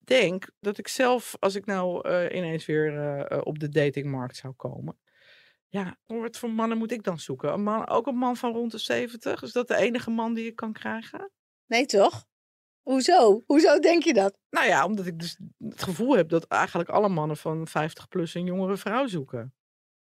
denk 0.06 0.50
dat 0.60 0.78
ik 0.78 0.88
zelf, 0.88 1.36
als 1.40 1.54
ik 1.54 1.66
nou 1.66 2.08
eh, 2.08 2.36
ineens 2.36 2.66
weer 2.66 2.98
eh, 2.98 3.30
eh, 3.30 3.40
op 3.44 3.58
de 3.58 3.68
datingmarkt 3.68 4.36
zou 4.36 4.52
komen. 4.52 4.98
Ja, 5.68 5.96
wat 6.06 6.36
voor 6.36 6.50
mannen 6.50 6.78
moet 6.78 6.92
ik 6.92 7.02
dan 7.02 7.18
zoeken? 7.18 7.52
Een 7.52 7.62
man, 7.62 7.88
ook 7.88 8.06
een 8.06 8.16
man 8.16 8.36
van 8.36 8.52
rond 8.52 8.70
de 8.70 8.78
70? 8.78 9.42
Is 9.42 9.52
dat 9.52 9.68
de 9.68 9.76
enige 9.76 10.10
man 10.10 10.34
die 10.34 10.46
ik 10.46 10.56
kan 10.56 10.72
krijgen? 10.72 11.30
Nee, 11.66 11.86
toch? 11.86 12.26
Hoezo? 12.82 13.42
Hoezo 13.46 13.78
denk 13.78 14.02
je 14.02 14.12
dat? 14.12 14.38
Nou 14.50 14.66
ja, 14.66 14.84
omdat 14.84 15.06
ik 15.06 15.18
dus 15.18 15.38
het 15.58 15.82
gevoel 15.82 16.16
heb 16.16 16.28
dat 16.28 16.44
eigenlijk 16.44 16.88
alle 16.88 17.08
mannen 17.08 17.36
van 17.36 17.66
50 17.66 18.08
plus 18.08 18.34
een 18.34 18.44
jongere 18.44 18.76
vrouw 18.76 19.06
zoeken. 19.06 19.54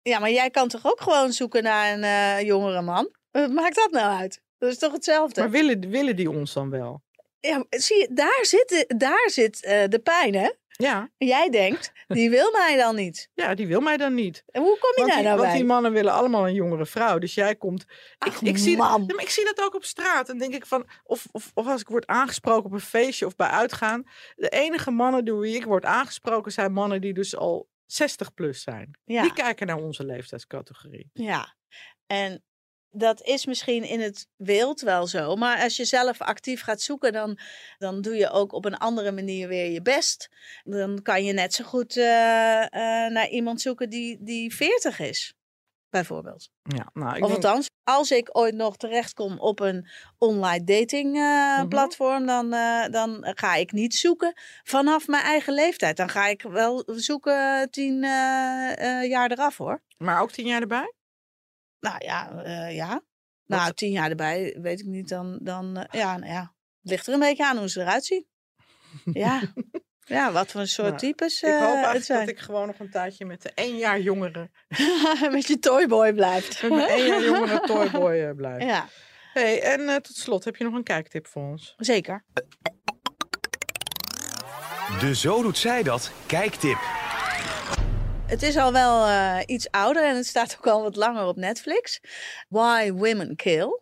Ja, 0.03 0.19
maar 0.19 0.31
jij 0.31 0.51
kan 0.51 0.69
toch 0.69 0.87
ook 0.87 1.01
gewoon 1.01 1.33
zoeken 1.33 1.63
naar 1.63 1.93
een 1.93 2.03
eh, 2.03 2.47
jongere 2.47 2.83
man? 2.83 3.11
Wat 3.31 3.53
maakt 3.53 3.75
dat 3.75 3.91
nou 3.91 4.19
uit? 4.19 4.43
Dat 4.59 4.71
is 4.71 4.79
toch 4.79 4.93
hetzelfde? 4.93 5.41
Maar 5.41 5.51
willen, 5.51 5.91
willen 5.91 6.17
die 6.17 6.31
ons 6.31 6.53
dan 6.53 6.71
wel? 6.71 7.03
Ja, 7.41 7.65
zie 7.71 7.99
je, 7.99 8.09
daar 8.13 8.39
zit, 8.43 8.69
de, 8.69 8.95
daar 8.97 9.31
zit 9.31 9.65
eh, 9.65 9.85
de 9.89 9.99
pijn, 9.99 10.35
hè? 10.35 10.51
Ja, 10.71 11.11
Jij 11.19 11.51
denkt, 11.51 11.93
die 12.09 12.31
wil 12.31 12.51
mij 12.51 12.77
dan 12.77 12.95
niet. 12.95 13.29
ja, 13.35 13.55
die 13.55 13.67
wil 13.67 13.81
mij 13.81 13.97
dan 13.97 14.15
niet. 14.15 14.45
En 14.51 14.63
hoe 14.63 14.79
kom 14.79 14.91
je 14.91 14.97
Want 14.97 15.09
daar 15.09 15.17
die, 15.17 15.27
nou 15.27 15.37
want 15.39 15.49
bij? 15.49 15.57
die 15.59 15.67
mannen 15.67 15.93
willen 15.93 16.13
allemaal 16.13 16.47
een 16.47 16.55
jongere 16.55 16.87
vrouw. 16.87 17.19
Dus 17.19 17.35
jij 17.35 17.57
komt. 17.57 17.83
Ik, 17.83 17.89
Ach, 18.19 18.43
ik, 18.43 18.59
zie, 18.59 18.77
dat- 18.77 18.89
man. 18.89 19.19
Ik 19.19 19.31
zie 19.31 19.45
dat 19.45 19.61
ook 19.61 19.75
op 19.75 19.85
straat. 19.85 20.29
En 20.29 20.39
denk 20.39 20.55
ik 20.55 20.67
van. 20.67 20.87
Of, 21.05 21.27
of, 21.33 21.51
of 21.55 21.67
als 21.67 21.81
ik 21.81 21.89
word 21.89 22.07
aangesproken 22.07 22.65
op 22.65 22.73
een 22.73 22.81
feestje 22.81 23.27
of 23.27 23.37
bij 23.37 23.49
uitgaan. 23.49 24.05
De 24.37 24.49
enige 24.49 24.91
mannen 24.91 25.25
door 25.25 25.41
wie 25.41 25.55
ik 25.57 25.65
word 25.65 25.85
aangesproken 25.85 26.53
zijn 26.53 26.73
mannen 26.73 27.01
die 27.01 27.15
dus 27.15 27.37
al 27.37 27.69
60 27.87 28.35
plus 28.35 28.63
zijn. 28.63 28.91
Ja. 29.05 29.23
Die 29.23 29.33
kijken 29.33 29.67
naar 29.67 29.79
onze 29.83 30.05
leeftijdscategorie. 30.05 31.11
Ja, 31.13 31.55
en 32.07 32.45
dat 32.91 33.23
is 33.23 33.47
misschien 33.47 33.85
in 33.85 34.01
het 34.01 34.27
wild 34.37 34.81
wel 34.81 35.07
zo. 35.07 35.37
Maar 35.37 35.63
als 35.63 35.77
je 35.77 35.85
zelf 35.85 36.21
actief 36.21 36.63
gaat 36.63 36.81
zoeken, 36.81 37.13
dan, 37.13 37.39
dan 37.79 38.01
doe 38.01 38.17
je 38.17 38.31
ook 38.31 38.53
op 38.53 38.65
een 38.65 38.77
andere 38.77 39.13
manier 39.13 39.49
weer 39.49 39.71
je 39.71 39.83
best. 39.83 40.29
Dan 40.65 41.03
kan 41.03 41.25
je 41.25 41.33
net 41.33 41.55
zo 41.55 41.65
goed 41.65 41.97
eh, 41.97 42.63
eh, 42.63 43.13
naar 43.13 43.29
iemand 43.29 43.61
zoeken 43.61 43.91
die, 43.91 44.19
die 44.21 44.55
40 44.55 44.99
is, 44.99 45.35
bijvoorbeeld. 45.91 46.51
Ja, 46.63 46.91
nou, 46.93 47.17
ik 47.17 47.23
of 47.25 47.31
denk, 47.31 47.45
althans, 47.45 47.69
als 47.85 48.11
ik 48.11 48.29
ooit 48.39 48.55
nog 48.55 48.77
terechtkom 48.77 49.39
op 49.39 49.61
een 49.61 49.89
online 50.19 50.65
dating 50.65 51.17
eh, 51.17 51.57
Mhm. 51.59 51.69
platform, 51.69 52.27
dan, 52.27 52.51
dan 52.91 53.19
ga 53.21 53.55
ik 53.55 53.73
niet 53.73 53.95
zoeken 53.95 54.33
vanaf 54.63 55.07
mijn 55.07 55.23
eigen 55.25 55.55
leeftijd. 55.55 55.97
Dan 55.97 56.09
ga 56.09 56.27
ik 56.27 56.43
wel 56.43 56.83
zoeken 56.87 57.71
tien 57.71 58.01
jaar 59.09 59.31
eraf 59.31 59.57
hoor. 59.57 59.83
maar 59.99 60.21
ook 60.23 60.31
tien 60.31 60.47
jaar 60.47 60.61
erbij? 60.61 60.95
Nou 61.81 62.05
ja, 62.05 62.43
eh, 62.43 62.75
ja. 62.77 63.03
Nou, 63.47 63.73
tien 63.73 63.91
jaar 63.91 64.11
erbij, 64.11 64.57
weet 64.61 64.81
ik 64.81 64.87
niet. 64.87 65.09
Dan, 65.09 65.39
dan 65.43 65.77
eh, 65.77 66.01
ja, 66.01 66.17
nou 66.17 66.33
ja. 66.33 66.55
Het 66.83 66.91
ligt 66.91 67.07
er 67.07 67.13
een 67.15 67.21
beetje 67.21 67.47
aan 67.47 67.59
hoe 67.59 67.69
ze 67.69 67.81
eruit 67.81 68.05
zien. 68.05 68.27
Ja, 69.13 69.41
Ja, 70.05 70.33
wat 70.33 70.51
voor 70.51 70.61
een 70.61 70.69
soort 70.69 70.89
Nou, 70.89 70.99
types 70.99 71.43
Ik 71.43 71.51
hoop 71.53 71.61
eigenlijk 71.75 72.05
zijn. 72.05 72.19
dat 72.19 72.29
ik 72.29 72.39
gewoon 72.39 72.67
nog 72.67 72.79
een 72.79 72.91
tijdje 72.91 73.25
met 73.25 73.43
de 73.43 73.51
één 73.55 73.77
jaar 73.77 74.01
jongere, 74.01 74.51
Met 75.31 75.47
je 75.47 75.59
toyboy 75.61 76.13
blijft. 76.13 76.63
met 76.63 76.71
mijn 76.71 76.89
één 76.89 77.07
jaar 77.07 77.23
jongere 77.23 77.61
toyboy 77.71 78.13
eh, 78.21 78.35
blijf. 78.35 78.63
Ja, 78.63 78.89
Hey, 79.33 79.63
en 79.63 79.89
eh, 79.89 79.97
tot 79.97 80.17
slot, 80.17 80.45
heb 80.45 80.57
je 80.57 80.65
nog 80.65 80.75
een 80.75 80.83
kijktip 80.83 81.27
voor 81.27 81.43
ons? 81.43 81.75
zeker. 81.77 82.25
De 85.01 85.15
Zo 85.15 85.43
Doet 85.43 85.59
Zij 85.59 85.83
Dat 85.83 86.13
kijktip. 86.27 86.79
Het 88.31 88.43
is 88.43 88.57
al 88.57 88.73
wel 88.73 89.07
eh, 89.07 89.39
iets 89.47 89.71
ouder 89.71 90.05
en 90.05 90.17
het 90.17 90.27
staat 90.27 90.57
ook 90.59 90.67
al 90.67 90.83
wat 90.83 90.97
langer 90.97 91.27
op 91.27 91.37
Netflix. 91.37 92.01
Why 92.49 92.93
Women 92.93 93.37
Kill. 93.37 93.81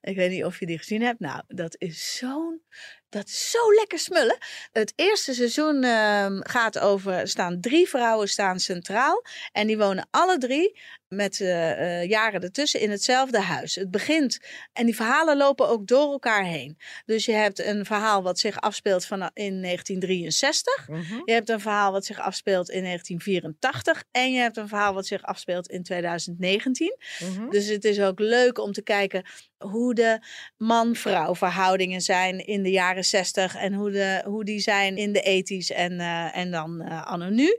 Ik 0.00 0.16
weet 0.16 0.30
niet 0.30 0.44
of 0.44 0.60
je 0.60 0.66
die 0.66 0.78
gezien 0.78 1.02
hebt. 1.02 1.20
Nou, 1.20 1.42
dat 1.48 1.74
is 1.78 2.16
zo'n. 2.16 2.62
Dat 3.08 3.26
is 3.26 3.50
zo 3.50 3.74
lekker 3.74 3.98
smullen. 3.98 4.38
Het 4.72 4.92
eerste 4.96 5.34
seizoen 5.34 5.84
ehm, 5.84 6.40
gaat 6.42 6.78
over. 6.78 7.12
er 7.12 7.28
Staan 7.28 7.60
drie 7.60 7.88
vrouwen 7.88 8.28
staan 8.28 8.60
centraal. 8.60 9.24
En 9.52 9.66
die 9.66 9.78
wonen 9.78 10.08
alle 10.10 10.38
drie 10.38 10.80
met 11.10 11.40
eh, 11.40 12.00
eh, 12.00 12.08
jaren 12.08 12.40
ertussen 12.40 12.80
in 12.80 12.90
hetzelfde 12.90 13.40
huis. 13.40 13.74
Het 13.74 13.90
begint. 13.90 14.38
En 14.72 14.86
die 14.86 14.96
verhalen 14.96 15.36
lopen 15.36 15.68
ook 15.68 15.86
door 15.86 16.12
elkaar 16.12 16.44
heen. 16.44 16.78
Dus 17.06 17.24
je 17.24 17.32
hebt 17.32 17.58
een 17.58 17.84
verhaal 17.84 18.22
wat 18.22 18.38
zich 18.38 18.60
afspeelt 18.60 19.04
van, 19.04 19.30
in 19.34 19.62
1963. 19.62 20.88
Mhm. 20.88 21.20
Je 21.24 21.32
hebt 21.32 21.48
een 21.48 21.60
verhaal 21.60 21.92
wat 21.92 22.04
zich 22.04 22.18
afspeelt 22.18 22.70
in 22.70 22.82
1984 22.82 24.04
en 24.10 24.32
je 24.32 24.40
hebt 24.40 24.56
een 24.56 24.68
verhaal 24.68 24.94
wat 24.94 25.06
zich 25.06 25.22
afspeelt 25.22 25.68
in 25.68 25.82
2019. 25.82 26.96
Mhm. 27.18 27.50
Dus 27.50 27.66
het 27.66 27.84
is 27.84 28.00
ook 28.00 28.18
leuk 28.18 28.58
om 28.58 28.72
te 28.72 28.82
kijken 28.82 29.24
hoe 29.58 29.94
de 29.94 30.18
man-vrouw 30.56 31.34
verhoudingen 31.34 32.00
zijn 32.00 32.46
in 32.46 32.62
de 32.62 32.70
jaren 32.70 33.04
60 33.04 33.56
en 33.56 33.74
hoe, 33.74 33.90
de, 33.90 34.22
hoe 34.24 34.44
die 34.44 34.60
zijn 34.60 34.96
in 34.96 35.12
de 35.12 35.22
80s 35.22 35.76
en, 35.76 36.00
eh, 36.00 36.36
en 36.36 36.50
dan 36.50 36.80
eh 36.80 37.06
anno 37.06 37.28
nu. 37.28 37.58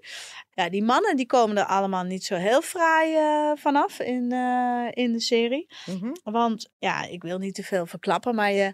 Ja, 0.53 0.69
die 0.69 0.83
mannen 0.83 1.15
die 1.15 1.25
komen 1.25 1.57
er 1.57 1.65
allemaal 1.65 2.03
niet 2.03 2.23
zo 2.23 2.35
heel 2.35 2.61
fraai 2.61 3.15
eh, 3.15 3.51
vanaf 3.55 3.99
in, 3.99 4.31
eh, 4.31 4.87
in 5.03 5.11
de 5.11 5.19
serie. 5.19 5.67
Mhm. 5.85 6.11
Want 6.23 6.69
ja, 6.79 7.03
ik 7.03 7.23
wil 7.23 7.37
niet 7.37 7.55
te 7.55 7.63
veel 7.63 7.85
verklappen, 7.85 8.35
maar 8.35 8.51
je, 8.51 8.73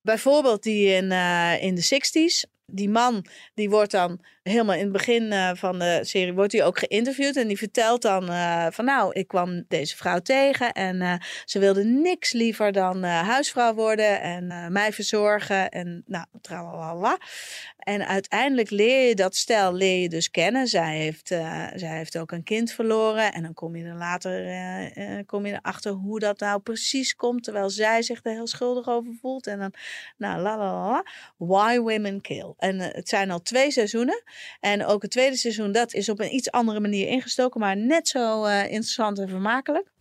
bijvoorbeeld 0.00 0.62
die 0.62 0.88
in, 0.88 1.10
eh, 1.10 1.62
in 1.62 1.74
de 1.74 1.82
60s. 1.82 2.54
Die 2.68 2.88
man 2.88 3.26
die 3.54 3.70
wordt 3.70 3.90
dan 3.90 4.20
helemaal 4.42 4.74
in 4.74 4.82
het 4.82 4.92
begin 4.92 5.56
van 5.56 5.78
de 5.78 5.98
serie 6.02 6.32
wordt 6.32 6.52
hij 6.52 6.64
ook 6.64 6.78
geïnterviewd. 6.78 7.36
En 7.36 7.48
die 7.48 7.58
vertelt 7.58 8.02
dan 8.02 8.24
van 8.72 8.84
nou, 8.84 9.12
ik 9.12 9.28
kwam 9.28 9.64
deze 9.68 9.96
vrouw 9.96 10.18
tegen. 10.18 10.72
En 10.72 11.20
ze 11.44 11.58
wilde 11.58 11.84
niks 11.84 12.32
liever 12.32 12.72
dan 12.72 13.02
huisvrouw 13.02 13.74
worden 13.74 14.20
en 14.20 14.72
mij 14.72 14.92
verzorgen. 14.92 15.68
En 15.68 16.02
nou, 16.06 16.26
tralala. 16.40 17.18
En 17.86 18.06
uiteindelijk 18.06 18.70
leer 18.70 19.08
je 19.08 19.14
dat 19.14 19.36
stel 19.36 19.72
leer 19.72 20.02
je 20.02 20.08
dus 20.08 20.30
kennen. 20.30 20.66
Zij 20.66 20.96
heeft, 20.96 21.30
eh, 21.30 21.66
zij 21.74 21.96
heeft 21.96 22.18
ook 22.18 22.32
een 22.32 22.42
kind 22.42 22.72
verloren. 22.72 23.32
En 23.32 23.42
dan 23.42 23.54
kom 23.54 23.76
je 23.76 23.84
er 23.84 23.94
later 23.94 24.46
eh, 24.46 25.26
kom 25.26 25.46
je 25.46 25.52
erachter 25.52 25.92
hoe 25.92 26.18
dat 26.18 26.40
nou 26.40 26.60
precies 26.60 27.14
komt. 27.14 27.44
Terwijl 27.44 27.70
zij 27.70 28.02
zich 28.02 28.20
er 28.22 28.32
heel 28.32 28.46
schuldig 28.46 28.88
over 28.88 29.12
voelt. 29.20 29.46
En 29.46 29.58
dan, 29.58 29.72
nou, 30.16 30.40
la 30.40 30.58
la 30.58 30.72
la. 30.72 31.04
Why 31.36 31.78
Women 31.78 32.20
Kill. 32.20 32.54
En 32.56 32.78
het 32.78 33.08
zijn 33.08 33.30
al 33.30 33.42
twee 33.42 33.70
seizoenen. 33.70 34.22
En 34.60 34.84
ook 34.84 35.02
het 35.02 35.10
tweede 35.10 35.36
seizoen, 35.36 35.72
dat 35.72 35.94
is 35.94 36.08
op 36.08 36.20
een 36.20 36.34
iets 36.34 36.50
andere 36.50 36.80
manier 36.80 37.08
ingestoken. 37.08 37.60
Maar 37.60 37.76
net 37.76 38.08
zo 38.08 38.44
interessant 38.44 39.18
en 39.18 39.28
vermakelijk. 39.28 39.94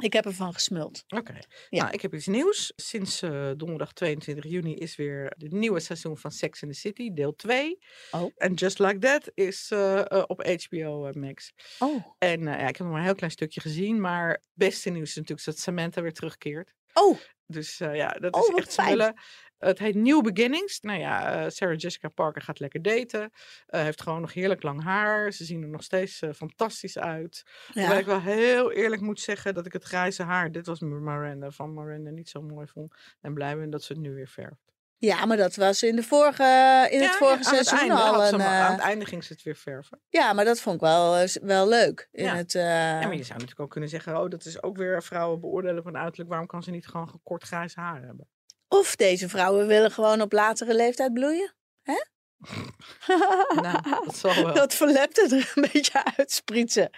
Ik 0.00 0.12
heb 0.12 0.24
ervan 0.24 0.52
gesmuld. 0.52 1.04
Oké. 1.08 1.38
Ja. 1.68 1.82
Nou, 1.82 1.94
ik 1.94 2.00
heb 2.02 2.14
iets 2.14 2.26
nieuws. 2.26 2.72
Sinds 2.76 3.22
eh, 3.22 3.50
donderdag 3.56 3.92
22 3.92 4.44
juni 4.44 4.74
is 4.74 4.96
weer 4.96 5.34
het 5.38 5.52
nieuwe 5.52 5.80
seizoen 5.80 6.18
van 6.18 6.30
Sex 6.30 6.62
in 6.62 6.68
the 6.68 6.74
City, 6.74 7.12
deel 7.12 7.34
2. 7.36 7.78
Oh. 8.10 8.32
En 8.36 8.54
Just 8.54 8.78
Like 8.78 8.98
That 8.98 9.30
is 9.34 9.70
eh, 9.70 9.98
eh, 9.98 10.24
op 10.26 10.42
HBO 10.68 11.10
Max. 11.12 11.52
Oh. 11.78 12.04
En 12.18 12.40
ja, 12.42 12.56
ik 12.56 12.76
heb 12.76 12.78
nog 12.78 12.88
maar 12.88 12.98
een 12.98 13.04
heel 13.04 13.14
klein 13.14 13.32
stukje 13.32 13.60
gezien. 13.60 14.00
Maar 14.00 14.28
het 14.30 14.42
beste 14.54 14.90
nieuws 14.90 15.08
is 15.08 15.16
natuurlijk 15.16 15.44
dat 15.44 15.58
Samantha 15.58 16.02
weer 16.02 16.12
terugkeert. 16.12 16.74
Oh, 16.92 17.18
Dus 17.46 17.78
ja, 17.78 18.08
dat 18.08 18.34
Oh, 18.34 18.40
is 18.40 18.54
echt 18.54 18.72
smullen. 18.72 19.14
Het 19.60 19.78
heet 19.78 19.94
New 19.94 20.22
Beginnings. 20.22 20.80
Nou 20.80 20.98
ja, 20.98 21.44
eh, 21.44 21.50
Sarah 21.50 21.76
Jessica 21.76 22.08
Parker 22.08 22.42
gaat 22.42 22.60
lekker 22.60 22.82
daten. 22.82 23.32
Eh, 23.66 23.82
heeft 23.82 24.02
gewoon 24.02 24.20
nog 24.20 24.32
heerlijk 24.32 24.62
lang 24.62 24.82
haar. 24.82 25.32
Ze 25.32 25.44
zien 25.44 25.62
er 25.62 25.68
nog 25.68 25.82
steeds 25.82 26.20
eh, 26.20 26.30
fantastisch 26.32 26.98
uit. 26.98 27.42
Hoewel 27.72 27.92
ja. 27.92 27.98
ik 27.98 28.06
wel 28.06 28.20
heel 28.20 28.72
eerlijk 28.72 29.02
moet 29.02 29.20
zeggen 29.20 29.54
dat 29.54 29.66
ik 29.66 29.72
het 29.72 29.84
grijze 29.84 30.22
haar, 30.22 30.52
dit 30.52 30.66
was 30.66 30.80
Miranda 30.80 31.50
van 31.50 31.74
Miranda, 31.74 32.10
niet 32.10 32.28
zo 32.28 32.42
mooi 32.42 32.66
vond. 32.66 32.94
En 33.20 33.34
blij 33.34 33.56
ben 33.56 33.70
dat 33.70 33.82
ze 33.82 33.92
het 33.92 34.02
nu 34.02 34.14
weer 34.14 34.28
verft. 34.28 34.72
ja, 34.96 35.26
maar 35.26 35.36
dat 35.36 35.56
was 35.56 35.82
in, 35.82 35.96
de 35.96 36.02
vorige, 36.02 36.88
in 36.90 37.02
het 37.02 37.10
vorige 37.10 37.44
seizoen 37.44 37.90
het 37.90 37.90
al 37.90 38.26
een... 38.26 38.42
aan 38.42 38.72
het 38.72 38.80
einde 38.80 39.04
ging 39.04 39.24
ze 39.24 39.32
het 39.32 39.42
weer 39.42 39.56
verven. 39.56 40.00
Ja, 40.08 40.32
maar 40.32 40.44
dat 40.44 40.60
vond 40.60 40.74
ik 40.74 40.80
wel, 40.80 41.26
wel 41.42 41.68
leuk. 41.68 42.08
In 42.12 42.24
Ja. 42.24 42.36
het, 42.36 42.52
Ja, 42.52 43.00
maar 43.00 43.16
je 43.16 43.22
zou 43.22 43.32
natuurlijk 43.32 43.60
ook 43.60 43.70
kunnen 43.70 43.90
zeggen, 43.90 44.20
oh, 44.20 44.30
dat 44.30 44.44
is 44.44 44.62
ook 44.62 44.76
weer 44.76 45.02
vrouwen 45.02 45.40
beoordelen 45.40 45.82
van 45.82 45.96
uiterlijk. 45.96 46.30
Waarom 46.30 46.46
kan 46.46 46.62
ze 46.62 46.70
niet 46.70 46.86
gewoon 46.86 47.20
kort 47.22 47.44
grijs 47.44 47.74
haar 47.74 48.02
hebben? 48.02 48.28
Of 48.72 48.96
deze 48.96 49.28
vrouwen 49.28 49.66
willen 49.66 49.90
gewoon 49.90 50.20
op 50.20 50.32
latere 50.32 50.74
leeftijd 50.74 51.12
bloeien. 51.12 51.54
Hè? 51.82 51.94
Nou, 53.62 53.82
dat 54.06 54.16
zal 54.16 54.34
wel. 54.44 54.54
Dat 54.54 54.74
verlepte 54.74 55.22
er 55.30 55.52
een 55.54 55.68
beetje 55.72 56.04
uitsprietsen. 56.16 56.90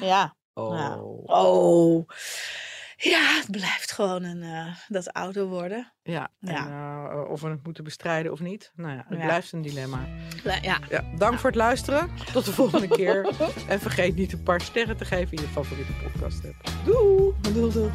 Ja. 0.00 0.36
Oh. 0.54 1.22
Oh. 1.24 2.08
Ja, 2.96 3.34
het 3.36 3.50
blijft 3.50 3.92
gewoon 3.92 4.22
een, 4.22 4.42
eh, 4.42 4.74
dat 4.88 5.12
ouder 5.12 5.44
worden. 5.46 5.92
Ja, 6.02 6.28
en, 6.40 6.52
Ja. 6.52 7.08
eh, 7.10 7.30
of 7.30 7.40
we 7.40 7.48
het 7.48 7.64
moeten 7.64 7.84
bestrijden 7.84 8.32
of 8.32 8.40
niet. 8.40 8.72
Nou 8.74 8.92
ja, 8.92 9.04
het 9.08 9.18
Ja. 9.18 9.24
blijft 9.24 9.52
een 9.52 9.62
dilemma. 9.62 10.06
Ja. 10.62 10.78
Ja, 10.88 11.04
dank 11.16 11.38
voor 11.38 11.50
het 11.50 11.58
luisteren. 11.58 12.10
Tot 12.32 12.44
de 12.44 12.52
volgende 12.52 12.88
keer. 12.98 13.30
En 13.68 13.80
vergeet 13.80 14.14
niet 14.16 14.32
een 14.32 14.42
paar 14.42 14.60
sterren 14.60 14.96
te 14.96 15.04
geven 15.04 15.36
in 15.36 15.42
je 15.42 15.48
favoriete 15.48 15.92
podcast 15.92 16.44
app. 16.44 16.84
Doei! 16.84 17.34
Doei, 17.52 17.72
doei. 17.72 17.90